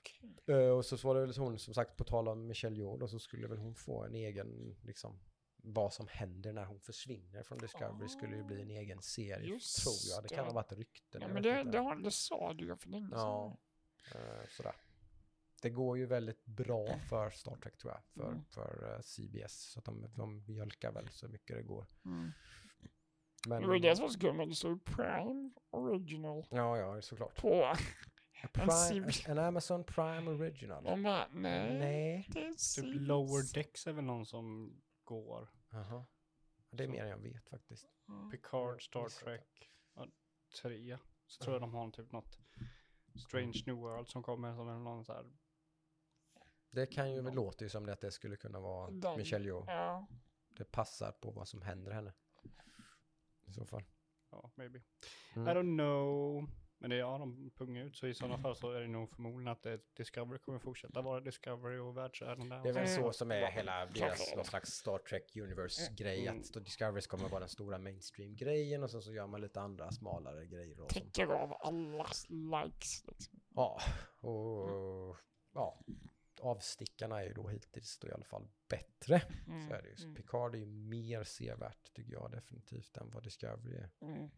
[0.00, 0.56] Okej.
[0.56, 3.06] Eh, och så, så var det väl hon, som sagt, på tal om Michelle Yeoh,
[3.06, 5.20] så skulle väl hon få en egen, liksom,
[5.66, 9.82] vad som händer när hon försvinner från Discovery skulle ju bli en egen serie, Just
[9.82, 10.22] tror jag.
[10.22, 11.22] Det kan ha varit rykten.
[11.22, 13.56] Ja, men det, det, har, det sa du ju för länge Ja.
[14.12, 14.20] sedan.
[14.22, 14.74] Eh, sådär.
[15.62, 18.44] Det går ju väldigt bra för Star Trek tror jag, för, Mm.
[18.44, 19.72] för eh, CBS.
[19.72, 21.86] Så att de, de mjölkar väl så mycket det går.
[22.04, 22.30] Mm.
[23.46, 26.78] Men, Det var ju det som var så kul, men det stod Prime Original Ja,
[26.78, 27.40] ja, såklart.
[27.40, 27.74] på.
[28.52, 30.84] Prime, en Amazon Prime Original.
[30.84, 31.78] De bara, nej.
[31.78, 32.26] Nej.
[32.28, 32.84] Det är Typ CBS.
[33.00, 34.74] Lower Decks är väl någon som
[35.04, 35.48] går.
[35.70, 36.04] Jaha.
[36.70, 36.92] Det är Så.
[36.92, 37.86] mer än jag vet faktiskt.
[38.08, 38.30] Mm.
[38.30, 40.06] Picard, Star Trek, ja,
[40.62, 40.98] tre.
[41.26, 42.38] Så tror jag de har typ något
[43.14, 45.32] Strange New World som kommer som är någon så här.
[46.70, 49.18] Det kan ju, väl låter ju som det att det skulle kunna vara Den.
[49.18, 49.64] Michelle Yeoh.
[49.66, 50.06] Ja.
[50.48, 52.12] Det passar på vad som händer henne.
[53.46, 53.84] I så fall.
[54.30, 54.82] Ja, maybe.
[55.34, 55.48] Mm.
[55.48, 56.48] I don't know.
[56.78, 57.96] Men det är ja, de pungar ut.
[57.96, 61.78] Så i sådana fall så är det nog förmodligen att Discovery kommer fortsätta vara Discovery
[61.78, 62.62] och världsärenden där.
[62.62, 63.02] Det är väl Mm.
[63.02, 66.26] så som är hela deras någon slags Star Trek Universe-grej.
[66.26, 66.40] Mm.
[66.40, 70.46] Att Discovery kommer vara den stora mainstream-grejen och sen så gör man lite andra smalare
[70.46, 70.80] grejer.
[70.80, 73.04] Och Täcker av allas likes.
[73.06, 73.40] Liksom.
[73.54, 73.80] ja,
[74.20, 75.16] och
[75.54, 75.80] ja,
[76.40, 79.22] avstickarna är ju då hittills då i alla fall bättre.
[79.46, 79.68] Mm.
[79.68, 79.94] Så är det ju.
[80.04, 80.14] Mm.
[80.14, 84.30] Picard är ju mer sevärt tycker jag definitivt än vad Discovery är Mm.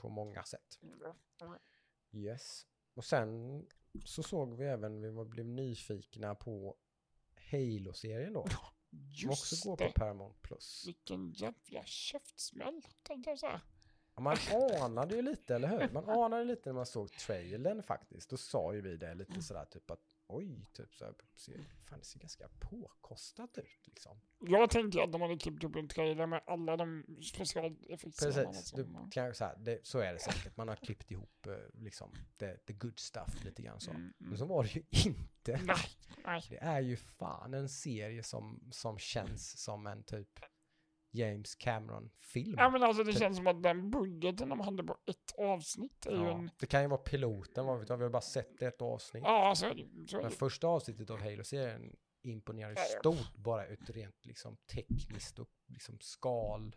[0.00, 0.78] På många sätt.
[1.38, 1.58] Ja.
[2.12, 2.66] Yes.
[2.94, 3.66] Och sen
[4.04, 6.76] så såg vi även, vi blev nyfikna på
[7.50, 8.46] Halo-serien då.
[8.48, 9.92] Som också Just går på.
[9.94, 10.84] Paramount Plus.
[10.86, 13.60] Vilken jävla käftsmäll, tänkte jag säga.
[14.14, 14.36] Ja, Man
[14.82, 15.92] anade ju lite, eller hur?
[15.92, 18.30] Man anade lite när man såg trailern faktiskt.
[18.30, 21.14] Då sa ju vi det lite sådär typ att oj, typ så här,
[21.84, 24.20] fan det ser ganska påkostat ut liksom.
[24.40, 28.52] Jag tänkte att de hade klippt upp en trailer med alla de specialeffekterna.
[28.52, 30.56] Precis, du, kan, så, här, det, så är det säkert.
[30.56, 33.90] Man har klippt ihop eh, liksom the, the good stuff lite grann så.
[33.90, 34.38] Mm, Men mm.
[34.38, 35.60] så var det ju inte.
[35.64, 35.86] Nej,
[36.24, 36.42] nej.
[36.50, 40.40] Det är ju fan en serie som, som känns som en typ
[41.12, 42.54] James Cameron-film.
[42.58, 43.20] Ja men alltså det Typ.
[43.22, 46.50] känns som att den budgeten de hade på ett avsnitt är ju Ja, en...
[46.60, 49.22] Det kan ju vara piloten, vad vet jag, vi har bara sett ett avsnitt.
[49.26, 50.36] Ja, så är det så är Men det.
[50.36, 55.98] första avsnittet av Halo-serien imponerar ju Ja, stort bara ut rent liksom tekniskt och liksom
[56.00, 56.70] skal Men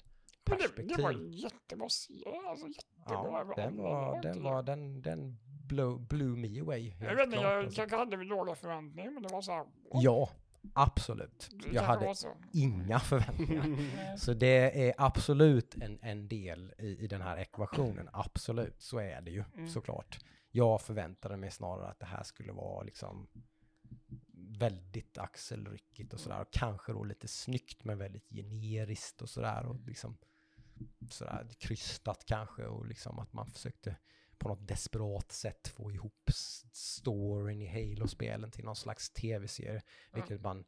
[0.45, 0.97] det, perspektiv.
[0.97, 3.03] det var en jättebra serie, alltså jättebra.
[3.07, 5.37] ja, den var, den var, den, den
[5.69, 6.93] blew, blew me away.
[6.99, 7.75] Jag vet inte, jag alltså.
[7.81, 9.65] kanske hade låga förväntningar men det var så här...
[9.91, 10.29] Ja,
[10.73, 11.49] absolut.
[11.71, 12.13] Jag hade
[12.53, 13.67] inga förväntningar.
[13.95, 14.17] Nej.
[14.17, 18.09] Så det är absolut en, en del i, i den här ekvationen.
[18.13, 19.67] Absolut, så är det ju Mm.
[19.69, 20.19] såklart.
[20.51, 23.27] Jag förväntade mig snarare att det här skulle vara liksom
[24.59, 26.41] väldigt axelryckigt och sådär.
[26.41, 29.65] Och kanske då lite snyggt men väldigt generiskt och sådär.
[29.65, 30.17] Och liksom
[31.09, 33.95] sådär krystat kanske och liksom att man försökte
[34.43, 36.29] på något desperat sätt få ihop
[36.71, 39.81] storyn i Halo-spelen till någon slags tv-serie.
[40.13, 40.65] Vilket man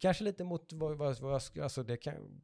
[0.00, 2.40] kanske lite mot vad, vad, vad jag skulle, alltså det kan,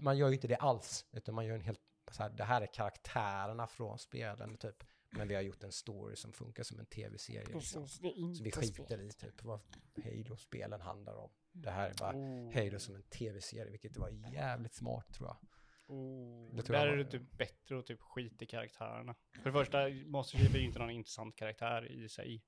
[0.00, 2.60] man gör ju inte det alls, utan man gör en helt, så här, det här
[2.62, 4.84] är karaktärerna från spelen typ.
[5.10, 7.54] Men vi har gjort en story som funkar som en tv-serie.
[7.54, 7.88] Liksom.
[7.88, 8.02] Så
[8.42, 9.60] vi skiter i typ vad
[10.04, 11.30] Halo-spelen handlar om.
[11.52, 12.54] Det här är bara Oh.
[12.54, 15.36] Halo som en tv-serie, vilket var jävligt smart tror jag.
[15.92, 16.56] Oh.
[16.56, 19.14] Det Där är det typ bättre att typ skita i karaktärerna.
[19.42, 22.42] För det första, Master Chief är ju inte någon intressant karaktär i sig.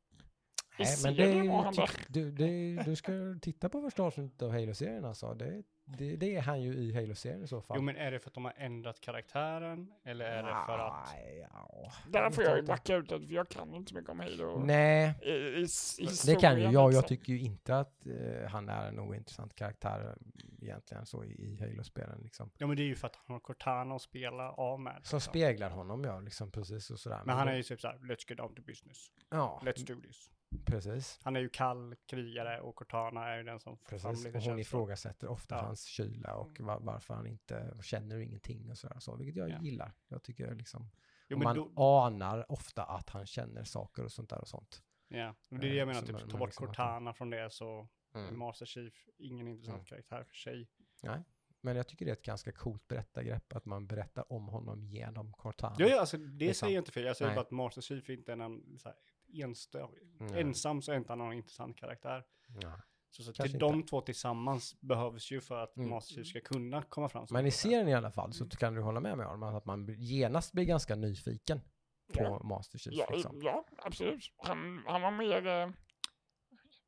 [0.78, 3.12] Nej, men det, tyck- du, det, du ska
[3.42, 5.34] titta på första avsnittet av Halo-serien alltså.
[5.34, 7.76] Det, det, det är han ju i Halo-serien i så fall.
[7.76, 9.92] Jo men är det för att de har ändrat karaktären?
[10.04, 11.08] Eller är det för att...
[11.12, 11.92] Nej, ja.
[12.08, 14.64] Där får jag ju backa ut för jag kan inte så mycket om Halo.
[14.64, 15.62] Nej, I, i,
[15.98, 16.72] i det kan ju jag.
[16.72, 17.08] Jag liksom.
[17.08, 21.56] tycker ju inte att eh, han är en ointressant karaktär eh, egentligen så i, i
[21.60, 22.50] Halo-spelen liksom.
[22.58, 24.92] Ja men det är ju för att han har Cortana att spela av med.
[24.92, 25.20] Som liksom.
[25.20, 27.22] speglar honom ja, liksom precis och sådär.
[27.24, 29.10] Men han då- är ju typ såhär, let's get down to business.
[29.30, 30.30] Ja, Let's do this.
[30.64, 31.20] precis.
[31.22, 35.28] Han är ju kall krigare och Cortana är ju den som Precis, och hon ifrågasätter
[35.28, 35.73] ofta Ja.
[35.74, 38.96] Hans kyla och va- varför han inte känner ingenting och sådär.
[39.00, 39.60] Så, vilket jag Ja.
[39.62, 39.92] gillar.
[40.08, 40.90] Jag tycker liksom,
[41.28, 44.82] Jo, men man då, anar ofta att han känner saker och sånt där och sånt.
[45.08, 47.30] ja, det är det jag eh, menar, så typ ta bort liksom att Cortana från
[47.30, 48.38] det så Mm.
[48.38, 49.84] Master Chief, ingen intressant Mm.
[49.84, 50.68] karaktär för sig.
[51.60, 55.32] Men jag tycker det är ett ganska coolt berättargrepp att man berättar om honom genom
[55.32, 55.76] Cortana.
[55.78, 56.66] Ja, ja, alltså det Liksom.
[56.66, 57.04] säger jag inte fel.
[57.04, 57.36] Jag säger Nej.
[57.36, 58.94] bara att Master Chief inte är här,
[59.46, 59.88] enstö-
[60.20, 60.34] Mm.
[60.34, 62.24] ensam så är inte han någon intressant karaktär.
[62.60, 62.80] Ja.
[63.16, 65.90] Så, så till de två tillsammans behövs ju för att Mm.
[65.90, 67.26] Master Chief ska kunna komma fram.
[67.30, 69.86] Men i serien i alla fall så kan du hålla med mig om att man
[69.98, 71.60] genast blir ganska nyfiken
[72.14, 72.42] på Ja.
[72.42, 72.94] Master Chief.
[72.96, 73.40] Ja, Liksom.
[73.42, 74.32] ja absolut.
[74.36, 75.70] Han, han var mer eh,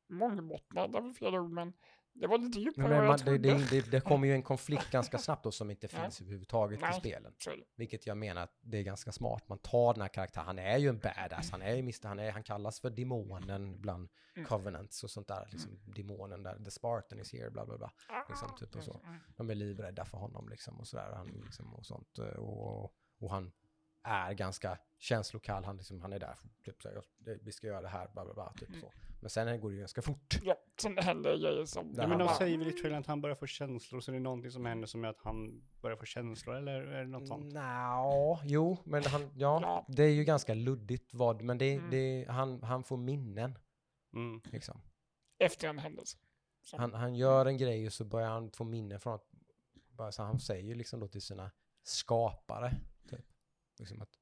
[0.09, 1.73] mångbottnad, väl fel ord, men
[2.19, 3.53] det var lite djupare Men än vad jag det, trodde.
[3.53, 6.81] det, det, det kommer ju en konflikt ganska snabbt då som inte finns överhuvudtaget i
[6.81, 6.93] Nej.
[6.93, 7.33] spelen.
[7.47, 7.63] Är det.
[7.75, 9.49] Vilket jag menar att det är ganska smart.
[9.49, 12.07] Man tar den här karaktären, han är ju en badass, han är ju Mr.
[12.07, 14.47] Han, är, han kallas för demonen bland Mm.
[14.47, 15.47] Covenants och sånt där.
[15.51, 17.91] Liksom demonen där, the Spartan is here, bla bla bla.
[18.29, 19.01] Liksom, typ och så.
[19.05, 19.19] Mm.
[19.37, 21.11] De är livrädda för honom liksom och sådär.
[21.15, 22.17] Han, liksom, och sånt.
[22.17, 22.83] Och,
[23.19, 23.51] och han
[24.03, 25.63] är ganska känslokall.
[25.63, 26.95] Han, liksom, han är där, typ så här,
[27.25, 28.53] "Jag- vi ska göra det här, bla bla bla.
[28.57, 28.91] Typ så.
[29.21, 30.39] Men sen går det ju ganska fort.
[30.43, 31.93] Ja, sen händer grejer som...
[31.93, 34.17] Där Ja, men de säger väl i trailern att han börjar få känslor, så det
[34.17, 37.27] är någonting som händer som gör att han börjar få känslor, eller är det något
[37.27, 37.53] sånt?
[37.53, 39.85] Nja, jo, men han, ja, Ja.
[39.87, 41.89] det är ju ganska luddigt vad, men det, Mm.
[41.91, 43.57] det, han, han får minnen
[44.13, 44.41] Mm.
[44.51, 44.81] liksom.
[45.39, 46.17] Efter en händelse.
[46.63, 46.77] Så.
[46.77, 49.25] Han, han gör en grej och så börjar han få minnen från att,
[49.89, 51.51] bara så han säger ju liksom då till sina
[51.83, 52.73] skapare.
[53.79, 54.19] Liksom att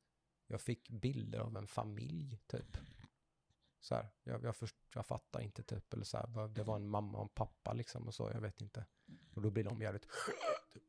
[0.48, 2.77] jag fick bilder av en familj, typ.
[3.80, 6.90] Så här, jag, jag, först, jag fattar inte typ, eller så här, det var en
[6.90, 8.86] mamma och en pappa liksom och så, jag vet inte.
[9.36, 10.84] Och då blir de jävligt, typ,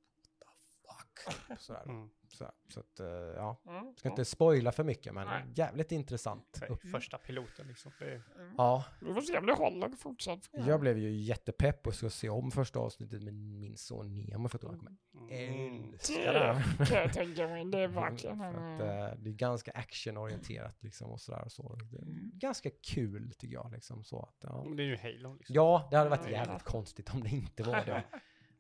[1.27, 2.09] what the fuck, så, där, Mm.
[2.28, 3.61] så, här, så att, eh, ja.
[3.69, 3.94] Mm.
[3.97, 5.43] Ska inte spoila för mycket, men Nej.
[5.55, 6.61] jävligt intressant.
[6.93, 7.93] Första piloten liksom.
[7.98, 8.55] Det är, Mm.
[8.59, 10.48] Ja, Vi får se om det håller fortsatt.
[10.53, 14.59] jag blev ju jättepepp och ska se om första avsnittet med min son Nemo för
[14.59, 14.97] att han kommer
[15.31, 15.94] mm.
[15.94, 16.65] älska det här.
[16.78, 17.65] Det kan jag tänka mig.
[17.65, 21.74] Det är verkligen att, eh, det är ganska actionorienterat liksom och sådär och så.
[21.90, 22.31] Det är Mm.
[22.35, 24.65] ganska kul tycker jag liksom så att, ja.
[24.65, 25.55] Men Det är ju Halo liksom.
[25.55, 28.05] ja, det hade varit jävligt konstigt om det inte var det.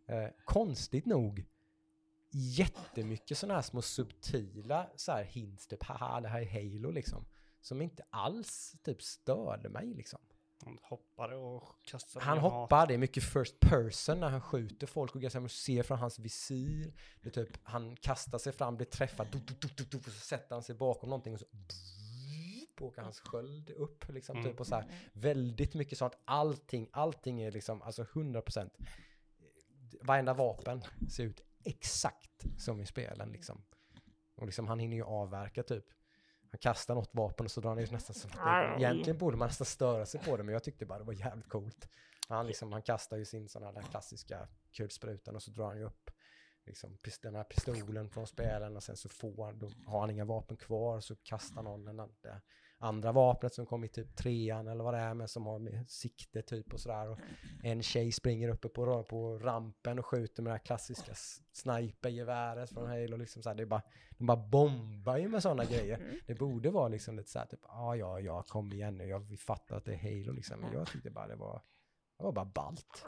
[0.08, 1.44] Eh, konstigt nog,
[2.30, 7.26] jättemycket sådana här små subtila så här hints, typ haha det här är Halo liksom.
[7.60, 10.20] Som inte alls typ störde mig liksom.
[10.64, 15.14] Han hoppade och kastade Han hoppar, det är mycket first person när han skjuter folk
[15.14, 16.92] och ganska man ser från hans visir.
[17.22, 20.54] Det typ, han kastar sig fram, blir träffad, du, du, du, du, och så sätter
[20.54, 21.46] han sig bakom någonting och så
[22.80, 24.50] åker hans sköld upp liksom Mm.
[24.50, 24.90] typ och så här.
[25.12, 28.70] Väldigt mycket sånt, allting, allting är liksom, alltså 100%
[30.02, 33.64] varenda vapen ser ut exakt som i spelen liksom.
[34.34, 35.84] Och liksom han hinner ju avverka typ.
[36.50, 39.36] Han kastar något vapen och så drar han ju nästan som att det, egentligen borde
[39.36, 41.88] man nästan störa sig på det men jag tyckte bara det var jävligt coolt.
[42.28, 45.84] Han, liksom, han kastar ju sin sån här klassiska kulsprutan och så drar han ju
[45.84, 46.10] upp
[46.66, 50.56] liksom, den här pistolen från spelen och sen så får då har han inga vapen
[50.56, 52.00] kvar så kastar någon den
[52.78, 55.90] andra, vapnet som kom i typ trean eller vad det är med som har med
[55.90, 57.18] sikte typ och sådär och
[57.62, 61.12] en tjej springer uppe på, på rampen och skjuter med det här klassiska
[61.52, 65.64] snipergeväret från Halo liksom så här, det är bara, de bara bombar ju med sådana
[65.64, 65.98] grejer.
[65.98, 66.16] Mm.
[66.26, 69.38] Det borde vara liksom lite så här typ, ja ja ja kom igen nu, jag,
[69.38, 71.62] fattar att det är Halo liksom, men jag tyckte bara det var,
[72.18, 73.04] det var bara ballt.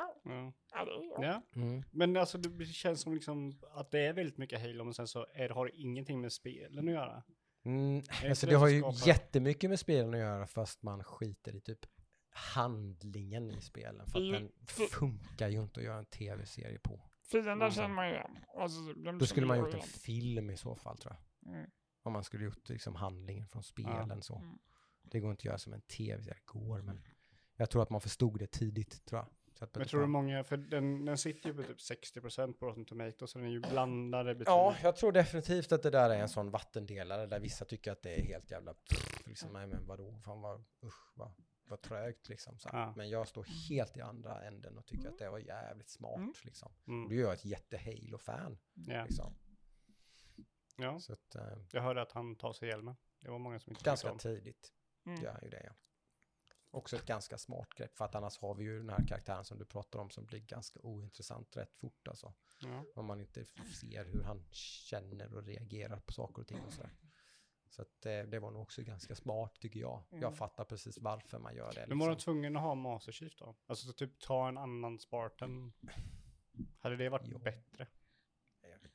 [1.19, 1.43] Är ja.
[1.55, 1.82] Mm.
[1.90, 5.27] Men alltså det känns som liksom att det är väldigt mycket Halo, men sen så
[5.35, 7.23] är, har det ingenting med spelen att göra.
[7.65, 11.05] Mm, det alltså det det har ju skapar- jättemycket med spelen att göra fast man
[11.05, 11.79] skiter i typ
[12.31, 14.07] handlingen i spelen.
[14.07, 17.11] För att Mm, den funkar ju inte att göra en tv-serie på.
[17.31, 17.71] Fienden Mm.
[17.71, 18.39] känner man ju igen.
[18.57, 18.79] Alltså,
[19.19, 21.55] Då skulle man gjort en film i så fall tror jag.
[21.55, 21.71] Mm.
[22.03, 24.37] Om man skulle gjort liksom handlingen från spelen så.
[24.37, 24.59] Mm.
[25.03, 27.03] Det går inte att göra som en tv-serie, går men
[27.57, 29.29] jag tror att man förstod det tidigt tror jag.
[29.61, 33.31] Men tror du många, för den, den sitter ju på typ 60% på Rotten Tomatoes,
[33.31, 34.49] så den är ju blandade betyg.
[34.53, 38.03] Ja, jag tror definitivt att det där är en sån vattendelare där vissa tycker att
[38.03, 41.33] det är helt jävla pff, liksom, nej men vadå, fan vad, usch, vad,
[41.65, 42.59] vad trögt liksom.
[42.59, 42.69] Så.
[42.73, 42.93] Ja.
[42.97, 46.33] Men jag står helt i andra änden och tycker att det var jävligt smart Mm.
[46.43, 46.73] liksom.
[46.89, 47.09] Mm.
[47.09, 49.05] Du är jag ett jätte-Halo-fan Ja.
[49.05, 49.35] liksom.
[50.77, 52.97] ja, Så att, eh, jag hörde att han tar sig hjälmen.
[53.21, 54.73] Det var många som inte ganska tidigt
[55.07, 55.23] Mm.
[55.23, 55.73] gör han ju det ja.
[56.70, 59.59] Också ett ganska smart grepp för att annars har vi ju den här karaktären som
[59.59, 62.35] du pratar om som blir ganska ointressant rätt fort alltså.
[62.61, 62.85] Ja.
[62.95, 63.45] Om man inte
[63.81, 66.90] ser hur han känner och reagerar på saker och ting och sådär.
[67.70, 70.05] Så att det, det var nog också ganska smart tycker jag.
[70.11, 70.23] Mm.
[70.23, 71.86] Jag fattar precis varför man gör det.
[71.89, 72.35] Men var de Liksom.
[72.35, 73.57] tvungna att ha Master Chief då?
[73.66, 75.73] Alltså så typ ta en annan Spartan.
[76.78, 77.39] Hade det varit Jo.
[77.39, 77.86] bättre?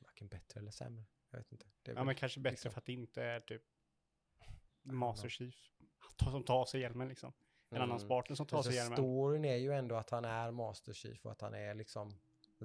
[0.00, 1.04] Varken bättre eller sämre.
[1.30, 1.66] Jag vet inte.
[1.82, 3.62] Ja väl- men kanske bättre liksom- för att det inte är typ
[4.82, 5.28] Master.
[5.28, 5.54] Chief.
[6.20, 7.32] Som tar sig hjälmen liksom.
[7.76, 8.06] En annan Mm.
[8.06, 8.96] Spartan som tar Alltså, sig hjälmen.
[8.98, 12.10] storyn är ju ändå att han är Master Chief och att han är liksom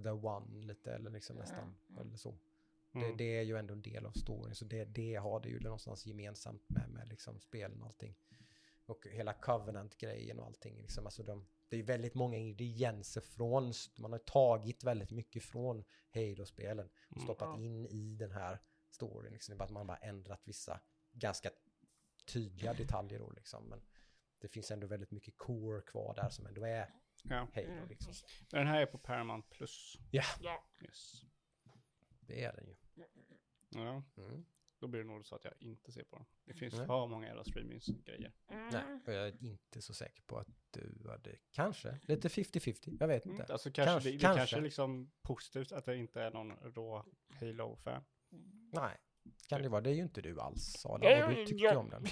[0.04, 2.38] the one lite eller liksom nästan eller så.
[2.92, 3.18] Det, Mm.
[3.18, 6.06] det är ju ändå en del av storyn så det, det har det ju någonstans
[6.06, 8.16] gemensamt med, med liksom spelen och allting.
[8.86, 10.78] Och hela Covenant-grejen och allting.
[10.82, 11.06] Liksom.
[11.06, 15.84] Alltså de, det är väldigt många ingredienser från, man har tagit väldigt mycket från
[16.14, 17.24] Halo-spelen och Mm.
[17.24, 17.64] stoppat Ja.
[17.64, 18.60] in i den här
[18.90, 19.32] storyn.
[19.34, 19.52] Liksom.
[19.52, 20.80] Det är bara att man bara ändrat vissa
[21.12, 21.50] ganska
[22.26, 23.70] tydliga detaljer då liksom.
[23.70, 23.82] Men
[24.40, 26.94] det finns ändå väldigt mycket core kvar där som ändå är
[27.24, 27.48] Ja.
[27.56, 28.14] Halo liksom.
[28.52, 29.98] Men den här är på Paramount Plus.
[30.12, 30.24] Ja,
[30.84, 31.22] Yes.
[32.22, 32.76] Det är den ju.
[33.70, 34.46] Ja, Mm.
[34.80, 36.26] då blir det nog så att jag inte ser på den.
[36.46, 36.86] Det finns Nej.
[36.88, 38.34] för många jävla streamingsgrejer.
[38.48, 38.70] Mm.
[38.70, 43.08] Nej, och jag är inte så säker på att du hade, kanske, lite 50-50, jag
[43.08, 43.44] vet inte.
[43.44, 43.52] Mm.
[43.54, 44.40] Alltså kanske, Kanske- det, det kanske.
[44.40, 47.06] kanske är liksom positivt att det inte är någon rå
[47.40, 48.04] Halo-fan.
[48.74, 48.98] Nej,
[49.50, 52.06] kan det vara, det är ju inte du alls Adam, och du tyckte om den.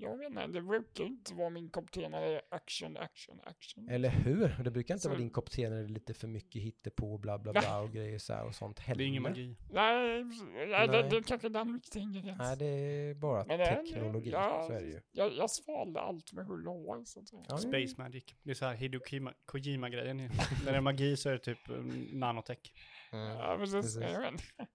[0.00, 3.40] Jag vet inte, det brukar inte vara min kopp te när det är action, action,
[3.44, 3.88] action.
[3.88, 4.56] Eller hur?
[4.64, 7.18] Det brukar inte Så- vara din kopp te när det är lite för mycket hittepå,
[7.18, 8.98] bla bla bla och grejer så här och sånt heller.
[8.98, 9.56] Det är ingen magi.
[9.70, 10.88] Nej, nej, Nej.
[10.88, 12.46] Det, det är kanske den viktiga ingrediensen.
[12.46, 15.00] Nej, det är bara Men teknologi, ja, så är det ju.
[15.12, 17.04] Jag, jag svalde allt med hull och hår.
[17.48, 18.24] Ja, Space Magic.
[18.42, 19.00] Det är så här Hideo
[19.46, 20.16] Kojima-grejen.
[20.16, 22.72] När det är magi så är det typ um, nanotech.
[23.12, 23.26] Mm.
[23.28, 23.74] Ja, precis.
[23.74, 24.02] Precis.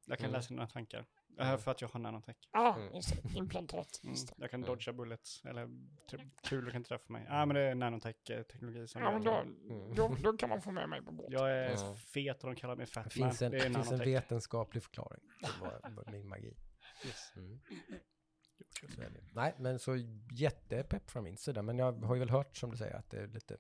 [0.06, 0.32] Jag kan Mm.
[0.32, 1.06] läsa dina tankar.
[1.42, 2.36] Uh, för att jag har nanotech.
[2.52, 2.96] Ja, Mm.
[2.96, 3.38] just det.
[3.38, 4.02] Implantat.
[4.04, 4.16] Mm.
[4.38, 4.68] Jag kan Mm.
[4.70, 5.46] dodga bullets.
[5.46, 5.66] Eller
[6.12, 7.26] tr- kulor kan inte träffa mig.
[7.28, 9.32] Ja, ah, men det är nanotech-teknologi som Ja, men då.
[9.36, 9.96] Mm.
[9.96, 11.26] då, då kan man få med mig på båt.
[11.30, 11.96] Jag är Ja.
[12.14, 13.10] fet och de kallar mig Det Fatman.
[13.12, 15.22] finns en, Det är finns en vetenskaplig förklaring
[16.06, 16.54] till min magi.
[17.36, 17.60] Mm.
[18.98, 19.22] Är det.
[19.34, 19.96] Nej, men så
[20.32, 21.62] jättepepp från min sida.
[21.62, 23.58] Men jag har ju väl hört som du säger att det är lite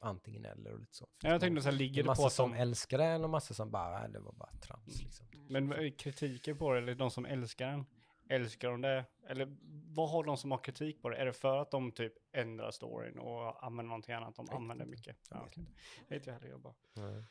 [0.00, 1.08] antingen eller och lite så.
[1.22, 2.58] Ja, jag tänkte så här, ligger det på att som de...
[2.58, 5.26] älskar den och massa som bara, "Nej, det var bara trams liksom.
[5.48, 7.86] Men är kritiken på det, eller de som älskar den,
[8.28, 9.04] älskar de det?
[9.28, 9.56] Eller
[9.94, 11.16] vad har de som har kritik på det?
[11.16, 14.36] Är det för att de typ ändrar storyn och använder någonting annat?
[14.36, 14.96] De använder inte.
[14.96, 15.16] mycket.
[15.30, 15.64] Jag Ja, vet okej.
[16.08, 17.24] Jag vet inte heller, jag bara Mm.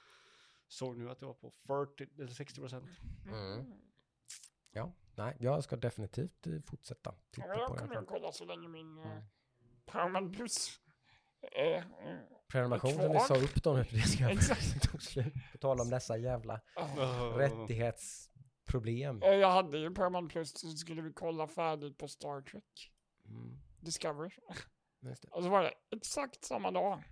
[0.68, 2.86] såg nu att det var på 40 eller 60 procent.
[3.32, 3.74] Mm.
[4.72, 7.88] Ja, nej, jag ska definitivt eh, fortsätta titta Ja, på jag den.
[7.88, 9.12] kommer att kolla så länge min Mm.
[9.12, 9.24] mm.
[9.86, 10.80] Paramount Plus.
[11.52, 11.84] Eh,
[12.52, 13.20] Prenumerationen, vi kvar.
[13.28, 14.82] sa upp dem nu för det ska Exakt.
[14.92, 15.34] tog slut.
[15.52, 17.38] På tal om dessa jävla ah.
[17.38, 19.22] rättighetsproblem.
[19.24, 22.92] Eh, Jag hade ju Paramount Plus så skulle vi kolla färdigt på Star Trek
[23.30, 24.30] Mm, Discovery.
[25.02, 25.28] just det.
[25.32, 27.04] Och så var det exakt samma dag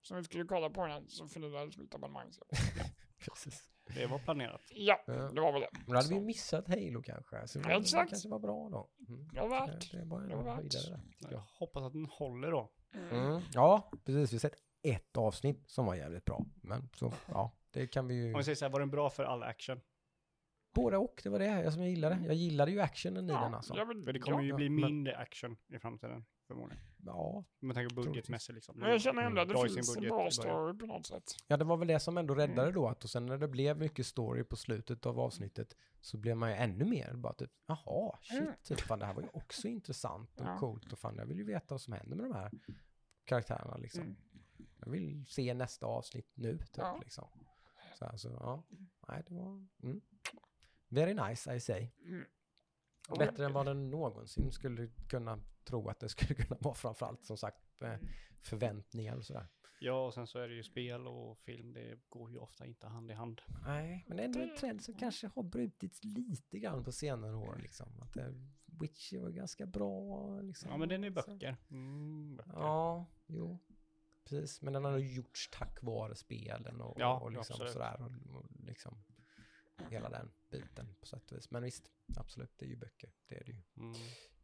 [0.00, 2.32] som vi skulle kolla på den så förlorades mitt abonnemang.
[2.32, 2.44] Så-
[3.18, 3.68] Precis.
[3.94, 4.60] Det var planerat.
[4.70, 5.68] Ja, det var väl det.
[5.72, 6.20] Men då hade vi Så.
[6.20, 7.48] missat Halo kanske.
[7.48, 8.10] Så det Exakt.
[8.10, 8.90] kanske var bra då.
[9.08, 9.28] Mm.
[9.32, 9.90] Det var värt.
[9.90, 10.74] Det, det bara Det var värt.
[11.30, 11.38] jag.
[11.58, 12.72] hoppas att den håller då.
[12.94, 13.40] Mm.
[13.52, 14.32] Ja, precis.
[14.32, 16.44] Vi har sett ett avsnitt som var jävligt bra.
[16.62, 18.32] Men så, ja, det kan vi ju...
[18.34, 19.80] Om vi säger så här, var den bra för all action?
[20.74, 22.18] Både och, det var det jag som jag gillade.
[22.26, 23.84] Jag gillade ju actionen i den alltså.
[23.84, 24.44] vill, För det kommer ja.
[24.44, 26.82] ju bli men- mindre action i framtiden, förmodligen.
[27.04, 28.78] Ja, Om man tänker budgetmässigt liksom.
[28.78, 31.24] Men jag känner ändå att det sin finns en bra story på något sätt.
[31.46, 32.74] Ja, det var väl det som ändå räddade Mm.
[32.74, 32.88] då.
[32.88, 36.50] Att och sen när det blev mycket story på slutet av avsnittet så blev man
[36.50, 38.52] ju ännu mer bara typ, jaha, shit, Mm.
[38.62, 40.56] typ, fan det här var ju också intressant och Ja.
[40.58, 42.50] coolt och fan jag vill ju veta vad som händer med de här
[43.24, 44.02] karaktärerna liksom.
[44.02, 44.16] Mm.
[44.80, 46.98] Jag vill se nästa avsnitt nu, typ Ja.
[47.02, 47.28] liksom.
[47.98, 48.62] Så alltså, ja,
[49.08, 50.00] nej det var, mm.
[50.88, 51.88] Very nice I say.
[52.04, 52.24] Mm.
[53.18, 57.36] Bättre än vad den någonsin skulle kunna tro att det skulle kunna vara framförallt som
[57.36, 58.08] sagt med
[58.42, 59.46] förväntningar och sådär.
[59.80, 62.86] Ja, och sen så är det ju spel och film, det går ju ofta inte
[62.86, 63.40] hand i hand.
[63.66, 67.58] Nej, men ändå en Det- trend som kanske har brutits lite grann på senare år.
[67.62, 68.00] Liksom.
[68.02, 68.34] Att det,
[68.80, 70.40] Witcher var ganska bra.
[70.40, 70.70] Liksom.
[70.70, 71.56] Ja, men den är böcker.
[71.70, 72.52] Mm, böcker.
[72.52, 73.58] Ja, jo.
[74.24, 78.02] Precis, men den har ju gjorts tack vare spelen och, Ja, och liksom sådär.
[78.02, 78.98] Och, och liksom
[79.90, 81.50] hela den biten på sätt och vis.
[81.50, 83.12] Men visst, absolut, det är ju böcker.
[83.26, 83.62] Det är det ju.
[83.76, 83.92] Mm.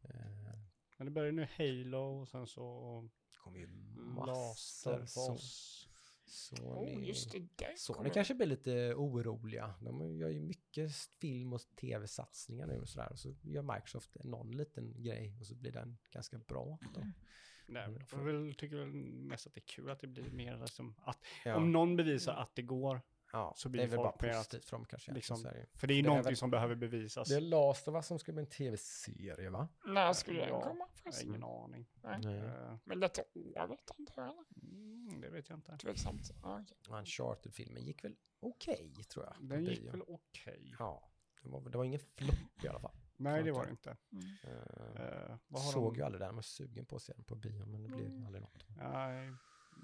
[0.02, 0.58] Eh,
[0.98, 4.54] Men det börjar nu Halo och sen så det kommer ju massor.
[4.56, 5.88] Så, Laserboss.
[6.26, 7.38] Sony, Oh, just det.
[7.38, 9.74] Där Sony kanske blir lite oroliga.
[9.80, 13.12] De gör ju mycket film och tv-satsningar nu och sådär.
[13.12, 16.78] Och så gör Microsoft någon liten grej och så blir den ganska bra.
[16.94, 17.00] Då.
[17.00, 20.30] Nej, Mm, jag får väl, tycker väl mest att det är kul att det blir
[20.30, 23.00] mer som att Ja, om någon bevisar att det går,
[23.34, 25.12] ja, så blir det är väl bara positivt för dem kanske.
[25.12, 25.36] liksom,
[25.74, 27.28] för det är ju Det är någonting väl- som behöver bevisas.
[27.28, 29.68] Det är Last of Us som ska bli en tv-serie va?
[29.86, 31.28] När skulle den komma Jag har förresten?
[31.28, 31.86] ingen aning.
[32.02, 32.18] Nej.
[32.22, 32.38] Nej.
[32.38, 34.30] Eh, Men detta året antar jag?
[34.32, 34.72] eller?
[34.72, 35.76] mm, det vet jag inte.
[35.78, 36.30] Tveksamt.
[36.42, 36.76] Ja, okej.
[36.98, 39.48] Uncharted-filmen gick väl okej tror jag.
[39.48, 40.74] Den gick väl okej.
[40.78, 41.10] Ja,
[41.42, 42.94] det var, det var ingen flopp i alla fall.
[43.16, 43.96] Nej, det var det inte.
[44.12, 44.24] Mm.
[44.24, 45.98] Uh, vad har såg de?
[45.98, 48.06] ju aldrig den, jag var sugen på att se den på bio men det blev
[48.06, 48.26] Mm.
[48.26, 48.64] aldrig något.
[48.76, 49.32] Nej,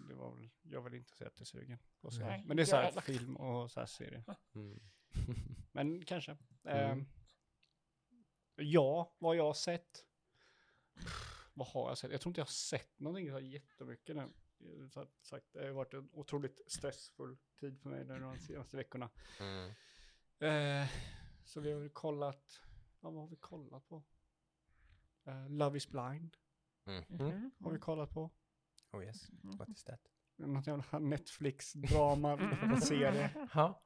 [0.09, 2.21] det var väl, jag var väl inte så jättesugen på att se.
[2.25, 3.03] Nej, Men det är så här jävlar.
[3.03, 4.25] film och så här serie.
[4.55, 4.81] Mm.
[5.73, 6.37] Men kanske.
[6.65, 6.99] Mm.
[6.99, 7.05] Eh,
[8.57, 10.07] ja, vad jag har sett.
[11.55, 12.12] Vad har jag sett?
[12.12, 14.29] Jag tror inte jag har sett någonting så här jättemycket nu.
[14.91, 19.11] Så sagt, det har varit en otroligt stressfull tid för mig de senaste veckorna.
[19.41, 19.71] Mm.
[20.39, 20.89] Eh,
[21.45, 22.61] så vi har väl kollat,
[23.01, 24.03] ja, vad har vi kollat på?
[25.25, 26.37] Eh, Love is blind
[26.85, 27.05] Mm.
[27.09, 27.51] Mhm.
[27.61, 28.31] har vi kollat på.
[28.93, 30.01] Oh yes, what is that?
[30.39, 33.31] Något jävla Netflix-drama-serie.
[33.55, 33.83] Ja.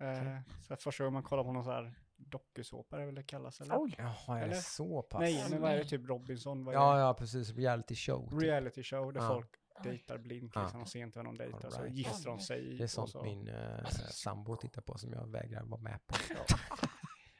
[0.00, 3.22] Eh, så här första gången man kollar på någon så här dokusåpa, det väl det
[3.22, 3.60] kallas?
[3.60, 3.82] Eller?
[3.82, 4.54] Oj, Jaha, är Eller?
[4.54, 5.20] det så pass?
[5.20, 5.84] Nej, men vad är det?
[5.84, 6.64] Typ Robinson?
[6.64, 7.50] Vad är Ja, ja, precis.
[7.50, 8.24] Reality show.
[8.24, 8.30] det?
[8.30, 8.42] typ.
[8.42, 9.28] Reality show där Ja.
[9.28, 9.50] folk
[9.82, 10.62] dejtar blint, Ja.
[10.62, 11.94] liksom, och ser inte vad någon dejtar, så Alright.
[11.94, 12.76] gifter de sig.
[12.76, 13.22] Det är sånt så.
[13.22, 16.14] min uh, sambo tittar på som jag vägrar vara med på.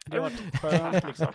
[0.06, 1.32] Det har varit skönt liksom.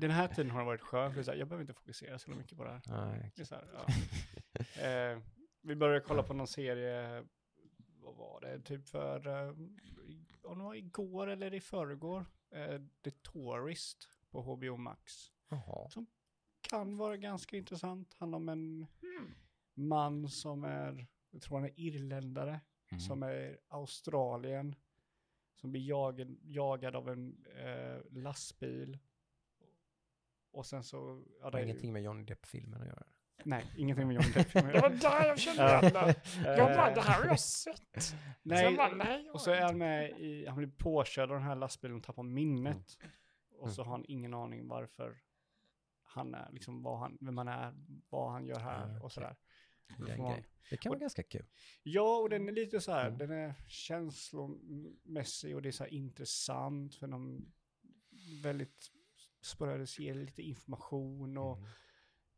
[0.00, 2.30] Den här tiden har det varit skönt, för så här, jag behöver inte fokusera så
[2.30, 2.82] mycket på det här.
[2.86, 3.32] Nej.
[3.36, 3.86] Det är så här, ja.
[4.78, 5.18] eh,
[5.60, 7.24] vi började kolla på någon serie,
[8.00, 9.48] vad var det, typ för, eh,
[10.42, 15.32] om det var igår eller i förrgår, eh, The Tourist på HBO Max.
[15.48, 15.88] Jaha.
[16.60, 18.86] Kan vara ganska intressant, handlar om en
[19.74, 22.60] man som är, jag tror han är irländare,
[22.90, 23.00] Mm.
[23.00, 24.74] som är Australien,
[25.54, 28.98] som blir jagad, jagad av en eh, lastbil.
[30.50, 31.24] Och sen så...
[31.40, 33.06] Ja, Det har ju- ingenting med Johnny Depp-filmen att göra.
[33.44, 34.52] Nej, ingenting med Johnny Depp.
[34.52, 35.86] Det var där jag kände igen det.
[36.44, 38.14] Jag bara, Eh, det här har jag sett.
[38.42, 39.24] Nej, bara, nej.
[39.26, 42.02] jag och så är han med i, han blir påkörd av den här lastbilen och
[42.02, 42.98] tappar minnet.
[43.58, 43.90] Och så Mm.
[43.90, 45.18] har han ingen aning varför
[46.02, 47.74] han är, liksom vad han, vem han är,
[48.08, 49.36] vad han gör här Ah, och sådär.
[50.70, 51.46] Det, kan vara ganska kul.
[51.82, 53.18] Ja, och den är lite så här, Mm.
[53.18, 57.46] den är känslomässig och det är så här intressant för de
[58.42, 58.90] väldigt
[59.42, 61.68] sporadiskt ger lite information och Mm.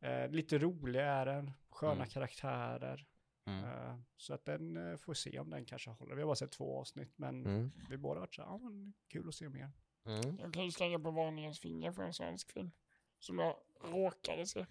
[0.00, 2.08] Eh, lite rolig är den, sköna Mm.
[2.08, 3.06] karaktärer.
[3.46, 3.64] Mm.
[3.64, 6.14] Eh, så att den eh, får se om den kanske håller.
[6.14, 7.70] Vi har bara sett två avsnitt, men Mm.
[7.90, 9.70] vi båda har varit så här, ja men kul att se mer.
[10.06, 10.38] Mm.
[10.38, 12.70] Jag kan ju slänga på varningens finger för en svensk film.
[13.18, 14.66] Som jag råkade se.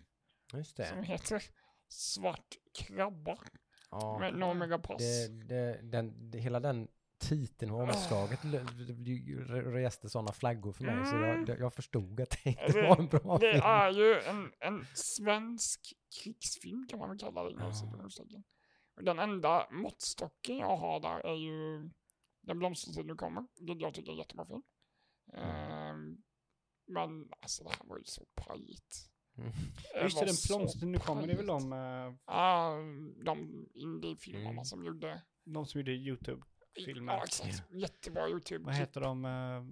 [0.53, 1.03] Just Som det.
[1.05, 1.43] heter
[1.87, 3.37] Svart krabba.
[3.91, 4.19] Ja.
[4.19, 5.27] Med Noomi Rapace.
[5.27, 6.87] Det, det, den, det, hela den
[7.19, 12.29] titeln och omslaget re- reste sådana flaggor för mig så jag, det- jag förstod att
[12.43, 13.63] det inte Det- var en bra Det film.
[13.65, 15.93] är ju en, en svensk
[16.23, 17.73] krigsfilm kan man väl kalla det Ja.
[18.97, 21.89] Och Den enda måttstocken jag har där är ju
[22.41, 24.61] Den blomstertid nu kommer, vilket jag tycker är en jättebra film.
[25.33, 26.17] Ehm,
[26.87, 29.09] men alltså det här var ju så pajigt.
[29.37, 29.51] Mm.
[30.03, 32.75] Just det, den plomstern nu kommer, det är väl de, eh, Ja,
[33.25, 34.63] de indie-filmerna Mm.
[34.65, 35.21] som gjorde...
[35.45, 35.91] de som gjorde
[36.79, 37.13] YouTube-filmer.
[37.13, 37.63] Ja, exakt.
[37.71, 38.65] Jättebra YouTube.
[38.65, 39.25] Vad heter de?
[39.25, 39.63] Uh,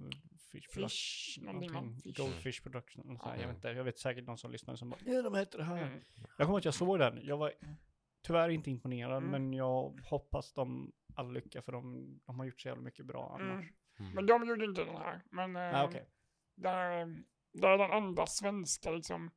[0.52, 2.14] Fish, Production- Fish, någonting någonting.
[2.14, 3.10] Goldfish Production.
[3.10, 3.42] och så här, Ja.
[3.42, 5.64] Jag, vet inte, jag vet säkert någon som lyssnar som bara, ja de heter det
[5.64, 5.82] här.
[5.84, 6.00] Mm.
[6.38, 7.54] Jag kommer att jag såg den, jag var
[8.24, 9.30] tyvärr inte imponerad, Mm.
[9.32, 13.38] men jag hoppas de all lycka för de, de har gjort så jävla mycket bra
[13.40, 13.66] annars.
[14.00, 14.12] Mm.
[14.14, 15.22] Men de gjorde inte den här.
[15.32, 16.10] Men eh, Ah, okej.
[16.56, 17.24] där,
[17.54, 19.32] där är den enda svenska liksom,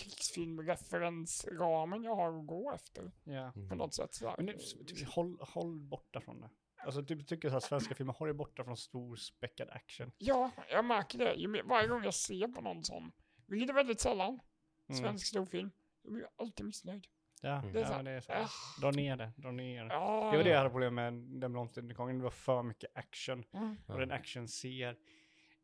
[0.00, 3.52] krigsfilmreferensramen jag har att gå efter Ja.
[3.68, 4.14] på något sätt.
[4.14, 4.34] Sådär.
[4.38, 6.50] Men typ, håll, håll borta från det.
[6.84, 10.12] Alltså typ, tycker här, svenska filmer, håll er borta från stor späckad action.
[10.18, 11.34] Ja, jag märker det.
[11.34, 13.12] Ju Varje gång jag ser på någon sån,
[13.46, 14.40] vilket är väldigt sällan,
[14.88, 15.02] Mm.
[15.02, 15.70] svensk storfilm,
[16.02, 17.06] jag blir alltid missnöjd.
[17.42, 17.72] Ja, Mm.
[17.72, 18.32] Det är ja så men det är så.
[18.32, 18.48] Ah,
[18.80, 19.94] Dra ner det, dra ner det.
[19.94, 23.44] ja, Det var det jag hade problem med den blomstergången, det var för mycket action.
[23.52, 23.76] Mm.
[23.86, 23.94] Ja.
[23.94, 24.96] Och den action ser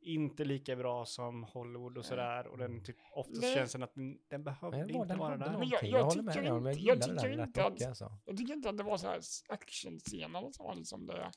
[0.07, 2.47] inte lika bra som Hollywood och sådär.
[2.47, 3.55] Och den typ oftast Nej.
[3.55, 3.95] känns den att
[4.31, 5.59] den, behövde var, inte den vara där.
[5.59, 7.89] Men jag- jag Jag, håller med tycker jag inte- jag gillade tycker inte att- mycket
[7.89, 8.13] alltså.
[8.25, 11.31] Jag tycker inte att det var så här actionscener som var liksom det,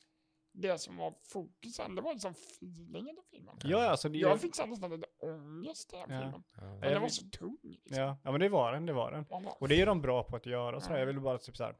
[0.52, 1.94] det som var fokusen.
[1.94, 3.56] Det var liksom feelingen i filmen.
[3.64, 6.20] Ja, alltså det, Jag fick så här nästan lite ångest i den Ja.
[6.22, 6.42] filmen.
[6.56, 6.62] Ja.
[6.62, 7.58] Men jag den var så tung.
[7.62, 8.02] Liksom.
[8.02, 9.26] ja, ja, men det var den, det var den.
[9.60, 10.80] Och det är de bra på att göra.
[10.80, 10.98] Så Ja.
[10.98, 11.76] Jag ville bara typ så här,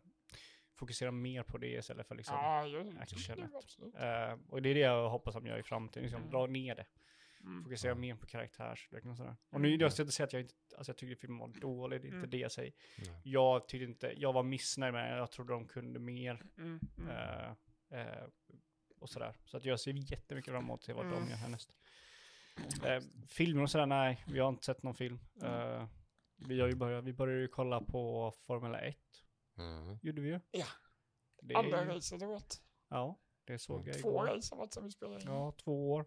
[0.81, 2.36] fokusera mer på det istället för liksom.
[2.36, 3.19] ja, jag action.
[3.19, 3.94] tycker det, absolut.
[3.94, 6.02] Eh, och det är det jag hoppas att de gör i framtiden.
[6.02, 6.32] Liksom, Mm.
[6.32, 6.86] dra ner det.
[7.44, 7.65] Mm.
[7.65, 9.36] Fokusera mer på karaktärsutvecklning och sådär.
[9.51, 12.01] Och nu jag ska inte säga att jag inte, alltså jag tyckte filmen var dålig,
[12.01, 12.31] det är inte Mm.
[12.31, 12.73] det jag säger.
[12.98, 13.20] Nej.
[13.24, 16.43] Jag tyckte inte, jag var missnöjd med den, jag trodde de kunde mer.
[16.59, 16.81] Mm.
[16.98, 17.11] Mm.
[17.11, 17.51] eh,
[18.01, 18.24] eh,
[19.01, 19.35] och sådär.
[19.44, 21.28] Så att jag ser jättemycket fram emot till vad de Mm.
[21.28, 21.70] gör härnäst.
[22.85, 25.19] Eh, filmer och sådär, nej, vi har inte sett någon film.
[25.43, 25.86] Mm.
[26.48, 28.97] Vi har ju börjat, vi började ju kolla på Formel 1,
[29.61, 29.99] Mm.
[30.03, 30.41] gjorde vi ju.
[30.51, 30.66] Ja.
[31.43, 32.62] Det Andra ju, racet, du vet.
[32.89, 34.27] ja, det såg jag Två igår.
[34.37, 35.27] race har varit som vi spelade in.
[35.28, 36.05] Ja, två år.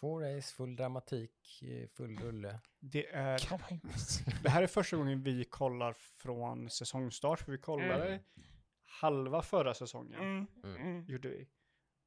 [0.00, 2.60] Två race, full dramatik, eh, full rulle.
[2.78, 3.38] Det är
[4.42, 8.20] Det här är första gången vi kollar från säsongstart, för vi kollade Mm.
[8.84, 10.46] halva förra säsongen, Mm.
[10.64, 10.76] Mm.
[10.80, 11.04] Mm.
[11.08, 11.48] gjorde vi.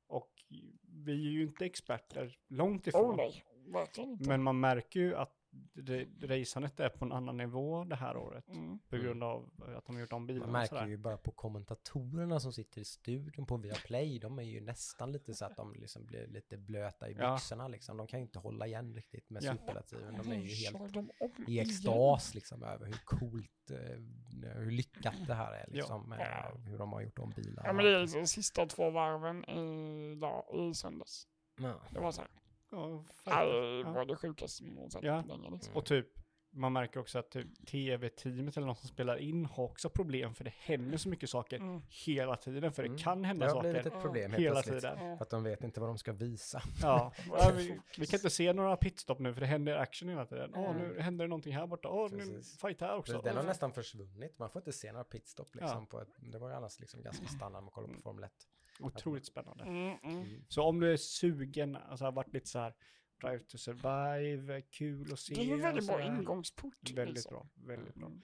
[0.08, 0.44] Och
[0.84, 3.12] vi är ju inte experter, långt ifrån.
[3.12, 4.30] Oh nej, verkligen inte.
[4.30, 5.36] men man märker ju att
[5.74, 8.48] det- racandet är på en annan nivå det här året.
[8.50, 8.80] Mm.
[8.90, 11.32] På grund av att de har gjort om Man bilarna och märker ju bara på
[11.32, 15.74] kommentatorerna som sitter i studion på Viaplay, de är ju nästan lite så att de
[15.74, 17.34] liksom blir lite blöta i Ja.
[17.34, 17.98] byxorna liksom.
[17.98, 19.52] De kan ju inte hålla igen riktigt med Ja.
[19.54, 20.14] superlativen.
[20.24, 25.54] De är ju helt i extas liksom över hur coolt, eh, hur lyckat det här
[25.54, 26.16] är liksom.
[26.20, 26.26] Ja.
[26.26, 27.62] eh, Hur de har gjort om bilarna.
[27.68, 31.28] Ja men det är liksom sista två varven i, dag, i söndags.
[31.62, 31.82] Ja.
[31.92, 32.30] Det var så här.
[32.72, 33.92] Ja, Ja, det ja.
[33.92, 35.22] var det sjukaste man sett Ja.
[35.22, 35.76] på länge liksom.
[35.76, 36.08] Och typ,
[36.52, 40.44] man märker också att typ, tv-teamet eller någon som spelar in har också problem för
[40.44, 41.82] det händer så mycket saker Mm.
[41.90, 42.72] hela tiden.
[42.74, 42.98] För det Mm.
[43.00, 44.82] kan hända Det saker ett problem hela plötsligt.
[44.82, 45.06] tiden.
[45.10, 45.18] Ja.
[45.20, 46.62] Att de vet inte vad de ska visa.
[46.82, 50.26] Ja, ja vi, vi kan inte se några pitstop nu för det händer action hela
[50.26, 50.52] tiden.
[50.56, 50.88] Åh, Mm.
[50.88, 51.90] nu händer det någonting här borta.
[51.90, 52.58] Åh, nu Precis.
[52.60, 53.22] fight här också.
[53.22, 54.40] Den har nästan försvunnit.
[54.40, 55.86] Man får inte se några pitstop liksom.
[55.88, 58.02] På ett, det var ju annars liksom ganska standard man kollar på Mm.
[58.02, 58.32] Formel 1.
[58.80, 59.64] Otroligt spännande.
[59.64, 60.44] Mm, mm.
[60.48, 62.74] Så om du är sugen, alltså har varit lite så här
[63.22, 65.34] Drive to Survive, kul att se.
[65.34, 66.92] Det är en väldigt bra ingångsport.
[66.96, 67.34] Väldigt liksom.
[67.34, 68.08] bra, väldigt bra.
[68.08, 68.22] Mm.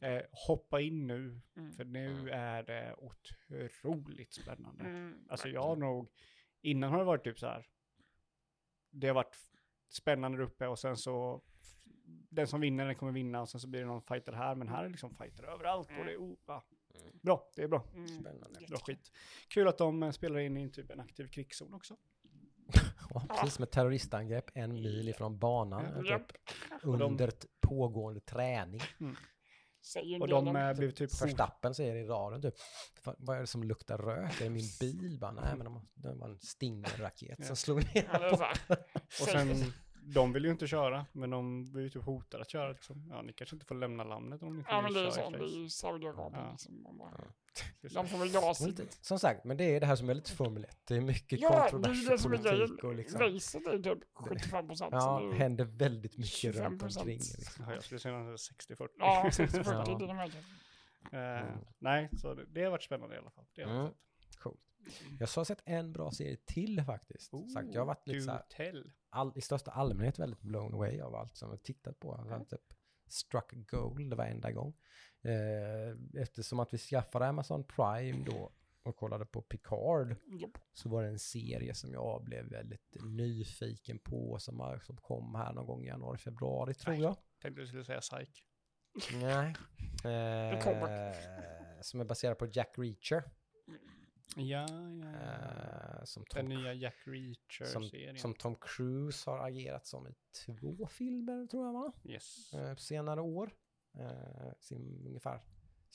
[0.00, 1.72] Eh, hoppa in nu, Mm.
[1.72, 4.84] för nu är det otroligt spännande.
[4.84, 6.08] Mm, Alltså jag har nog,
[6.60, 7.66] innan har det varit typ så här,
[8.90, 9.36] det har varit
[9.88, 11.42] spännande där uppe och sen så,
[12.30, 14.68] den som vinner den kommer vinna och sen så blir det någon fighter här, men
[14.68, 16.36] här är liksom fighter överallt och det är, oh,
[16.94, 17.00] ja.
[17.22, 17.84] bra, det är bra.
[17.94, 18.08] Mm.
[18.08, 18.60] Spännande.
[18.68, 19.12] Bra skit.
[19.48, 21.96] Kul att de eh, spelar in i en typ en aktiv krigszon också.
[23.14, 26.04] Ja, precis med terroristangrepp en mil ifrån banan.
[26.82, 28.80] De- Under pågående träning.
[29.82, 32.54] Säger en Och de om- eh, blev typ Verstappen säger i radion typ,
[33.02, 34.40] "Fan, vad är det som luktar rök?
[34.40, 35.18] Är det min bil?
[35.20, 37.44] Bara, Nej, men de- det var en Stinger-raket Ja.
[37.44, 38.52] som slog ner Ja.
[39.06, 39.72] Och sen,
[40.14, 42.72] de vill ju inte köra, men de blir ju typ hotade att köra.
[42.72, 43.08] Liksom.
[43.10, 45.10] Ja, ni kanske inte får lämna landet om ni inte Ja men vill det är
[45.10, 46.50] så, i det är ju Saudiarabien Ja.
[46.50, 46.84] liksom.
[47.80, 47.94] Det.
[47.94, 48.66] De får väl dra Men sig.
[48.66, 50.78] lite- Som sagt, men det är det här som är lite Formel 1.
[50.84, 52.96] Det är mycket Ja, det är ju kontrovers det och som är politik och grejen.
[52.96, 53.20] liksom.
[53.20, 54.90] Racet är typ 75 procent.
[54.92, 56.96] Ja, händer väldigt mycket runt 25%.
[57.00, 57.18] omkring.
[57.18, 57.64] Liksom.
[57.68, 58.88] Ja, jag skulle säga någon 60-40.
[58.98, 59.98] Ja, 60-40 Ja.
[59.98, 60.30] det är det med.
[61.12, 61.58] Eh, Mm.
[61.78, 63.44] Nej, så det, det har varit spännande i alla fall.
[63.54, 63.92] Det har Mm.
[64.38, 64.60] Coolt.
[65.18, 67.30] Jag har sett en bra serie till faktiskt.
[67.30, 67.50] fett.
[67.52, 68.44] sagt, jag har varit lite så här.
[69.10, 72.14] All, i största allmänhet väldigt blown away av allt som jag tittat på.
[72.14, 72.74] Har typ
[73.08, 74.74] struck gold varenda gång.
[75.22, 78.52] Eh, eftersom att vi skaffade Amazon Prime då
[78.82, 80.58] och kollade på Picard Japp.
[80.72, 85.52] så var det en serie som jag blev väldigt nyfiken på som, som kom här
[85.52, 87.02] någon gång i januari, februari tror Nej.
[87.02, 87.16] jag.
[87.42, 88.44] Tänkte du skulle säga psych.
[89.12, 89.56] Nej.
[90.04, 90.60] Eh,
[91.80, 93.24] som är baserad på Jack Reacher.
[94.36, 95.98] Ja, ja, ja.
[95.98, 98.18] Eh, som, Den Tom, nya Jack som, Reacher-serien.
[98.18, 100.14] som Tom Cruise har agerat som i
[100.46, 101.92] två filmer tror jag va?
[102.04, 102.54] Yes.
[102.54, 103.54] Eh, på senare år.
[103.94, 105.40] Eh, sin ungefär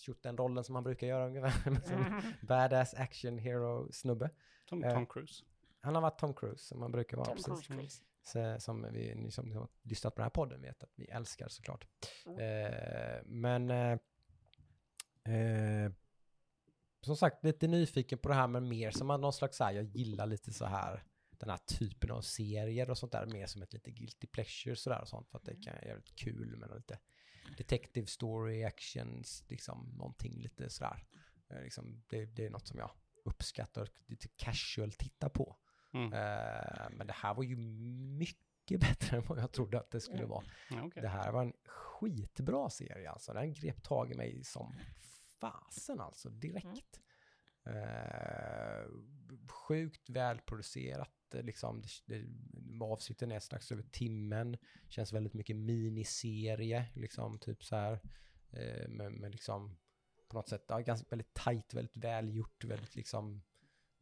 [0.07, 1.69] gjort den rollen som han brukar göra ungefär.
[1.69, 2.33] Mhm.
[2.47, 4.29] Badass action hero snubbe.
[4.65, 5.43] Tom, Tom Cruise.
[5.81, 7.25] Han har varit Tom Cruise som man brukar vara.
[7.27, 7.67] Tom precis.
[7.67, 8.03] Cruise.
[8.23, 11.47] Så, som vi ni som har lyssnat på den här podden vet att vi älskar
[11.47, 11.87] såklart.
[12.25, 12.39] Mm.
[12.39, 13.69] Eh, men
[15.23, 15.91] eh,
[17.05, 19.85] som sagt lite nyfiken på det här med mer som någon slags så här, jag
[19.85, 21.03] gillar lite så här
[21.37, 25.01] den här typen av serier och sånt där mer som ett lite guilty pleasure sådär
[25.01, 26.99] och sånt för att det kan vara jävligt kul med lite
[27.57, 31.03] detective story actions liksom någonting lite sådär.
[31.49, 32.91] Eh, liksom, det, det är något som jag
[33.25, 35.57] uppskattar och lite casual titta på.
[35.93, 36.13] Mm.
[36.13, 37.55] Eh, men det här var ju
[38.17, 40.29] mycket bättre än vad jag trodde att det skulle Mm.
[40.29, 40.43] vara.
[40.69, 41.01] Ja, okej.
[41.01, 43.33] Det här var en skitbra serie alltså.
[43.33, 44.75] Den grep tag i mig som
[45.51, 47.01] fasen alltså, direkt.
[47.65, 48.87] Eh,
[49.49, 51.83] sjukt välproducerat, eh, liksom.
[52.05, 54.57] Det, det, avsnitten är strax över timmen.
[54.89, 57.99] Känns väldigt mycket miniserie, liksom typ så här.
[58.49, 59.77] Eh, med, med liksom
[60.27, 63.43] på något sätt, ja, ganska väldigt tajt, väldigt välgjort, väldigt liksom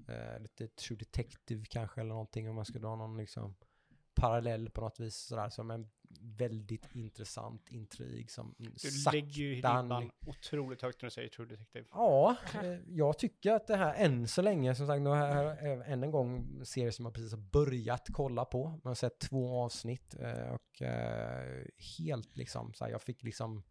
[0.08, 3.56] eh, lite True Detective kanske eller någonting om man skulle ha någon liksom
[4.14, 5.90] parallell på något vis sådär som en
[6.22, 11.48] väldigt intressant intrig som Du sakta lägger ju ribban otroligt högt när du säger True
[11.48, 11.86] Detective.
[11.92, 15.72] Ja, eh, jag tycker att det här än så länge, som sagt, nu har jag
[15.72, 18.80] eh, än en gång en serie som jag precis har börjat kolla på.
[18.84, 21.66] Jag har sett två avsnitt eh, och eh,
[21.98, 23.64] helt liksom, så här, jag fick liksom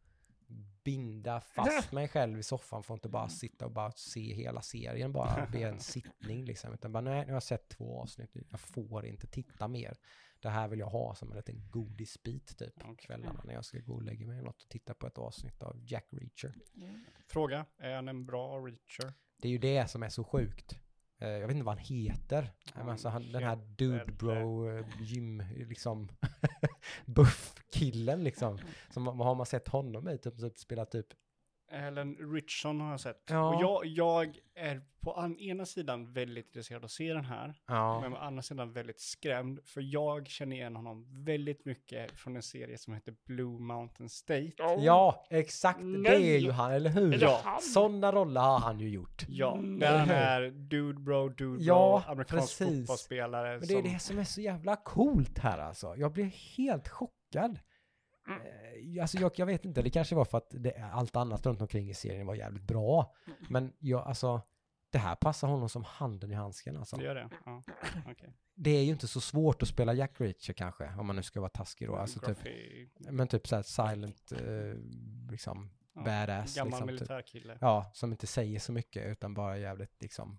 [0.85, 4.63] binda fast mig själv i soffan för att inte bara sitta och bara se hela
[4.63, 6.75] serien bara vid en sittning liksom.
[6.75, 9.97] Utan bara, nej, nu har jag sett två avsnitt, jag får inte titta mer.
[10.41, 12.97] Det här vill jag ha som en liten godisbit typ, Okej.
[12.99, 15.77] kvällarna när jag ska gå och lägga mig något och titta på ett avsnitt av
[15.87, 16.55] Jack Reacher.
[16.77, 17.05] Mm.
[17.27, 19.15] Fråga, är han en bra Reacher?
[19.37, 20.79] Det är ju det som är så sjukt.
[21.19, 22.53] Eh, Jag vet inte vad han heter.
[22.75, 26.09] Men alltså han, den här dude bro eh, gym liksom
[27.07, 28.59] buff killen liksom.
[28.91, 30.19] Som vad har man sett honom i?
[30.19, 31.07] Typ, typ spela typ
[31.73, 33.23] Ellen Richson har jag sett.
[33.31, 33.55] Ja.
[33.55, 37.55] Och jag, jag är på an, ena sidan väldigt intresserad av att se den här.
[37.67, 38.01] Ja.
[38.01, 39.61] Men på andra sidan väldigt skrämd.
[39.65, 44.53] För jag känner igen honom väldigt mycket från en serie som heter Blue Mountain State.
[44.59, 44.85] Oh.
[44.85, 45.79] Ja, exakt.
[45.81, 46.35] Det Nej.
[46.35, 47.11] är ju han, eller hur?
[47.11, 47.59] Det Ja.
[47.63, 49.27] Sådana roller har han ju gjort.
[49.29, 49.79] Ja, Mm.
[49.79, 52.79] där han är dude bro, dude Ja, bro, amerikansk precis.
[52.81, 53.59] fotbollsspelare.
[53.59, 55.97] Men det är som, det som är så jävla coolt här alltså.
[55.97, 56.27] Jag blev
[56.57, 57.59] helt chockad.
[58.31, 58.43] Mm.
[58.43, 61.61] Eh, Alltså jag, jag vet inte, det kanske var för att det, allt annat runt
[61.61, 63.15] omkring i serien var jävligt bra.
[63.49, 64.43] Men jag, alltså,
[64.91, 66.97] det här passar honom som handen i handsken alltså.
[66.97, 67.31] Det gör det?
[67.45, 67.63] Ja,
[68.07, 68.35] okej.
[68.55, 71.41] Det är ju inte så svårt att spela Jack Reacher kanske, om man nu ska
[71.41, 71.97] vara taskig då.
[71.97, 72.39] Alltså typ,
[72.99, 74.75] men typ såhär silent, eh,
[75.31, 76.57] liksom, ja, badass.
[76.57, 76.95] Gammal liksom, typ.
[76.95, 77.59] militärkille.
[77.61, 80.39] Ja, som inte säger så mycket utan bara jävligt liksom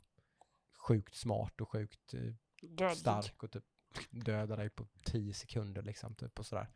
[0.87, 3.65] sjukt smart och sjukt eh, stark och typ
[4.09, 6.67] dödar dig på 10 sekunder liksom typ och sådär.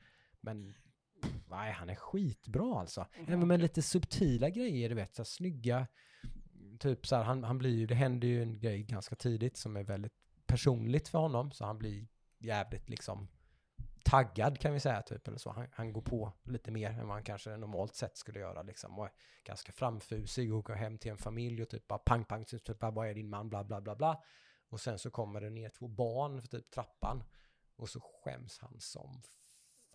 [0.42, 0.76] Men
[1.50, 3.08] nej, han är skitbra alltså.
[3.28, 5.88] Även med lite subtila grejer, du vet, så här, snygga,
[6.80, 9.78] typ så här, han, han blir ju, det händer ju en grej ganska tidigt som
[9.78, 10.14] är väldigt
[10.46, 12.08] personligt för honom, så han blir
[12.40, 13.28] jävligt liksom
[14.06, 15.52] taggad kan vi säga typ eller så.
[15.52, 19.00] Han, han går på lite mer än vad han kanske normalt sett skulle göra liksom
[19.00, 19.12] och är
[19.44, 22.92] ganska framfusig och går hem till en familj och typ bara pang pang, typ bara
[22.92, 24.24] vad är din man, bla bla bla bla.
[24.70, 27.24] Och sen så kommer det ner två barn för typ trappan
[27.76, 29.22] och så skäms han som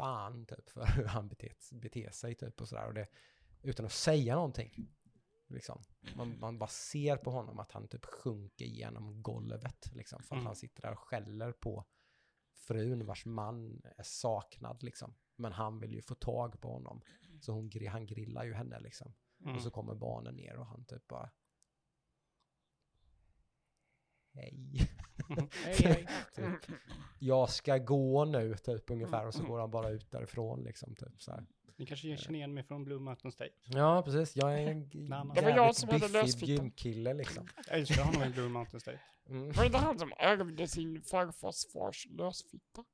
[0.00, 3.08] fan typ för hur han beter, beter sig typ och sådär
[3.62, 4.88] utan att säga någonting.
[5.48, 5.82] Liksom.
[6.16, 10.38] Man, man bara ser på honom att han typ sjunker genom golvet liksom för att
[10.38, 10.46] Mm.
[10.46, 11.84] han sitter där och skäller på
[12.52, 15.14] frun vars man är saknad liksom.
[15.36, 17.02] Men han vill ju få tag på honom.
[17.40, 19.14] Så hon, han grillar ju henne liksom.
[19.40, 19.56] Mm.
[19.56, 21.30] Och så kommer barnen ner och han typ bara
[24.40, 24.54] Hej.
[25.64, 26.06] hej, hej.
[26.36, 26.70] typ.
[27.18, 29.50] Jag ska gå nu typ ungefär och så Mm.
[29.50, 31.44] går han bara ut därifrån liksom typ så här.
[31.76, 33.50] Ni kanske känner igen mig från Blue Mountain State?
[33.66, 34.88] Ja precis, jag är en.
[34.90, 36.48] Det var jag jävligt som hade lösfittan.
[36.48, 37.48] gymkille liksom.
[37.68, 39.00] Jag älskar honom i Blue Mountain State.
[39.28, 39.46] Mm.
[39.52, 42.84] Var det inte han som ärvde sin farfars fars lösfitta?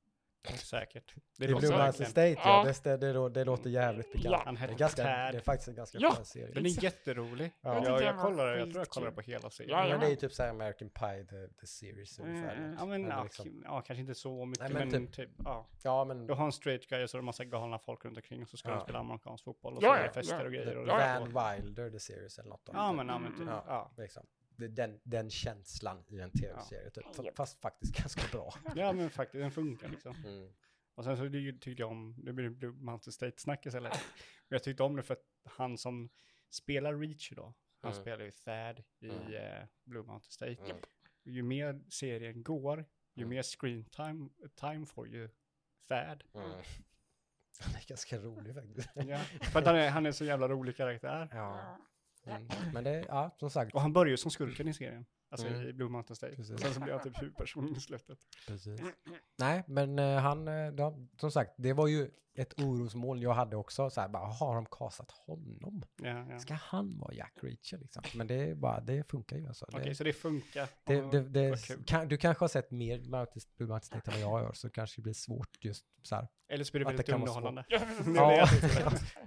[0.55, 1.15] Säkert.
[1.37, 2.09] Det låter Blue Mountain.
[2.09, 2.73] State, ja, Ja.
[2.83, 4.41] det, det, det låter jävligt bekant.
[4.45, 4.51] Ja.
[4.67, 6.11] Det, är ganska, det är faktiskt en ganska Ja.
[6.11, 6.51] skön serie.
[6.53, 7.51] Den är jätterolig.
[7.61, 7.75] Ja.
[7.75, 9.77] Ja, Jag jag, var kollar, jag tror jag kollar på hela serien.
[9.77, 9.97] Ja, men ja.
[9.97, 12.55] det är ju typ såhär American Pie, the, the series ungefär.
[12.55, 15.29] Mm, Ja, men ja, liksom- ja, kanske inte så mycket, Nej, men men, typ- typ,
[15.45, 15.67] ja.
[15.83, 18.05] Ja, men Du har en straight guy och så är det en massa galna folk
[18.05, 18.75] runt omkring och så ska Ja.
[18.75, 20.45] de spela amerikansk fotboll och Ja, så är det fester ja.
[20.45, 20.77] och grejer.
[20.77, 22.69] Och Ja, det Van Wilder, the series eller något.
[22.73, 23.91] ja, men, ja, men typ, ja.
[23.97, 24.25] Liksom.
[24.57, 27.03] Den, den känslan i en tv-serie, typ.
[27.19, 28.53] F- fast faktiskt ganska bra.
[28.75, 30.15] ja, men faktiskt, den funkar liksom.
[30.25, 30.53] Mm.
[30.95, 31.29] Och sen så
[31.61, 33.89] tyckte jag om, det blir det Blue Mountain State-snacket eller.
[33.89, 33.99] Men
[34.55, 36.09] jag tyckte om det för att han som
[36.49, 38.01] spelar Reach då, han Mm.
[38.03, 39.33] spelar ju Thad i Mm.
[39.33, 40.63] eh, Blue Mountain State.
[40.71, 40.77] Mm.
[41.23, 43.29] Ju mer serien går, ju Mm.
[43.29, 45.29] mer screen time, time får ju
[45.87, 46.23] Thad.
[46.33, 46.49] Mm.
[47.59, 48.89] Han är ganska rolig faktiskt.
[48.95, 49.17] Ja.
[49.41, 51.29] För att han är, han är så jävla rolig karaktär.
[51.31, 51.77] Ja.
[52.29, 52.73] Mm.
[52.73, 53.73] Men det, ja, som sagt.
[53.75, 55.05] Och han börjar ju som skurken i serien.
[55.29, 55.61] Alltså Mm.
[55.69, 56.35] i Blue Mountain State.
[56.35, 56.59] Precis.
[56.61, 58.19] Sen så blir han typ huvudperson i slutet.
[58.47, 58.81] Precis.
[59.37, 63.55] Nej, men eh, han, eh, de, som sagt, det var ju ett orosmoln jag hade
[63.55, 63.89] också.
[63.89, 65.83] Så här, bara, har de kastat honom?
[66.01, 66.39] Ja, ja.
[66.39, 68.03] Ska han vara Jack Reacher liksom?
[68.15, 69.65] Men det bara, det funkar ju alltså.
[69.73, 70.69] Okej, så det funkar.
[70.83, 72.99] det, det, det, kan, du kanske har sett mer
[73.79, 76.27] State än vad jag gör, så kanske det blir svårt just så här.
[76.49, 77.65] Eller så blir det väldigt underhållande.
[78.15, 78.47] Ja.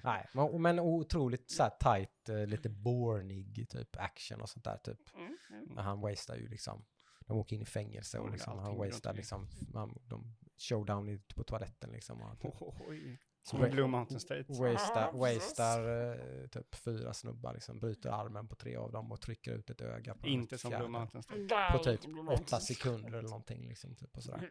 [0.04, 4.76] Nej, men, men otroligt så här tight, eh, lite bornig typ action och sånt där
[4.76, 5.16] typ.
[5.16, 5.36] Mm.
[5.74, 6.84] Men han wastear ju liksom,
[7.30, 9.16] de åker in i fängelse och liksom, han wastear omkring.
[9.16, 12.20] liksom, man, de showdown i, på toaletten liksom.
[12.20, 12.54] Och han typ,
[12.88, 13.18] Oj.
[13.42, 14.44] Som Blue Mountain State.
[14.48, 15.20] Wastar, precis.
[15.20, 16.10] wastar
[16.42, 19.80] eh, typ fyra snubbar liksom, bryter armen på tre av dem och trycker ut ett
[19.80, 20.70] öga på Inte som.
[20.70, 21.72] Blue Mountain State.
[21.72, 24.50] På typ åtta sekunder eller någonting liksom, typ och sådär.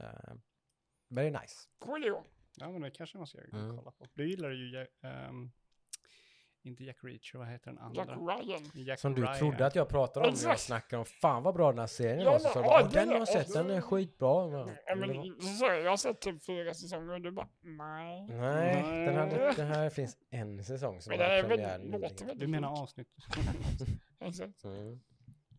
[0.00, 0.34] Uh,
[1.08, 1.68] very nice.
[2.56, 3.76] Ja, men det kanske man ska Mm.
[3.76, 4.06] kolla på.
[4.14, 5.52] Du gillar ju ehm,
[6.66, 8.34] inte Jack Reacher, vad heter den Jack andra?
[8.36, 8.70] Ryan.
[8.74, 9.38] Jack Som du Ryan.
[9.38, 12.20] trodde att jag pratade om när jag snackade om fan vad bra den här serien
[12.20, 12.38] Ja, var.
[12.38, 14.46] Så du ja, bara, den har jag sett, den är skitbra.
[14.48, 18.26] Men, Ja, men så, jag har sett typ fyra säsonger och du bara nej.
[18.28, 19.06] Nej, Nej.
[19.06, 23.08] den, hade, den här finns en säsong som Men har premiär Du menar avsnitt?
[24.20, 24.64] Exakt.
[24.64, 25.00] Mm.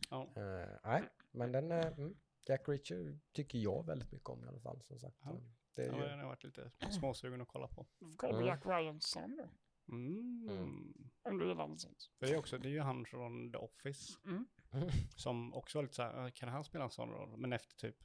[0.09, 0.21] Ja.
[0.35, 2.15] Eh, nej, men den, mm,
[2.47, 5.17] Jack Reacher tycker jag väldigt mycket om i alla fall som sagt.
[5.23, 5.31] Ja.
[5.75, 7.85] Det är Ja, ju, den har varit lite småsugen att kolla på.
[8.17, 8.47] Kolla på Mm.
[8.47, 9.43] Jack Ryan sen då.
[9.89, 10.49] Mm.
[10.49, 11.77] Mm.
[11.77, 12.11] Sånt.
[12.19, 14.13] För det är också, det är ju han från The Office.
[14.25, 14.45] Mm.
[15.15, 17.37] Som också var lite så här, "Ah, kan han spela en sån roll?
[17.37, 17.95] Men efter typ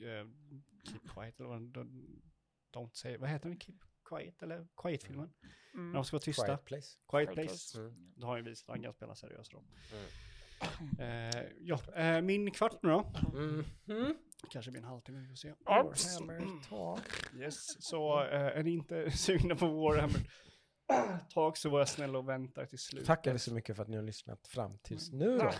[0.00, 0.28] eh,
[0.88, 2.22] Keep Quiet eller vad den-
[2.74, 3.60] Don't say, vad heter den?
[3.60, 3.76] Keep
[4.08, 5.32] Quiet eller Quiet-filmen?
[5.72, 5.92] När Mm.
[5.92, 6.46] de ska vara tysta.
[6.46, 6.98] Quiet Place.
[7.08, 7.78] Quiet Quiet Place.
[7.80, 8.12] Mm.
[8.16, 9.64] Då har ju visat att han kan spela seriös roll.
[9.92, 10.04] Mm.
[10.98, 13.12] Eh, ja, eh, min kvart nu då.
[13.34, 13.64] Mm.
[13.88, 14.14] Mm.
[14.50, 15.54] Kanske blir en halvtimme, vi får se.
[15.64, 17.00] Warhammer Talk.
[17.40, 20.30] Yes, så är ni inte sugna på Warhammer
[21.28, 23.06] tag så var jag snäll och väntar till slut.
[23.06, 25.50] Tackar vi så mycket för att ni har lyssnat fram tills nu då.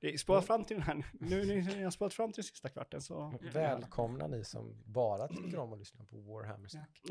[0.00, 3.02] Det spårar fram till den här, nu när jag har spårat fram till sista kvarten
[3.02, 3.38] så...
[3.52, 7.02] Välkomna ni som bara tycker om att lyssna på Warhammer-snack.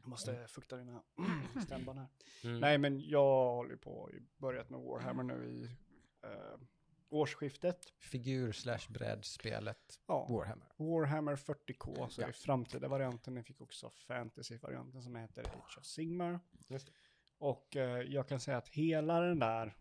[0.00, 1.02] Jag måste fukta dina
[1.64, 2.08] stämband här.
[2.44, 2.60] Mm.
[2.60, 5.64] Nej, men jag håller på, börjat med Warhammer nu i
[6.22, 6.58] eh,
[7.12, 7.92] årsskiftet.
[7.98, 10.66] Figur slash brädspelet Ja, Warhammer.
[10.76, 12.28] Warhammer 40K, så Ja.
[12.28, 13.34] i framtida varianten.
[13.34, 16.40] Den fick också fantasy-varianten som heter Age of Sigmar.
[16.68, 16.92] Just det.
[17.38, 19.76] Och eh, jag kan säga att hela den där,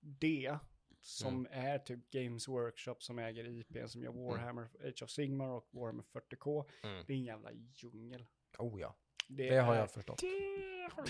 [0.00, 0.58] det
[1.00, 5.68] som är typ Games Workshop som äger IP som gör Warhammer Age of Sigmar och
[5.70, 7.04] Warhammer 40K, Mm.
[7.06, 8.26] det är en jävla djungel.
[8.58, 8.96] Oh ja,
[9.30, 10.22] Det, det har är, jag förstått.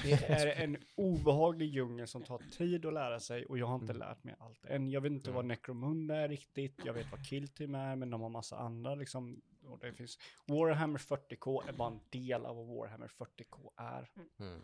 [0.02, 3.92] Det är en obehaglig djungel som tar tid att lära sig och jag har inte
[3.92, 3.98] Mm.
[4.08, 4.90] lärt mig allt än.
[4.90, 5.48] Jag vet inte vad Mm.
[5.48, 9.42] Necromunda är riktigt, jag vet vad Killteam är, men de har massa andra liksom.
[9.64, 14.10] Och det finns, Warhammer 40K är bara en del av vad Warhammer 40K är.
[14.40, 14.60] Mm.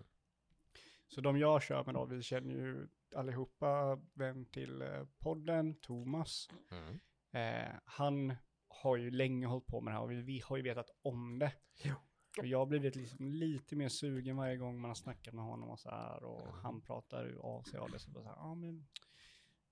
[1.08, 6.48] Så de jag kör med då, vi känner ju allihopa vän till eh, podden, Thomas.
[6.70, 6.98] Mm.
[7.32, 8.34] Eh, han
[8.68, 11.38] har ju länge hållit på med det här och vi, vi har ju vetat om
[11.38, 11.52] det.
[11.82, 11.94] Jo.
[12.38, 15.68] Och jag har blivit liksom lite mer sugen varje gång man har snackat med honom
[15.70, 17.98] och så här och han pratar ju av sig av det.
[17.98, 18.88] Så bara så här, ja men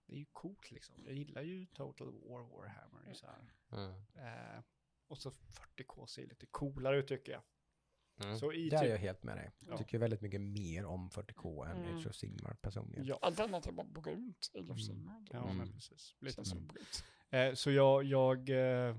[0.07, 0.95] det är ju coolt liksom.
[1.05, 3.15] Jag gillar ju Total War Warhammer.
[3.15, 3.53] Så här.
[3.73, 3.91] Mm.
[4.15, 4.63] Eh,
[5.09, 7.43] och så 40K ser lite coolare ut tycker jag.
[8.25, 8.37] Mm.
[8.39, 9.51] Så i Där är typ- jag helt med dig.
[9.59, 9.79] Jag Ja.
[9.79, 11.97] tycker väldigt mycket mer om 40K än Mm.
[11.97, 13.05] Age of Sigmar personligen.
[13.05, 15.25] Ja, Alternativ var brunt i Age of Sigmar.
[15.31, 15.57] ja Mm.
[15.57, 16.15] men precis.
[16.21, 16.57] Det Lite så.
[16.57, 17.05] brunt.
[17.31, 18.97] Eh, så jag, jag, eh,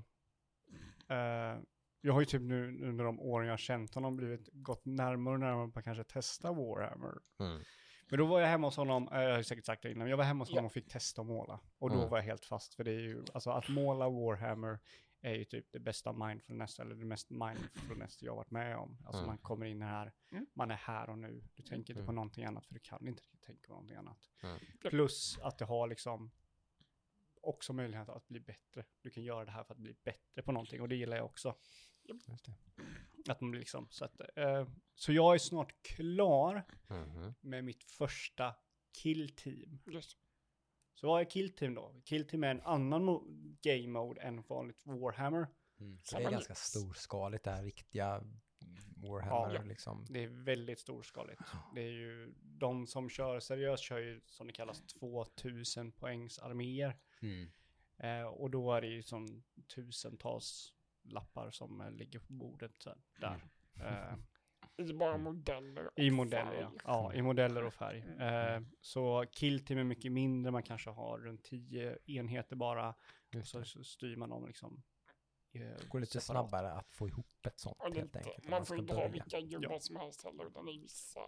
[1.08, 1.58] eh,
[2.06, 5.34] jag har ju typ nu under de åren jag har känt honom blivit gått närmare
[5.34, 7.18] och närmare på att kanske testa Warhammer.
[7.40, 7.62] Mm.
[8.10, 10.16] Men då var jag hemma hos honom, eh, jag har säkert sagt det innan, jag
[10.16, 11.60] var hemma hos honom och fick testa att måla.
[11.78, 12.10] Och då Mm.
[12.10, 14.78] var jag helt fast, för det är ju, alltså att måla Warhammer
[15.20, 18.98] är ju typ det bästa mindfulness, eller det mest mindfulness jag har varit med om.
[19.04, 19.26] Alltså Mm.
[19.26, 20.46] man kommer in här, Mm.
[20.54, 22.14] man är här och nu, du tänker inte på Mm.
[22.14, 24.30] någonting annat, för du kan inte riktigt tänka på någonting annat.
[24.42, 24.58] Mm.
[24.80, 26.30] Plus att det har liksom
[27.40, 28.84] också möjlighet att bli bättre.
[29.02, 31.26] Du kan göra det här för att bli bättre på någonting och det gillar jag
[31.26, 31.54] också.
[32.08, 33.32] Just det.
[33.32, 37.34] Att man blir liksom, så, att, eh, så jag är snart klar Mhm.
[37.40, 38.54] med mitt första
[39.02, 39.78] killteam.
[39.86, 40.16] Just.
[40.94, 42.00] Så vad är killteam då?
[42.04, 45.46] Killteam är en annan mo- game mode än vanligt Warhammer.
[45.80, 45.98] Mm.
[46.04, 48.22] Så det är ganska storskaligt det här riktiga
[48.96, 49.62] Warhammer Ja.
[49.62, 50.04] liksom.
[50.10, 51.40] Det är väldigt storskaligt.
[51.74, 56.96] Det är ju de som kör seriöst kör ju som det kallas 2000 poängs arméer.
[57.22, 57.48] Mm.
[57.98, 60.72] Eh, och då är det ju som tusentals
[61.08, 63.44] lappar som eh, ligger på bordet så här, där.
[64.78, 66.68] Eh, I bara modeller och I modeller, ja.
[66.70, 66.80] färg.
[66.84, 67.14] ja.
[67.14, 68.00] I modeller och färg.
[68.00, 68.62] Mm.
[68.64, 72.94] Eh, så killteam är mycket mindre, man kanske har runt 10 enheter bara.
[73.36, 74.82] Och så, så styr man dem liksom.
[75.54, 76.50] eh, Det går lite separat.
[76.50, 78.44] snabbare att få ihop ett sånt det, helt enkelt.
[78.44, 79.80] om man får inte ha vilka gubbar Ja.
[79.80, 81.20] som helst heller, utan det är vissa.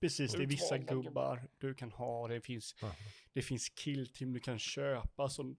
[0.00, 1.48] Precis, det är vissa gubbar.
[1.58, 2.28] du kan ha.
[2.28, 2.94] Det finns, Ja.
[3.32, 5.56] det finns killteam du kan köpa som,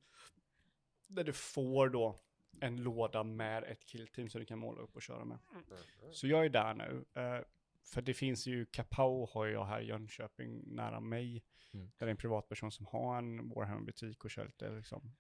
[1.07, 2.19] där du får då
[2.63, 5.37] en låda med ett killteam som du kan måla upp och köra med.
[5.51, 5.63] Mm.
[6.13, 7.05] Så jag är där nu.
[7.13, 7.41] eh,
[7.85, 11.43] för det finns ju, Kapao har jag här i Jönköping nära mig.
[11.73, 11.85] Mm.
[11.97, 15.15] Där det är en privatperson som har en Warhammer-butik och kör lite liksom,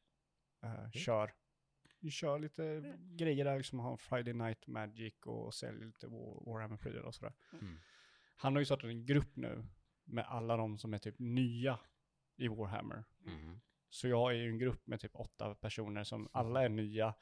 [0.63, 1.33] eh, kör.
[1.99, 7.01] Vi kör lite grejer där, liksom har Friday Night Magic och säljer lite War- Warhammer-prylar
[7.01, 7.33] och sådär.
[7.53, 7.77] Mm.
[8.35, 9.65] Han har ju startat en grupp nu
[10.03, 11.79] med alla de som är typ nya
[12.35, 13.03] i Warhammer.
[13.93, 13.99] Mm.
[13.99, 17.13] Så jag är ju en grupp med typ åtta personer som alla är nya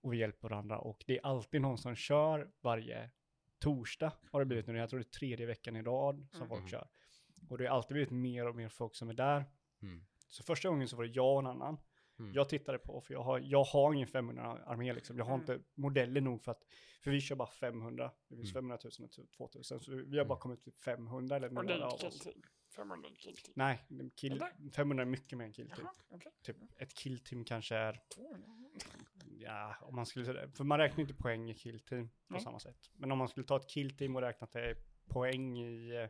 [0.00, 0.78] och vi hjälper varandra.
[0.78, 3.10] Och det är alltid någon som kör varje
[3.58, 4.76] torsdag har det blivit nu.
[4.78, 6.48] Jag tror det är tredje veckan i rad som Mm.
[6.48, 6.88] folk kör.
[7.48, 9.44] Och det har alltid blivit mer och mer folk som är där.
[9.82, 10.04] Mm.
[10.28, 11.76] Så första gången så var det jag och en annan.
[12.18, 12.32] Mm.
[12.34, 15.18] Jag tittade på, för jag har, jag har ingen 500-armé liksom.
[15.18, 15.40] Jag har Mm.
[15.40, 16.64] inte modeller nog för att,
[17.02, 18.10] för vi kör bara 500.
[18.28, 18.78] Det finns Mm.
[18.78, 19.80] 500 000 och 2000.
[19.80, 20.40] Så vi har bara Mm.
[20.40, 22.28] kommit till 500 eller några av oss.
[22.68, 22.88] Killteam.
[22.88, 23.52] 500 killteam.
[23.56, 23.84] Nej,
[24.16, 24.70] kill, Eller?
[24.70, 25.80] 500 är mycket mer än killteam.
[25.82, 26.32] Jaha, okej.
[26.42, 28.46] Typ ett killteam kanske är, 200.
[29.38, 30.50] ja, om man skulle.
[30.50, 32.40] För man räknar inte poäng i killteam på Nej.
[32.40, 32.90] samma sätt.
[32.94, 34.76] Men om man skulle ta ett killteam och räkna är
[35.06, 36.08] poäng i eh,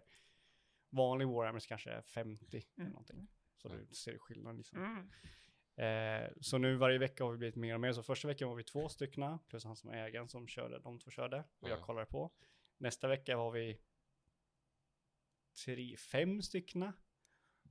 [0.91, 2.91] vanlig Warhammer så kanske är 50 eller Mm.
[2.93, 3.29] någonting.
[3.57, 4.79] Så du ser skillnaden liksom.
[4.85, 5.11] Mm.
[5.77, 7.93] Eh, så nu varje vecka har vi blivit mer och mer.
[7.93, 10.99] Så första veckan var vi två stycken plus han som är ägaren som körde, de
[10.99, 11.87] två körde och jag Mm.
[11.87, 12.31] kollade på.
[12.79, 13.81] Nästa vecka var vi
[15.65, 16.93] tre, fem stycken.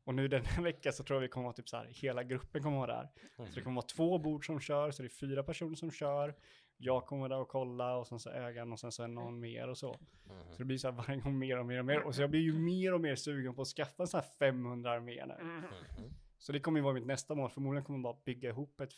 [0.04, 2.24] Och nu den här veckan så tror jag vi kommer vara typ så här, hela
[2.24, 3.10] gruppen kommer vara där.
[3.38, 3.52] Mm.
[3.52, 6.36] Så det kommer vara två bord som kör, så det är fyra personer som kör.
[6.78, 9.68] Jag kommer där och kolla och sen så ägaren och sen så är någon mer
[9.68, 10.00] och så.
[10.30, 10.52] Mm.
[10.52, 12.04] Så det blir så här varje gång mer och mer och mer.
[12.04, 14.30] Och så jag blir ju mer och mer sugen på att skaffa en sån här
[14.40, 15.34] 500 armé nu.
[15.34, 15.64] Mm.
[15.98, 16.14] Mm.
[16.38, 17.50] Så det kommer ju vara mitt nästa mål.
[17.50, 18.94] Förmodligen kommer jag bara bygga ihop ett,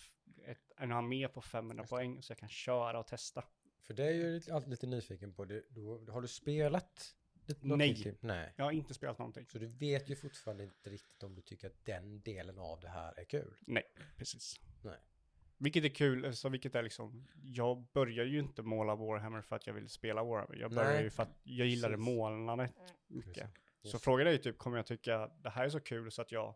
[0.45, 3.43] ett, en armé på 500 poäng så jag kan köra och testa.
[3.81, 5.45] För det är ju alltid lite nyfiken på.
[5.45, 7.15] Det, då, har du spelat
[7.61, 8.17] Nej.
[8.21, 8.53] Nej.
[8.55, 9.45] Jag har inte spelat någonting.
[9.47, 12.89] Så du vet ju fortfarande inte riktigt om du tycker att den delen av det
[12.89, 13.53] här är kul.
[13.67, 13.83] Nej,
[14.17, 14.59] precis.
[14.83, 14.97] Nej.
[15.57, 19.67] Vilket är kul, så vilket är liksom, jag börjar ju inte måla Warhammer för att
[19.67, 20.55] jag vill spela Warhammer.
[20.55, 22.05] Jag börjar Nej, ju för att jag gillade precis.
[22.05, 22.73] målandet
[23.07, 23.37] mycket.
[23.81, 24.03] Just Så det.
[24.03, 26.55] frågan är ju typ, kommer jag tycka det här är så kul så att jag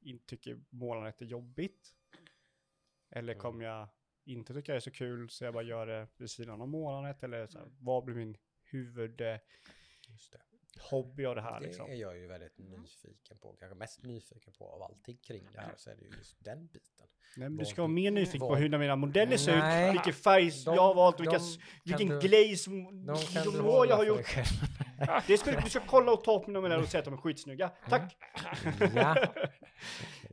[0.00, 1.94] inte tycker målandet är jobbigt?
[3.10, 3.42] Eller Mm.
[3.42, 3.88] kommer jag
[4.24, 7.22] inte tycka det är så kul så jag bara gör det vid sidan av målandet?
[7.22, 9.38] Eller så här, vad blir min huvudhobby
[10.20, 10.38] Just det.
[11.26, 11.90] av det här Det liksom?
[11.90, 13.56] är jag ju väldigt nyfiken på.
[13.58, 16.66] Kanske mest nyfiken på av allting kring det här så är det ju just den
[16.66, 17.06] biten.
[17.36, 19.56] Nej, men du ska vara mer nyfiken på hur mina modeller ser
[19.88, 21.40] ut, vilken färg De- jag har valt, vilka,
[21.84, 23.16] vilken du- glaze De
[23.88, 24.26] jag har gjort.
[25.26, 27.18] Det skulle, du ska kolla och ta på mina modeller och säga att de är
[27.18, 27.68] skitsnygga.
[27.88, 28.16] Tack!
[28.94, 29.14] Ja.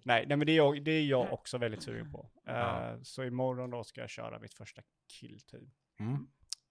[0.03, 2.29] nej, nej, men det är, jag, det är jag också väldigt sugen på.
[2.45, 2.91] Ja.
[2.93, 4.81] Eh, så imorgon då ska jag köra mitt första
[5.19, 5.71] killteam.
[5.99, 6.27] Mm.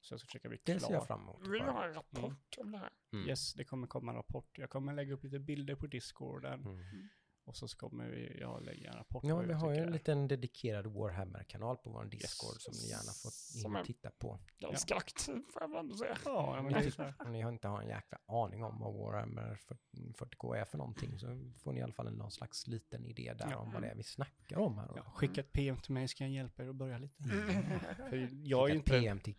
[0.06, 1.06] Så jag ska försöka bli Det ser jag klar.
[1.06, 1.42] fram emot.
[1.42, 2.90] Vill du ha en rapport om det här?
[3.12, 3.28] Mm.
[3.28, 4.58] Yes, det kommer komma en rapport.
[4.58, 6.60] Jag kommer lägga upp lite bilder på discorden.
[6.66, 7.08] Mm.
[7.44, 9.24] Och så kommer vi, jag lägga en rapport.
[9.24, 13.32] Ja, vi har ju en liten dedikerad Warhammer-kanal på vår Discord som ni gärna får
[13.70, 14.38] in och titta på.
[14.58, 16.18] Ganska aktiv får jag ändå säga.
[16.24, 19.58] Ja, men det är så ni har inte har en jäkla aning om vad Warhammer
[19.92, 21.26] 40K är för någonting så
[21.58, 23.56] får ni i alla fall någon slags liten idé där Ja.
[23.56, 24.92] om vad det är vi snackar om här.
[24.96, 27.22] Ja, skicka ett PM till mig ska jag hjälpa er att börja lite.
[27.24, 27.80] Mm.
[28.10, 28.90] För jag är ju inte...
[29.00, 29.34] PM till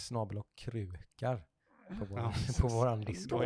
[0.00, 1.44] snabel och krukar
[1.98, 3.44] på, vår, Ja, på våran Då Discord.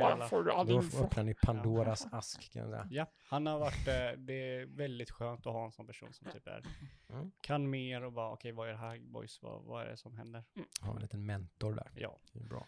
[0.49, 1.05] all Då info.
[1.05, 2.87] öppnar ni Pandoras ask kan jag säga.
[2.91, 6.31] Ja, han har varit, eh, det är väldigt skönt att ha en sån person som
[6.31, 6.63] typ är,
[7.09, 7.31] Mm.
[7.41, 10.15] kan mer och bara okej vad är det här boys, vad, vad är det som
[10.17, 10.45] händer?
[10.81, 11.91] Har en liten mentor där.
[11.95, 12.67] Ja, Det är bra.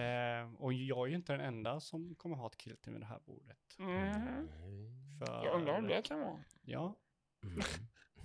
[0.00, 3.06] eh, och jag är ju inte den enda som kommer ha ett killteam vid det
[3.06, 3.76] här bordet.
[3.78, 4.48] Mm.
[5.18, 6.38] För, Jag undrar om det kan vara.
[6.62, 6.94] Ja,
[7.42, 7.60] Mm.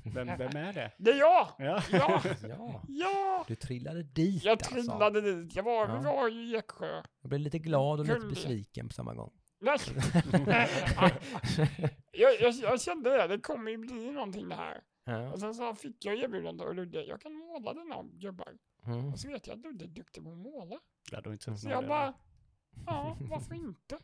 [0.03, 0.91] Vem, vem är det?
[0.97, 1.47] Det är jag!
[1.57, 2.21] Ja, Ja!
[2.47, 3.45] Ja, Ja!
[3.47, 4.71] du trillade dit Jag alltså.
[4.73, 5.55] trillade dit.
[5.55, 6.01] Jag var, Ja.
[6.01, 7.03] var i Eksjö.
[7.21, 8.29] Jag blev lite glad och lite Gullig.
[8.35, 9.31] besviken på samma gång.
[9.61, 9.77] Nej.
[12.11, 14.81] jag, jag, jag kände det, det kommer ju bli någonting det här.
[15.03, 15.31] Ja.
[15.31, 18.57] Och sen så fick jag erbjudande och Ludde, jag kan måla dina gubbar.
[18.85, 19.13] Mm.
[19.13, 20.79] Och så vet jag att Ludde är duktig på att måla.
[21.11, 22.13] hade inte Så jag bara,
[22.85, 23.97] ja, varför inte?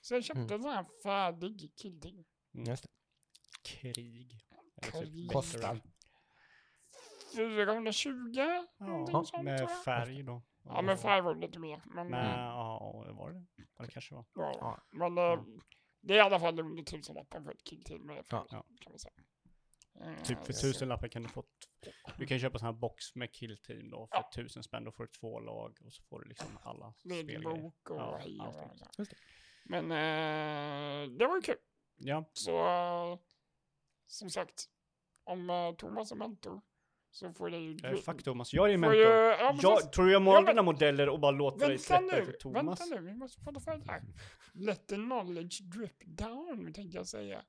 [0.00, 0.52] Så jag köpte Mm.
[0.54, 2.24] en sån här färdig killting.
[2.52, 2.88] Just det.
[3.62, 4.46] Krig.
[4.82, 5.58] Typ Kostar.
[5.58, 5.80] veteran.
[7.36, 8.12] 420,
[8.78, 10.42] någonting Ja, sånt med färg då.
[10.64, 11.82] Ja, men färg var lite mer.
[11.86, 13.44] Men, Nej, eh, ja, det var det.
[13.78, 14.24] Ja, det kanske var.
[14.34, 14.78] ja, Ja.
[14.90, 15.44] men eh,
[16.00, 18.06] det är i alla fall under tusenlappen för ett killteam.
[18.06, 18.64] med färg, Ja.
[18.80, 19.12] kan man säga.
[20.00, 21.44] Eh, Typ för så- tusen lappar kan du få,
[22.18, 24.30] du kan köpa sån här box med killteam då för Ja.
[24.34, 24.84] tusen spänn.
[24.84, 26.94] Då får du två lag och så får du liksom alla Med
[27.24, 27.40] spelgrejer.
[27.42, 28.54] bok och Ja, hej och
[28.96, 29.04] det.
[29.64, 31.56] Men eh, det var ju kul.
[31.96, 33.18] Ja, Så eh,
[34.12, 34.64] som sagt,
[35.24, 36.60] om eh, Thomas är mentor
[37.10, 37.76] så får det ju...
[37.84, 38.52] eh, fuck Thomas.
[38.54, 39.06] Jag är får ju, mentor.
[39.12, 39.56] ja.
[39.62, 42.16] Jag, tror du jag målar Ja, men- dina modeller och bara låter dig släppa det
[42.20, 42.80] nu, för Thomas?
[42.80, 44.02] vänta nu, vi måste prata färdigt här.
[44.52, 47.42] Let the knowledge drip down, tänkte jag säga.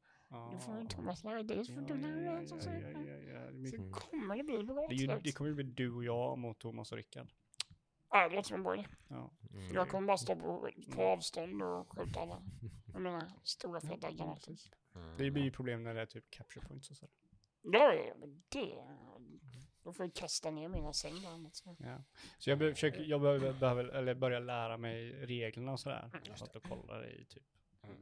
[0.51, 2.47] Nu får Thomas lära dig, så får du lära dig.
[2.47, 2.69] Så, så.
[2.69, 3.91] Det så Mm.
[3.93, 5.19] kommer det bli bra är ju-.
[5.23, 7.27] Det kommer ju bli du och jag mot Thomas och Rickard.
[8.09, 8.85] Ja, det låter som en bra idé.
[9.07, 9.31] Ja.
[9.53, 9.73] Mm.
[9.73, 12.41] Jag kommer bara stå på, på avstånd och skjuta alla.
[12.93, 14.55] Jag menar, stora feta granater.
[15.17, 17.07] Det blir ju problem när det är typ capture points och så.
[17.61, 18.75] Ja, ja, men det...
[19.83, 21.29] Då får jag kasta ner mina säng där.
[21.29, 22.03] annars så- Ja.
[22.37, 26.09] Så jag, be- försöker, jag behöver, behöver eller börja lära mig reglerna och sådär.
[26.13, 27.43] Mm, Jag satt och kollade i typ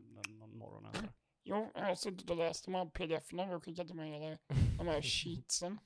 [0.10, 0.86] någon, någon morgon.
[0.86, 0.96] Eller.
[1.00, 1.06] så.
[1.44, 4.38] Jo, jag har suttit och läst de här pdf-erna du skickat till mig, eller
[4.78, 5.80] de här sheetsen.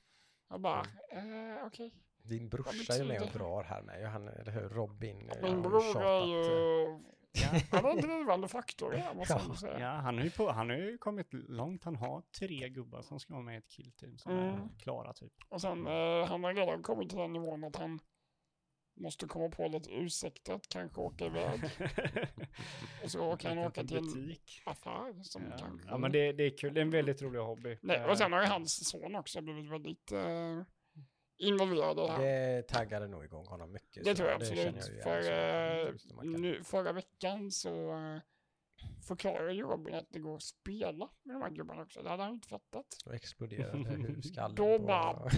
[0.50, 0.80] Jag bara,
[1.12, 1.94] eh, okej.
[2.18, 4.70] Din brorsa är med och drar här med, ju, han, eller hur?
[4.70, 5.30] Robin.
[5.30, 7.62] eh, Min ju bror är tjatat, eh.
[7.72, 9.56] Han är en drivande faktor, ja, måste Ja.
[9.56, 9.80] säga.
[9.80, 11.84] Ja, han har, ju på, han har ju kommit långt.
[11.84, 14.70] Han har tre gubbar som ska vara med i ett killteam som är Mm.
[14.80, 15.34] klara typ.
[15.50, 18.00] Och sen, eh, han har redan kommit till den nivån att han
[18.98, 21.62] måste komma på lite ursäkter att kanske åka iväg.
[23.04, 24.62] Och så kan han åka till en butik.
[24.66, 25.58] affär som Ja.
[25.58, 25.88] kanske...
[25.90, 26.74] ja, men det, det är kul.
[26.74, 27.78] Det är en väldigt rolig hobby.
[27.82, 30.62] Nej, Eh, och sen har ju hans son också blivit väldigt eh,
[31.38, 32.20] involverad i det här.
[32.22, 34.04] Det taggade nog igång honom mycket.
[34.04, 34.60] Det så tror jag absolut.
[34.60, 35.22] igen, för
[35.98, 38.20] så eh, nu, förra veckan så uh,
[39.08, 42.02] förklarade ju Robin att det går att spela med de här gubbarna också.
[42.04, 42.86] Det hade han inte fattat.
[43.06, 45.30] Då exploderade hurskallen Då bara-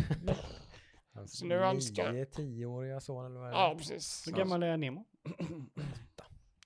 [1.13, 3.57] hans Så nu önskar- nio, tioåriga son eller vad är det?
[3.57, 4.27] Ja, precis.
[4.27, 5.05] Hur gammal är Nemo?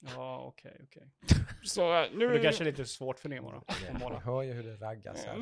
[0.02, 1.12] Ja, okej, okej.
[1.64, 2.28] Så eh, nu...
[2.30, 3.64] Det kanske är lite svårt för Nemo då.
[3.68, 5.40] Ja, Man hör ju hur det raggas här.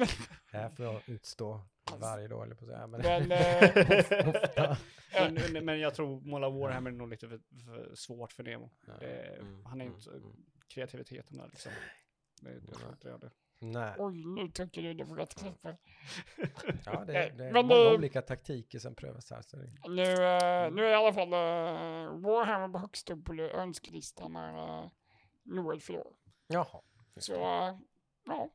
[0.52, 1.62] Det här får jag utstå
[1.98, 2.88] varje dag, eller på att säga.
[2.88, 4.78] Men, Men, eh, ofta.
[5.14, 8.70] men, men- men jag tror måla Warhammer är nog lite för, för svårt för Nemo.
[8.88, 10.36] Ja, Det, mm, han är mm, inte mm.
[10.68, 11.72] kreativiteten där liksom.
[12.42, 13.32] Det, det, jag det är det.
[13.62, 13.96] Nej.
[14.00, 15.78] Oj, nu trycker du det på rätt knappar.
[16.86, 19.44] Ja, det, är- det är många det- olika taktiker som prövas här.
[19.90, 24.82] Nu, eh, nu är i alla fall uh, Warhammer på högst upp på önskelistan när
[24.84, 24.90] uh,
[25.44, 26.14] Noel förlorar.
[26.48, 26.82] jaha,
[27.18, 27.78] Så uh,
[28.26, 28.50] ja,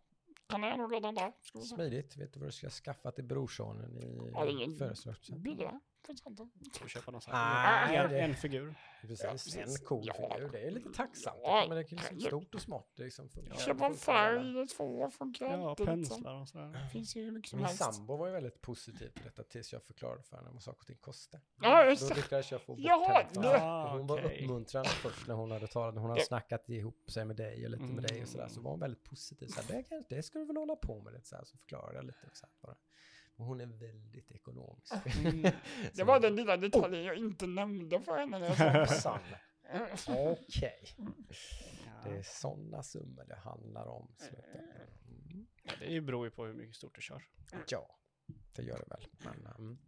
[0.48, 1.32] han är nog redan där.
[1.62, 2.16] smidigt.
[2.16, 3.98] Vet du vad du ska skaffa till brorsonen
[4.34, 5.44] Ja, i ingen- födelsedagspresent?
[6.88, 7.94] Köpa någon sån här?
[8.04, 8.74] En, det- en figur.
[9.00, 10.14] Precis, Ja, en cool Ja.
[10.34, 10.48] figur.
[10.52, 11.36] Det är lite tacksamt.
[11.42, 12.26] Ja, men det är liksom ja.
[12.26, 12.88] stort och.
[12.96, 13.54] Det liksom funkar.
[13.56, 15.86] Köpa en färg, två funkar Ja, liksom.
[15.86, 16.82] penslar och sådär.
[16.84, 17.82] Det finns ju hur mycket som Min helst.
[17.82, 20.86] sambo var ju väldigt positiv till detta tills jag förklarade för henne vad saker och
[20.86, 21.40] ting kostar.
[21.60, 23.48] Ja, just Då lyckades jag få bort Jaha, henne.
[23.48, 24.42] Och Hon var okej.
[24.44, 25.94] uppmuntrande först när hon hade talat.
[25.94, 28.48] Hon hade snackat ihop sig med dig och lite med dig och sådär.
[28.48, 29.46] Så var hon väldigt positiv.
[29.46, 31.44] Så här, det, det ska du väl hålla på med lite så här.
[31.44, 32.18] Så förklarade jag lite.
[32.32, 32.76] Så här, bara.
[33.36, 34.92] Och hon är väldigt ekonomisk.
[35.18, 35.42] Mm.
[35.94, 39.20] Det var den lilla detaljen jag inte nämnde för henne när jag sa.
[40.08, 40.94] Okej.
[40.96, 42.10] Ja.
[42.10, 44.14] Det är sådana summor det handlar om.
[44.18, 44.60] Jag.
[45.06, 45.46] Mm.
[45.62, 47.22] Ja, det beror ju på hur mycket stort du kör.
[47.68, 47.98] Ja,
[48.52, 49.06] det gör det väl.
[49.18, 49.78] Men um,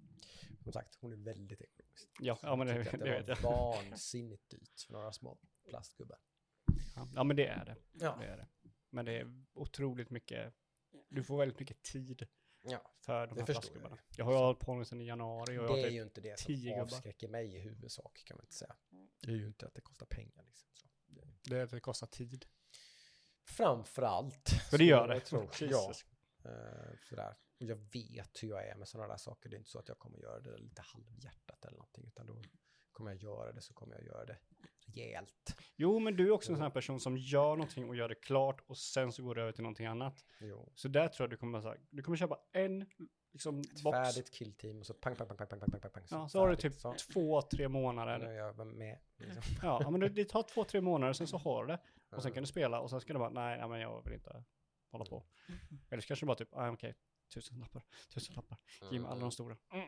[0.63, 2.11] som sagt, hon är väldigt ekonomisk.
[2.21, 3.43] Ja, ja men det, det att vet det jag.
[3.43, 6.19] var vansinnigt dyrt för några små plastgubbar.
[6.95, 7.77] Ja, Ja, men det är det.
[7.93, 8.17] Ja.
[8.21, 8.49] det är det.
[8.91, 10.55] Men det är otroligt mycket,
[11.09, 12.27] du får väldigt mycket tid
[12.71, 13.99] Ja, för de här plastgubbarna.
[14.11, 14.19] jag.
[14.19, 16.03] Jag har ju hållit på med sedan i januari och jag det har är ju
[16.03, 16.81] inte det som gubbar.
[16.83, 18.77] avskräcker mig i huvudsak kan man inte säga.
[19.21, 20.69] Det är ju inte att det kostar pengar liksom.
[20.75, 20.89] Så.
[21.07, 21.27] Det-
[21.57, 22.47] det, det kostar tid.
[23.45, 24.49] Framförallt.
[24.71, 25.15] För det gör det.
[25.15, 25.41] jag tro.
[25.61, 26.05] Ja, Jesus.
[26.45, 27.37] eh, sådär.
[27.61, 29.49] Och jag vet hur jag är med sådana där saker.
[29.51, 32.07] Det är inte så att jag kommer göra det lite halvhjärtat eller någonting.
[32.07, 32.43] Utan då
[32.91, 34.39] kommer jag göra det så kommer jag göra det
[34.95, 35.57] rejält.
[35.77, 38.15] Jo, men du är också en sån här person som gör någonting och gör det
[38.15, 40.25] klart och sen så går du över till någonting annat.
[40.41, 40.73] Jo.
[40.75, 42.87] Så där tror jag du kommer, så här, du kommer köpa en
[43.33, 43.97] liksom, Ett box.
[43.97, 46.05] färdigt killteam och så pang, pang, pang, pang, pang, pang, pang, pang.
[46.11, 48.21] Ja, så har du typ Så, två, tre nu månader.
[48.21, 48.99] är jag med.
[49.17, 49.43] Liksom.
[49.63, 51.79] Ja, men det, det tar två, tre månader, sen så har du det.
[52.17, 54.13] Och sen kan du spela och sen ska du bara, nej, nej men jag vill
[54.15, 54.45] inte
[54.93, 55.25] hålla på.
[55.91, 56.97] Eller så kanske du bara typ, ah, okej, tusen
[57.61, 57.83] lappar,
[58.15, 58.59] tusen lappar,
[58.93, 59.57] ge mig alla de stora.
[59.73, 59.87] Mm.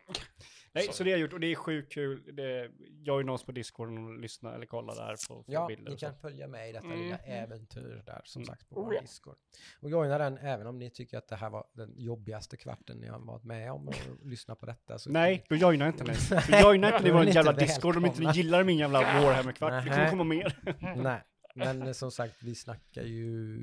[0.73, 2.37] Nej, Så- så det har jag gjort och det är sjukt kul.
[2.37, 2.71] Det,
[3.05, 5.95] jag är någon på Discord och lyssnar eller kollar där på, på Ja, bilder ni
[5.95, 6.07] och så.
[6.07, 6.99] kan följa med i detta Mm.
[7.01, 8.47] lilla äventyr där som Mm.
[8.47, 9.01] sagt på Oh, vår ja.
[9.01, 9.37] Discord.
[9.81, 13.07] Och joina den även om ni tycker att det här var den jobbigaste kvarten ni
[13.09, 13.95] har varit med om och
[14.25, 14.99] lyssna på detta.
[14.99, 16.13] Så Nej, då joinar inte ni.
[16.31, 18.79] Nej, Då joinar inte ni vår ni jävla inte Discord om inte ni gillar min
[18.79, 19.85] jävla Warhammer-kvart.
[19.85, 20.59] Det kommer komma mer.
[20.97, 21.23] Nej,
[21.55, 23.59] men som sagt vi snackar ju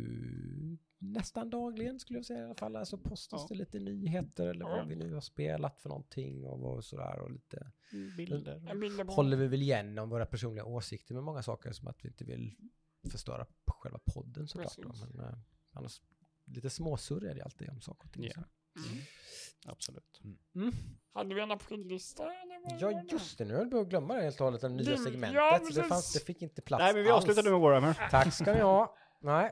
[1.11, 2.75] nästan dagligen skulle jag säga i alla fall.
[2.75, 3.47] Alltså postas Ja.
[3.49, 4.75] det lite nyheter eller Ja.
[4.75, 7.71] vad vi nu har spelat för någonting och vad sådär och lite
[8.17, 8.67] Bilder.
[8.69, 9.15] En bild är bra.
[9.15, 12.23] håller vi väl igen om våra personliga åsikter med många saker som att vi inte
[12.25, 12.55] vill
[13.11, 14.77] förstöra själva podden såklart.
[14.77, 15.33] Men eh,
[15.71, 16.01] annars
[16.45, 18.23] lite småsurr är det alltid om saker och ting.
[18.23, 18.31] Ja.
[18.33, 18.89] så.
[18.91, 19.03] Mm.
[19.67, 20.21] Absolut.
[20.55, 20.73] Mm.
[21.13, 22.23] Hade vi en aprillista?
[22.79, 23.45] Ja, just det.
[23.45, 25.35] Nu höll jag på att glömma det helt och hållet, det nya Din- segmentet.
[25.35, 28.07] ja, det, fanns, det fick inte plats Nej, men vi avslutar nu med Warhammer.
[28.11, 28.95] Tack ska ni ha.
[29.21, 29.51] Nej,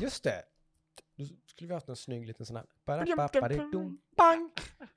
[0.00, 0.42] just det.
[1.20, 2.66] Då skulle vi haft en snygg liten sån här...
[4.16, 4.50] Bang!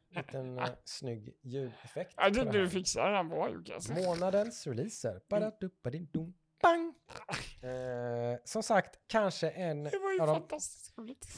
[0.09, 2.13] Liten uh, snygg ljudeffekt.
[2.17, 3.89] Ja, det du fixar den bra Lukas.
[3.89, 5.21] Månadens releaser.
[6.61, 6.93] Bang!
[7.63, 10.93] Eh, som sagt, kanske en Det var ju av de fantastiskt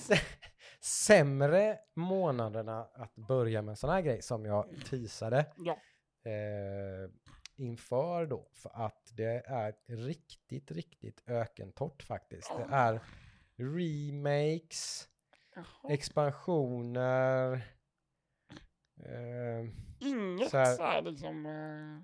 [0.79, 5.77] sämre månaderna att börja med en sån här grej som jag teasade Ja.
[6.31, 7.09] eh,
[7.55, 8.47] inför då.
[8.53, 12.51] För att det är riktigt, riktigt ökentorrt faktiskt.
[12.57, 12.99] Det är
[13.57, 15.09] remakes,
[15.55, 15.93] Jaha.
[15.93, 17.53] expansioner.
[19.03, 19.65] Eh,
[19.99, 21.45] Inget så så här- här, liksom...
[21.45, 22.01] eh,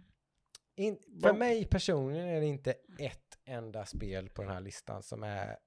[0.86, 5.24] in, för mig personligen är det inte ett enda spel på den här listan som
[5.24, 5.58] är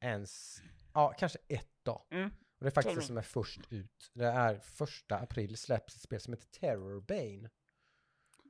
[0.00, 0.62] ens,
[0.94, 2.06] ja kanske ett då.
[2.10, 2.26] Mm.
[2.28, 3.02] Och det är faktiskt det.
[3.06, 4.10] som är först ut.
[4.14, 7.50] Det är första april släpps ett spel som heter Terrorbane.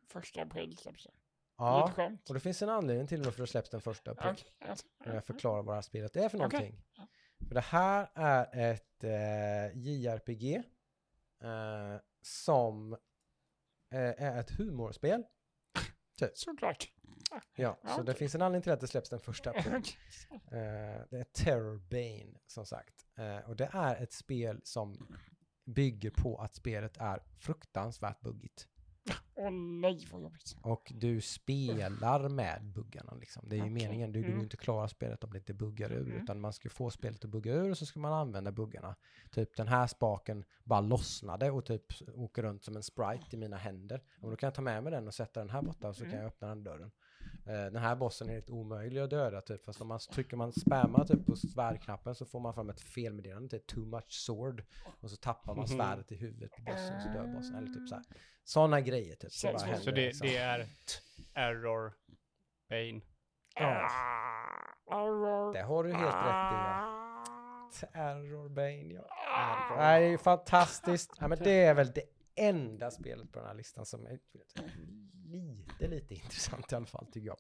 [0.09, 1.11] första april släpps det.
[1.59, 1.93] Ja,
[2.29, 4.45] och det finns en anledning till varför det släpps den första april.
[5.07, 6.83] När jag förklarar vad det här spelet är för någonting.
[7.49, 10.55] För det här är ett eh, JRPG
[11.43, 15.25] eh, som eh, är ett humorspel.
[16.35, 16.89] Såklart.
[17.55, 19.83] Ja, så det finns en anledning till att det släpps den första april.
[20.33, 23.07] Eh, det är Terrorbane som sagt.
[23.19, 25.17] Eh, och det är ett spel som
[25.67, 28.69] bygger på att spelet är fruktansvärt buggigt.
[29.35, 30.57] Åh nej vad jobbigt.
[30.63, 33.49] Och du spelar med buggarna liksom.
[33.49, 33.73] Det är ju Okej.
[33.75, 34.13] meningen.
[34.13, 34.45] Du kommer Mm.
[34.45, 36.07] inte klara spelet om det inte buggar ur.
[36.11, 36.23] Mm.
[36.23, 38.97] Utan man ska få spelet att bugga ur och så ska man använda buggarna.
[39.31, 41.85] Typ den här spaken bara lossnade och typ
[42.15, 44.03] åker runt som en sprite i mina händer.
[44.21, 46.03] Och då kan jag ta med mig den och sätta den här borta och så
[46.03, 46.23] kan Mm.
[46.23, 46.91] jag öppna den dörren.
[47.49, 49.65] Eh, den här bossen är helt omöjlig att döda typ.
[49.65, 53.49] Fast om man trycker man spammar typ på svärdknappen så får man fram ett felmeddelande
[53.49, 54.65] till too much sword.
[55.01, 55.77] Och så tappar man Mhm.
[55.79, 57.57] svärdet i huvudet på bossen och så dör bossen.
[57.57, 58.05] Eller typ så här.
[58.45, 59.43] Sådana grejer typ.
[59.43, 59.59] bara så.
[59.59, 60.27] Så händer, det, liksom.
[60.27, 60.67] det är
[61.35, 61.93] error,
[62.71, 63.01] Bane.
[63.55, 63.89] Ja.
[64.89, 65.53] Ah.
[65.53, 66.57] Det har du helt rätt i.
[67.93, 68.49] ja.
[68.49, 69.03] Bane, ja.
[69.37, 71.11] Ah, Nej, det är ju fantastiskt.
[71.21, 72.03] Ja, men det är väl det
[72.37, 74.19] enda spelet på den här listan som är
[75.27, 77.39] lite, lite intressant i alla fall tycker jag.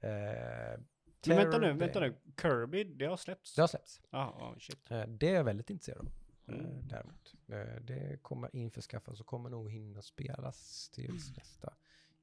[0.00, 0.80] Eh,
[1.26, 2.14] Men vänta nu, vänta nu.
[2.42, 3.54] Kirby, det har släppts?
[3.54, 4.00] Det har släppts.
[4.10, 4.90] Ah, shit.
[4.90, 6.06] Eh, det är jag väldigt intresserad av.
[6.06, 6.12] eh,
[6.54, 6.88] Mm.
[6.88, 7.34] Däremot.
[7.48, 11.74] Eh, det kommer införskaffas och kommer nog hinna spelas tills nästa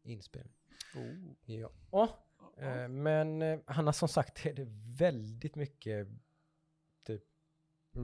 [0.04, 0.54] inspelning.
[0.96, 1.32] Oh.
[1.92, 2.10] Ja.
[2.58, 4.68] Eh, men eh, han har som sagt är det
[4.98, 6.08] väldigt mycket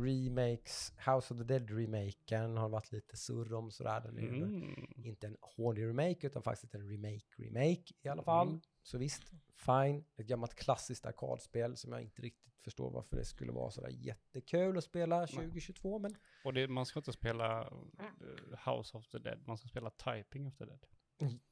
[0.03, 4.01] remakes, House of the Dead-remaken har varit lite surr om sådär.
[4.01, 4.87] Den är ju Mm.
[5.05, 8.47] inte en hård remake utan faktiskt en remake-remake i alla fall.
[8.47, 8.61] Mm.
[8.83, 9.23] Så visst,
[9.55, 10.05] fine.
[10.17, 14.77] Ett gammalt klassiskt arkadspel som jag inte riktigt förstår varför det skulle vara sådär jättekul
[14.77, 16.15] att spela 2022 men
[16.45, 20.47] Och det, man ska inte spela eh, House of the Dead, man ska spela Typing
[20.47, 20.85] of the Dead.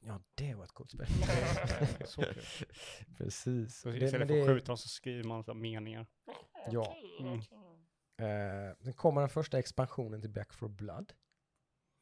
[0.00, 1.06] ja, det var ett coolt spel.
[2.06, 2.42] Så kul.
[3.18, 3.82] Precis.
[3.82, 6.06] Det- istället för att det- skjuta dem så skriver man så meningar.
[6.70, 6.80] Ja.
[6.80, 7.40] okej, Mm.
[8.24, 11.12] Eh, sen kommer den första expansionen till Back for Blood.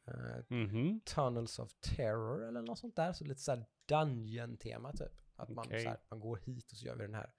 [0.07, 1.01] Eh, Mhm.
[1.05, 3.13] Tunnels of Terror eller något sånt där.
[3.13, 5.13] Så lite såhär dungeon-tema typ.
[5.37, 5.83] Att man, Okej.
[5.83, 7.33] så här, man går hit och så gör vi den här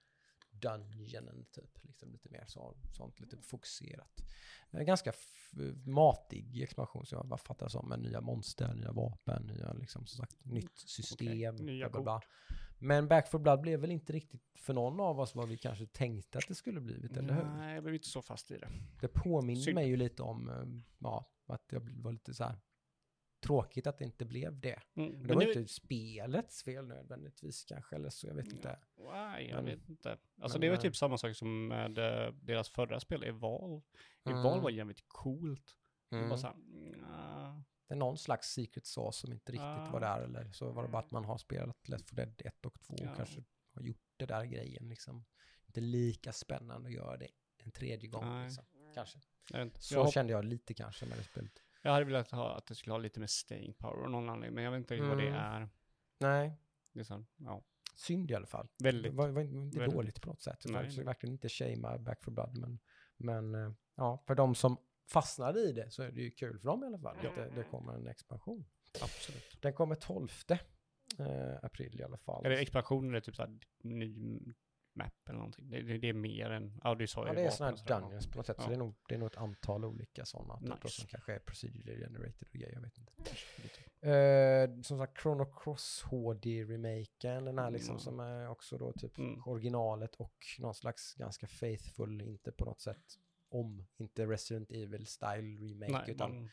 [0.50, 1.78] dungeonen typ.
[1.82, 4.20] Liksom lite mer så, sånt lite fokuserat.
[4.70, 5.12] Eh, ganska
[5.86, 10.16] matig expansion så jag bara fattar som med nya monster, nya vapen, nya liksom som
[10.24, 11.56] sagt nytt system.
[11.56, 12.20] nya bla, bla, bla.
[12.84, 15.86] Men Back for Blood blev väl inte riktigt för någon av oss vad vi kanske
[15.86, 17.44] tänkte att det skulle blivit, eller hur?
[17.44, 18.68] Nej, jag blev inte så fast i det.
[19.00, 20.64] Det påminner mig ju lite om, eh,
[20.98, 22.56] ja, att jag var lite så här
[23.42, 24.80] tråkigt att det inte blev det.
[24.94, 25.12] Mm.
[25.12, 28.78] Men det var det- inte spelets fel nödvändigtvis kanske, eller så, jag vet inte.
[29.12, 30.18] Nej, jag Men- vet inte.
[30.40, 33.82] Alltså men, det var eh, typ samma sak som med eh, deras förra spel, Evolve.
[34.24, 34.38] Mm.
[34.38, 35.76] Evolve var jävligt coolt.
[36.10, 36.28] Det Mm.
[36.28, 37.33] var så här, nja.
[37.86, 39.90] Det är någon slags secret sauce som inte riktigt Ah.
[39.92, 42.66] var där, eller så var det bara att man har spelat Left 4 Dead 1
[42.66, 43.10] och 2 Ja.
[43.10, 43.44] och kanske
[43.74, 45.24] har gjort det där grejen liksom.
[45.66, 47.28] Inte lika spännande att göra det
[47.58, 48.64] en tredje gång liksom.
[48.94, 49.18] Kanske.
[49.78, 51.62] Så jag, kände jag lite kanske med det spelet.
[51.82, 54.54] jag hade velat ha att det skulle ha lite mer staying power och någon anledning,
[54.54, 55.40] men jag vet inte riktigt vad det Mm.
[55.40, 55.68] är.
[56.18, 56.52] Nej,
[56.92, 57.62] Det är så, ja,
[57.96, 58.68] synd i alla fall.
[58.78, 59.12] väldigt.
[59.12, 59.94] Det var, var inte väldigt.
[59.96, 60.64] dåligt på något sätt.
[60.64, 60.72] Jag
[61.04, 62.78] verkligen inte shamea Back for Blood, men,
[63.16, 64.76] men eh, ja, för de som
[65.06, 67.16] fastnade i det så är det ju kul för dem i alla fall.
[67.22, 67.28] Ja.
[67.30, 68.64] Att det, det kommer en expansion.
[69.02, 69.58] Absolut.
[69.60, 70.28] Den kommer 12
[71.18, 71.26] eh,
[71.62, 72.46] april i alla fall.
[72.46, 74.40] Är det expansion eller typ så här ny
[74.96, 75.70] map eller någonting?
[75.70, 78.00] Det, det, det är mer än, ja du sa ju Ja, det är sådana här
[78.00, 78.56] dungeons på något sätt.
[78.56, 78.68] Så Ja.
[78.68, 80.58] det är, nog, det är nog ett antal olika sådana.
[80.60, 81.00] Typ, Nice.
[81.00, 83.12] som kanske är procedurally generated och grejer, jag vet inte.
[84.10, 88.00] Eh, som sagt, Chrono Cross HD-remaken, den här liksom Mm.
[88.00, 89.42] som är också då typ Mm.
[89.46, 93.18] originalet och någon slags ganska faithful, inte på något sätt
[93.54, 96.50] om, inte Resident Evil style remake, Nej, utan man,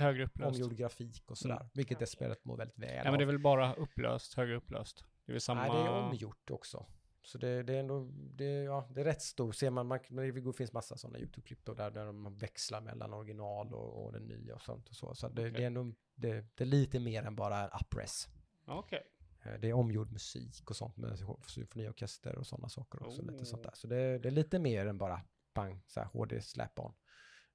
[0.00, 0.54] högre upplöst.
[0.56, 1.56] omgjord grafik och sådär.
[1.56, 1.68] Mm.
[1.74, 3.32] Vilket det spelet mår väldigt väl Ja, men det är av.
[3.32, 5.04] väl bara upplöst, högre upplöst.
[5.26, 5.60] Det är väl samma...
[5.60, 6.86] Nej, det är omgjort också.
[7.24, 10.52] Så det, det är ändå, det, ja, det är rätt stor, ser man, man det
[10.56, 14.62] finns massa sådana YouTube-klipp där, där de växlar mellan original och, och den nya och
[14.62, 15.14] sånt och så.
[15.14, 15.52] Så det, Okej.
[15.52, 18.28] det är ändå, det, det är lite mer än bara en upres.
[18.66, 19.02] Ja, Okej.
[19.42, 23.22] Eh, Det är omgjord musik och sånt med symfoniorkester och sådana saker också.
[23.22, 23.66] Lite sånt Oh.
[23.70, 23.74] där.
[23.74, 25.20] Så det, det är lite mer än bara
[25.54, 26.94] pang, så här HD slap-on.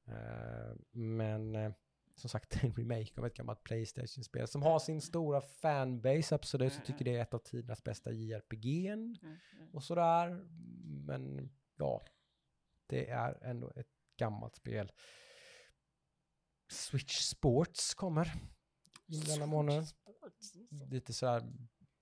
[0.07, 1.71] Eh, men eh,
[2.15, 6.73] som sagt, en remake av ett gammalt Playstation-spel som har sin stora fanbase, absolut.
[6.73, 9.17] Så tycker det är ett av tidernas bästa JRPG'n
[9.73, 10.45] och sådär.
[11.05, 12.05] Men ja,
[12.87, 14.91] det är ändå ett gammalt spel.
[16.71, 18.33] Switch Sports kommer
[19.07, 19.85] i denna månad.
[20.91, 21.43] Lite sådär,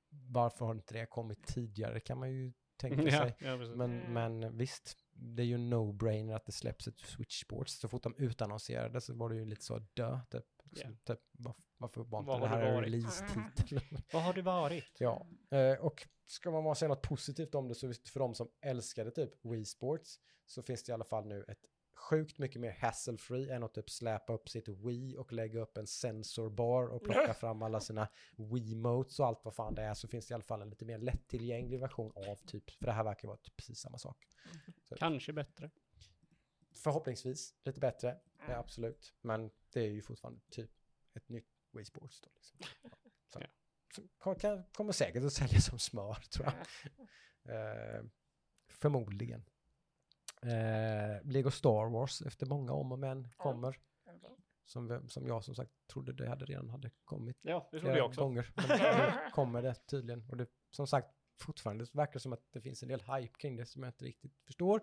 [0.09, 3.35] varför har inte det kommit tidigare kan man ju tänka Ja, sig.
[3.39, 3.75] ja, precis.
[3.75, 4.13] Men, Mm.
[4.39, 7.79] men visst, det är ju no-brainer att det släpps ett Switch Sports.
[7.79, 10.45] Så fort de utannonserade så var det ju lite så dö, typ.
[10.75, 10.89] Så, Ja.
[11.05, 11.19] typ
[11.77, 12.85] varför, varför var inte det här det en varit?
[12.87, 13.79] release-titel?
[14.13, 14.97] Vad har det varit?
[14.99, 19.11] Ja, eh, och ska man säga något positivt om det så för de som älskade
[19.11, 21.65] typ Wii Sports så finns det i alla fall nu ett
[21.95, 25.87] sjukt mycket mer hassle-free än att typ släpa upp sitt Wii och lägga upp en
[25.87, 30.27] sensorbar och plocka fram alla sina Wiimotes och allt vad fan det är så finns
[30.27, 33.27] det i alla fall en lite mer lättillgänglig version av typ, för det här verkar
[33.27, 34.27] vara typ precis samma sak.
[34.97, 35.69] Kanske bättre.
[36.73, 40.71] Förhoppningsvis lite bättre, ja, absolut, men det är ju fortfarande typ
[41.13, 42.57] ett nytt Wii Sports då liksom.
[42.81, 42.89] Ja,
[43.27, 43.39] så.
[43.41, 43.47] Ja.
[44.23, 46.55] Så kan, kommer säkert att sälja som smör tror jag.
[47.55, 48.03] Eh,
[48.67, 49.45] förmodligen.
[50.45, 53.77] Eh, Lego Star Wars efter många om och men kommer.
[54.67, 57.97] Som, vi- som jag som sagt trodde det hade redan hade kommit Ja, det trodde
[57.97, 58.21] jag också.
[58.21, 58.47] gånger.
[58.55, 58.65] Men
[58.97, 60.25] nu kommer det tydligen.
[60.29, 61.07] Och det, som sagt,
[61.41, 64.05] fortfarande verkar det som att det finns en del hype kring det som jag inte
[64.05, 64.81] riktigt förstår.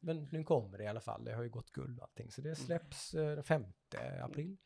[0.00, 1.24] Men nu kommer det i alla fall.
[1.24, 2.30] Det har ju gått guld och allting.
[2.30, 3.64] Så det släpps eh, den 5
[4.22, 4.56] april.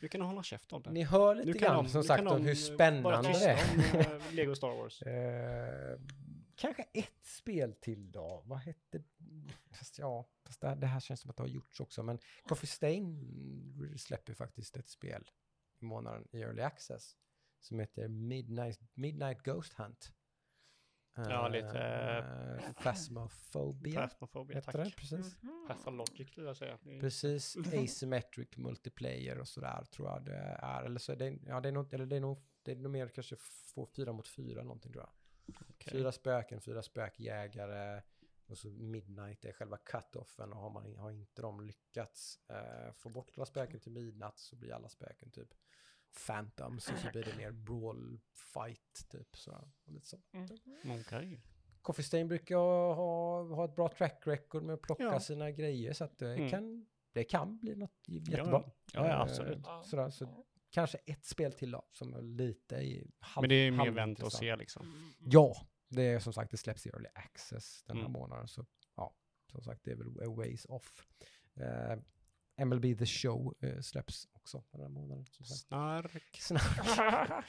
[0.00, 0.90] Du kan hålla käft om det.
[0.90, 3.58] Ni hör lite grann de- som sagt om hur eh, spännande det är.
[3.94, 5.02] om, eh, Lego Star Wars.
[5.06, 6.00] Eh,
[6.54, 8.42] kanske ett spel till då.
[8.46, 9.02] Vad hette
[9.70, 12.02] fast ja, fast det, det här känns som att det har gjorts också.
[12.02, 15.30] Men Coffee Stain släpper faktiskt ett spel
[15.80, 17.16] i månaden i Early Access
[17.60, 20.12] som heter Midnight, Midnight Ghost Hunt.
[21.14, 21.78] Ja, lite,
[22.62, 24.74] Uh, Phasmophobia Phasmophobia, tack.
[24.74, 25.42] det, precis.
[25.42, 25.64] Mhm.
[25.68, 26.78] Pathologic skulle jag säga.
[27.00, 30.82] Precis, asymmetric multiplayer och sådär tror jag det är.
[30.84, 32.92] Eller så är det, ja det är nog, eller det är nog, det är nog
[32.92, 33.36] mer kanske
[33.74, 35.12] få fyra mot fyra någonting tror jag.
[35.70, 35.92] okej.
[35.92, 38.02] Fyra spöken, fyra spökjägare
[38.52, 43.08] och så midnight är själva cut-offen och har, man, har inte de lyckats eh, få
[43.08, 45.48] bort alla spöken till midnatt så blir alla spöken typ
[46.26, 48.20] phantoms och så blir det mer brawl
[48.54, 49.52] fight typ så.
[49.86, 50.18] Och lite så.
[51.00, 51.40] Okej.
[51.82, 55.20] Coffee Stain brukar ha, ha ett bra track record med att plocka Ja.
[55.20, 56.50] sina grejer så att det, Mm.
[56.50, 58.62] kan, det kan bli något jättebra.
[58.62, 59.64] Ja, ja, Eh, absolut.
[59.84, 63.70] Sådär, så kanske ett spel till då som är lite i halv, Men det är
[63.70, 65.12] mer vänta och se liksom.
[65.18, 68.12] Ja, det är som sagt, det släpps i early access den här Mm.
[68.12, 68.48] månaden.
[68.48, 68.66] Så
[68.96, 69.14] ja,
[69.52, 71.06] som sagt, det är väl a ways off.
[71.54, 71.98] Eh,
[72.66, 75.26] MLB The Show eh, släpps också den här månaden.
[75.26, 75.60] Som sagt.
[75.68, 76.36] Snark.
[76.40, 77.30] Snart.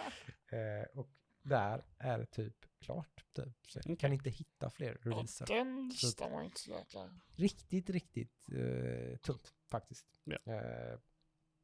[0.52, 1.10] eh, och
[1.42, 3.26] där är det typ klart.
[3.34, 3.68] Typ.
[3.68, 3.96] Så jag Okej.
[3.98, 5.46] kan inte hitta fler releaser.
[5.46, 7.10] Den listan var inte så jäkla...
[7.36, 10.22] Riktigt, riktigt eh, tungt faktiskt.
[10.24, 10.38] Ja.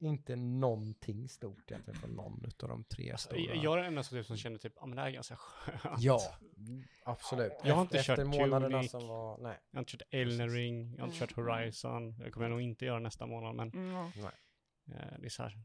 [0.01, 3.55] Inte någonting stort egentligen från någon av de tre Alltså, stora.
[3.55, 5.35] jag är den enda som, typ, som känner typ, ja men det här är ganska
[5.35, 6.01] skönt.
[6.01, 6.19] Ja,
[6.57, 7.51] mm, absolut.
[7.63, 8.91] Jag har inte efter, kört efter månaderna Tunic.
[8.91, 9.59] som var, nej.
[9.71, 11.49] Jag har inte kört Elden Ring, jag har inte kört Mm.
[11.51, 12.17] Horizon.
[12.17, 13.95] Det kommer jag nog inte göra nästa månad, men Mm.
[13.95, 15.61] eh, det är så här.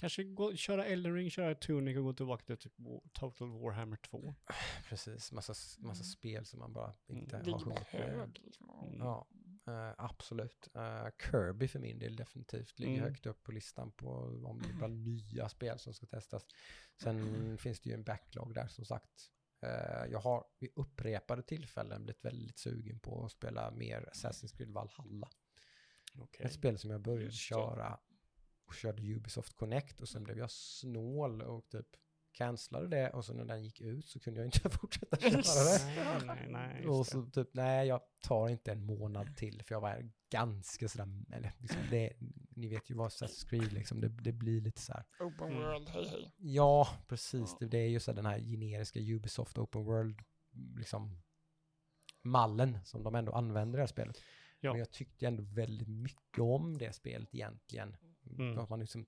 [0.00, 2.72] Kanske gå, köra Elden Ring, köra Tunic och gå tillbaka till typ
[3.12, 4.34] Total Warhammer 2.
[4.88, 6.04] Precis, massa, massa Mm.
[6.04, 7.52] spel som man bara inte Mm.
[7.52, 8.38] Har hunnit med.
[8.44, 8.70] liksom.
[8.88, 8.98] Mm.
[8.98, 9.26] Ja,
[9.68, 10.68] eh, absolut.
[10.74, 13.04] Eh, Kirby för min del definitivt ligger Mm.
[13.04, 14.08] högt upp på listan på
[14.44, 14.88] om det är bara
[15.32, 16.46] nya spel som ska testas.
[17.02, 19.30] Sen finns det ju en backlog där som sagt.
[19.62, 24.70] Eh, jag har vid upprepade tillfällen blivit väldigt sugen på att spela mer Assassin's Creed
[24.70, 25.28] Valhalla.
[26.14, 26.46] Okej.
[26.46, 28.00] Ett spel som jag började Just köra
[28.66, 31.86] och körde Ubisoft Connect och sen blev jag snål och typ
[32.38, 36.26] cancellade det och så när den gick ut så kunde jag inte fortsätta köra det.
[36.26, 36.86] Nej, nej, nej.
[36.86, 37.16] Och Just det.
[37.18, 41.52] så typ, nej jag tar inte en månad till för jag var ganska sådär, eller
[41.58, 42.12] liksom det,
[42.50, 45.04] ni vet ju vad Assassin's Creed liksom, det, det blir lite så här.
[45.20, 45.62] Open Mm.
[45.62, 46.32] World, hej hej.
[46.36, 50.20] Ja, precis, det, det är ju så här den här generiska Ubisoft Open World,
[50.76, 51.22] liksom
[52.22, 54.18] mallen som de ändå använder i det här spelet.
[54.60, 54.70] Ja.
[54.72, 57.96] Men jag tyckte ändå väldigt mycket om det spelet egentligen.
[58.38, 58.58] Mm.
[58.58, 59.06] Att man liksom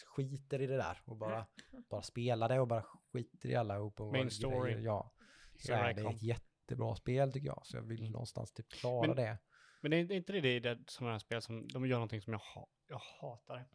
[0.00, 1.46] skiter i det där och bara,
[1.90, 4.72] bara spelar det och bara skiter i alla open Main world story.
[4.72, 4.84] grejer.
[4.84, 5.12] Ja,
[5.56, 7.60] så Here I är det ett jättebra spel tycker jag.
[7.66, 8.12] Så jag vill Mm.
[8.12, 9.38] någonstans typ klara Men- det.
[9.80, 12.20] Men det är inte det, det är det sådana här spel som, de gör någonting
[12.22, 13.68] som jag, ha, jag hatar.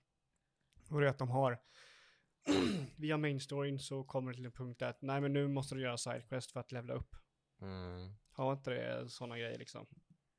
[0.90, 1.60] Och det är att de har,
[2.98, 5.76] via main storyn så kommer det till en punkt där att nej men nu måste
[5.76, 7.16] du göra sidequest för att levla upp.
[8.32, 9.88] Har inte det sådana grejer liksom?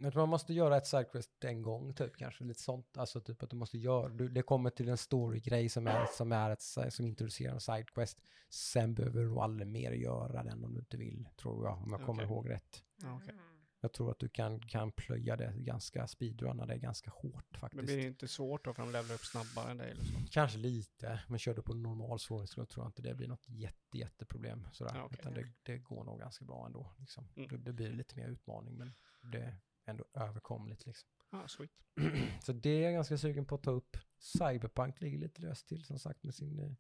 [0.03, 2.99] Jag tror man måste göra ett sidequest en gång typ kanske, lite sånt.
[2.99, 6.33] Alltså typ att du måste göra, du, det kommer till en story-grej som är, som
[6.33, 6.63] är ett,
[6.93, 8.23] som introducerar en sidequest.
[8.51, 12.07] Sen behöver du aldrig mer göra den om du inte vill, tror jag, om jag
[12.07, 12.35] kommer Okej.
[12.35, 12.85] ihåg rätt.
[12.97, 13.35] Okej.
[13.35, 13.41] Mm.
[13.83, 17.85] Jag tror att du kan, kan plöja det ganska, speedrunna det ganska hårt Men faktiskt.
[17.85, 20.13] blir det inte svårt då för de levlar upp snabbare än dig eller så?
[20.31, 23.99] Kanske lite, men kör du på normal svårighetsgrad tror jag inte det blir något jätte,
[23.99, 24.67] jätteproblem.
[24.73, 25.03] Sådär.
[25.05, 25.19] Okej.
[25.21, 26.93] Utan det, det går nog ganska bra ändå.
[26.99, 27.29] Liksom.
[27.37, 27.49] Mm.
[27.49, 28.95] Det, det blir lite mer utmaning, men
[29.33, 29.57] det
[29.91, 30.87] ändå överkomligt.
[30.87, 31.09] Liksom.
[31.31, 31.71] Ah, sweet.
[32.43, 33.97] Så det är jag ganska sugen på att ta upp.
[34.19, 36.73] Cyberpunk ligger lite löst till som sagt med sin, eh,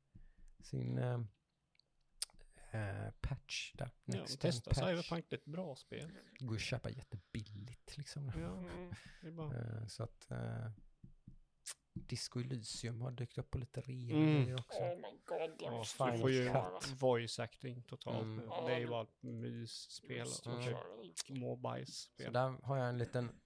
[0.60, 1.20] sin eh,
[3.20, 3.90] patch där.
[4.04, 4.78] Ja, Next gen testa patch.
[4.78, 6.12] Cyberpunk, det är ett bra spel.
[6.38, 8.32] Går att köpa jättebilligt liksom.
[8.36, 8.64] Ja,
[9.20, 9.50] det är bara...
[9.88, 10.30] Så att
[11.92, 14.54] Disco Elysium har dykt upp på lite rea Mm.
[14.54, 14.78] också.
[14.78, 16.50] Oh my god, det Ja, måste du får ju
[17.00, 18.36] voice acting totalt Mm.
[18.36, 18.46] nu.
[18.66, 20.62] Det är ju bara ett mysspel och Mm.
[20.62, 21.86] köra det.
[22.24, 23.40] Så där har jag en liten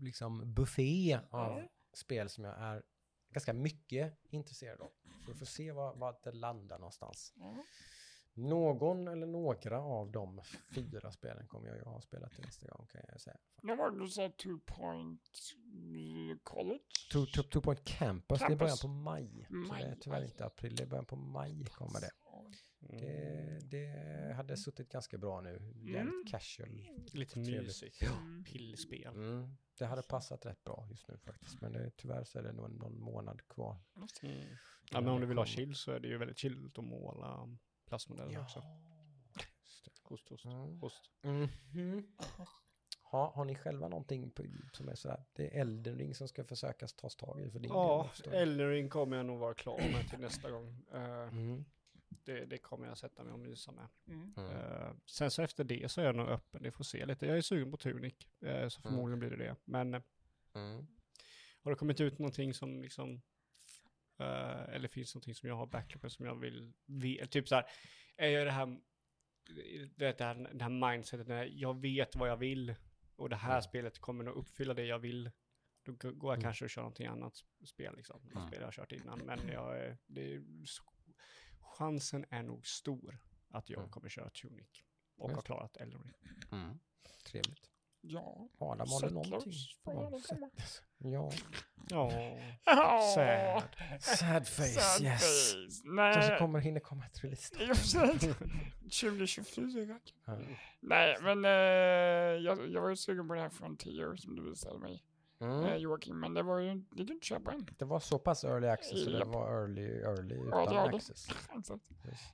[0.00, 1.62] liksom buffé av
[1.92, 2.82] spel som jag är
[3.30, 4.90] ganska mycket intresserad av.
[5.24, 7.32] Så vi får se var, var det landar någonstans.
[7.36, 7.62] Mm.
[8.34, 10.40] Någon eller några av de
[10.74, 13.36] fyra spelen kommer jag ju ha spelat till nästa gång kan jag säga.
[13.62, 15.20] När var det du sa two point
[16.42, 16.80] college?
[17.12, 18.80] Two, two, two Point Campus, det är början Campus.
[18.82, 19.46] på maj.
[19.48, 20.24] Så det är Maj, tyvärr maj.
[20.28, 22.10] inte april, det är början på maj kommer det.
[22.88, 23.00] Mm.
[23.00, 25.50] Det, det hade suttit ganska bra nu.
[25.74, 26.24] Jävligt Mm.
[26.30, 26.82] casual.
[27.12, 28.02] Lite mysigt.
[28.02, 28.44] Mm.
[28.44, 29.14] Pillspel.
[29.14, 29.56] Mm.
[29.78, 31.60] Det hade passat rätt bra just nu faktiskt.
[31.60, 33.76] Men det, tyvärr så är det nog någon månad kvar.
[34.22, 34.36] Mm.
[34.90, 37.58] Ja, men om du vill ha chill så är det ju väldigt chill att måla
[37.92, 38.58] plastmodeller också.
[38.58, 39.90] just det.
[40.08, 40.78] Host, host, Mm.
[40.80, 41.10] host.
[41.22, 42.06] Mhm.
[43.02, 46.44] Ha, har ni själva någonting på, som är sådär, det är Elden Ring som ska
[46.44, 47.70] försökas tas tag i för din?
[47.70, 48.10] Ja.
[48.32, 50.84] Eldering kommer jag nog vara klar med till nästa gång.
[50.92, 51.64] Eh, Mm.
[52.08, 53.88] det, det kommer jag sätta mig och mysa med.
[54.06, 54.34] Mm.
[54.36, 54.50] Mm.
[54.50, 57.26] Eh, sen så efter det så är jag nog öppen, det får se lite.
[57.26, 59.56] Jag är sugen på Tunic, eh, så förmodligen blir det det.
[59.64, 59.94] Men
[60.54, 60.86] Mm.
[61.62, 63.22] har det kommit ut någonting som liksom,
[64.22, 67.64] eh, eller finns någonting som jag har backupen som jag vill, vill typ så här,
[68.16, 68.80] är jag det här,
[69.96, 72.74] det här, det här mindsetet, när jag vet vad jag vill
[73.16, 73.62] och det här Mm.
[73.62, 75.30] spelet kommer nog uppfylla det jag vill,
[75.84, 76.42] då går jag Mm.
[76.42, 78.48] kanske och kör någonting annat sp- spel liksom, Mm.
[78.48, 80.42] spel jag har kört innan, men jag, är- det
[81.60, 83.18] chansen är nog stor
[83.48, 83.90] att jag Mm.
[83.90, 84.84] kommer köra Tunic
[85.16, 85.42] och har det.
[85.46, 86.14] klarat Elden Ring.
[86.52, 86.78] Mm.
[87.26, 87.70] Trevligt.
[88.04, 88.48] Ja.
[88.58, 89.52] Adam, har Settlers någonting?
[89.86, 90.18] gärna komma.
[90.20, 90.82] Settlers.
[90.98, 91.30] Ja.
[91.90, 92.12] Ja,
[92.64, 93.12] Ja.
[93.14, 93.62] sad.
[94.18, 95.20] Sad face, Sad yes.
[95.52, 95.80] face.
[95.84, 96.14] Nej.
[96.14, 97.64] Kanske kommer, hinner komma ett release då.
[97.64, 98.34] I och för sig.
[98.82, 99.98] 2024.
[100.26, 100.38] Ja.
[100.80, 101.50] Nej, men eh,
[102.44, 105.04] jag, jag var ju sugen på det här Frontier som du visade mig,
[105.40, 105.78] eh, Mm.
[105.80, 107.66] Joakim, men det var ju det gick inte köpa än.
[107.78, 111.28] Det var så pass early access så det var early, early Ja, utan access.
[111.48, 111.78] Alltså.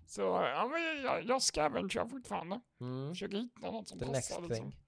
[0.06, 2.60] Så ja, men jag, jag scavengar fortfarande.
[2.80, 3.08] Mm.
[3.08, 4.48] Försöker hitta något som The next passar.
[4.48, 4.70] Liksom.
[4.70, 4.80] thing.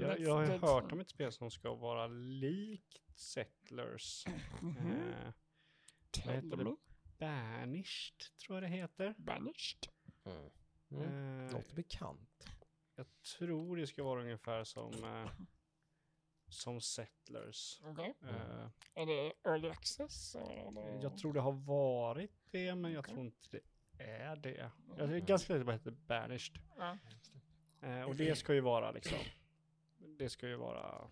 [0.00, 0.60] Jag, jag har thing.
[0.60, 4.26] hört om ett spel som ska vara likt Settlers.
[4.62, 4.76] Mhm.
[4.92, 5.32] Eh,
[6.26, 6.76] vad heter det?
[7.18, 9.14] Banished, tror jag det heter.
[9.18, 9.88] Banished.
[10.24, 10.50] Mm.
[10.90, 11.46] Mm.
[11.46, 12.48] Eh, Låter bekant.
[12.94, 13.06] jag
[13.38, 15.30] tror det ska vara ungefär som, eh,
[16.48, 17.80] som Settlers.
[17.84, 18.14] Okej.
[18.22, 18.34] Mm.
[18.34, 20.34] Eh, Är det early access?
[20.34, 23.14] Eller jag tror det har varit det, men jag Okej.
[23.14, 23.60] tror inte det
[24.04, 24.70] är det.
[24.96, 26.58] Jag är ganska säker på att det heter Banished.
[27.80, 29.18] Eh, och det ska ju vara liksom,
[29.98, 31.10] det ska ju vara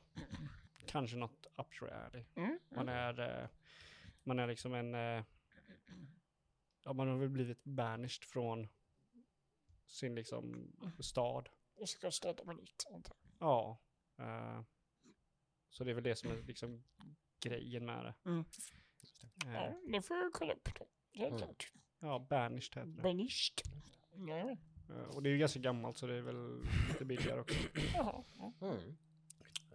[0.86, 2.24] kanske något up your alley.
[2.36, 2.58] Mm.
[2.68, 3.48] Man är, eh,
[4.22, 5.24] man är liksom en, eh,
[6.84, 8.68] ja man har väl blivit banished från
[9.86, 11.48] sin liksom stad.
[11.74, 12.84] Och ska starta på nytt.
[13.38, 13.78] Ja.
[14.18, 14.62] eh,
[15.68, 16.84] så det är väl det som är liksom
[17.40, 18.14] grejen med det.
[18.24, 18.44] Mm.
[19.46, 20.86] Eh, Ja, det får jag kolla upp då.
[21.12, 21.38] Helt Mm.
[21.38, 21.72] klart.
[21.98, 23.02] ja, banished heter det.
[23.02, 23.60] Banished.
[24.28, 24.56] Ja.
[24.90, 27.58] Eh, och det är ju ganska gammalt så det är väl lite billigare också.
[27.94, 28.24] Jaha.
[28.38, 28.52] Ja.
[28.60, 28.96] Mm.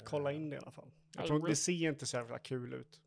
[0.04, 0.92] Kolla in det i alla fall.
[1.16, 3.02] Jag tror det ser inte så jävla kul ut.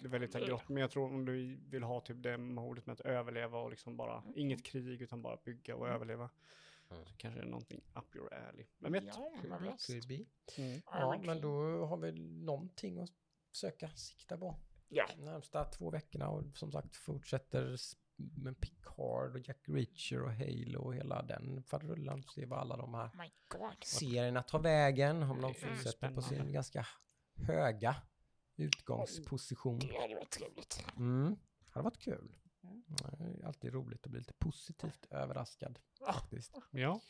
[0.00, 2.92] Det är väldigt grått, men jag tror om du vill ha typ det modet med
[2.92, 5.94] att överleva och liksom bara, inget krig utan bara bygga och Mm.
[5.94, 6.30] överleva.
[6.90, 7.04] Mm.
[7.06, 8.66] Så kanske det är någonting up your alley.
[8.78, 9.04] Vem vet?
[9.04, 9.32] Ja,
[9.86, 10.24] could be.
[10.62, 10.82] Mm.
[10.84, 12.12] Ja, men då har vi
[12.44, 13.12] någonting att
[13.52, 14.56] söka sikta på.
[14.88, 15.06] Ja.
[15.18, 17.76] Närmsta två veckorna och som sagt fortsätter
[18.16, 22.22] med Picard och Jack Reacher och Halo och hela den faderullan.
[22.22, 23.10] Se vad alla de här
[23.48, 23.84] God.
[23.84, 25.22] serierna tar vägen.
[25.22, 26.52] Om de är fortsätter på sin spännande.
[26.52, 26.86] ganska
[27.34, 27.96] höga
[28.56, 29.78] utgångsposition.
[29.78, 30.84] Det hade varit trevligt.
[30.96, 31.34] Mm.
[31.64, 32.34] Det hade varit kul.
[32.64, 32.82] Mm.
[33.18, 36.12] Det är alltid roligt att bli lite positivt överraskad Ja.
[36.12, 36.52] faktiskt.
[36.70, 37.00] Ja,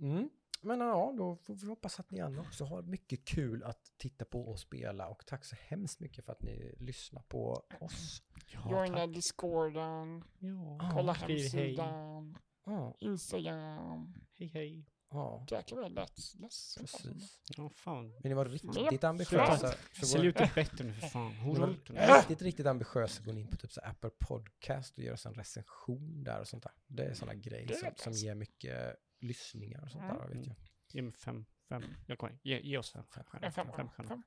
[0.00, 0.30] Mm.
[0.64, 4.24] Men ja, då får vi hoppas att ni andra också har mycket kul att titta
[4.24, 5.08] på och spela.
[5.08, 8.22] Och tack så hemskt mycket för att ni lyssnar på oss.
[8.70, 10.24] Joina discorden.
[10.38, 10.90] ja.
[10.92, 11.40] Kolla hej.
[11.40, 12.38] hemsidan.
[12.66, 14.14] Ja, Instagram.
[14.38, 14.84] Hej hej.
[15.10, 16.80] ja Jäklar vad jag lät ledsen.
[16.82, 17.40] precis.
[17.56, 18.08] Ja, fan.
[18.22, 19.08] Vill ni vara riktigt Ja.
[19.08, 21.36] ambitiösa så går lite bättre nu för fan.
[21.36, 21.96] Horunken.
[21.96, 25.34] riktigt, riktigt ambitiösa går ni in på typ så Apple Podcast och gör oss en
[25.34, 26.72] recension där och sånt där.
[26.86, 30.56] Det är sådana grejer Det som, som ger mycket lyssningar och sånt där, vet jag.
[30.92, 31.82] Ge mig fem, fem.
[32.06, 32.38] Jag kommer.
[32.42, 33.04] Ge, ge oss fem.
[33.14, 33.46] Fem stjärnor.
[33.46, 33.72] En femma.
[33.72, 34.08] Fem stjärnor.
[34.08, 34.22] Fem.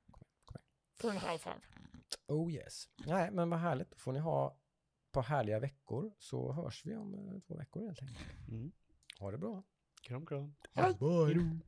[0.99, 1.61] Full high five.
[2.27, 2.89] Oh yes.
[3.05, 3.91] Nej, men vad härligt.
[3.91, 4.59] Då får ni ha
[5.11, 8.47] på härliga veckor så hörs vi om eh, två veckor helt enkelt.
[8.47, 8.71] Mm.
[9.19, 9.63] Ha det bra.
[10.01, 10.55] Kram, kram.
[10.73, 10.93] Hej.
[10.99, 11.59] Bye.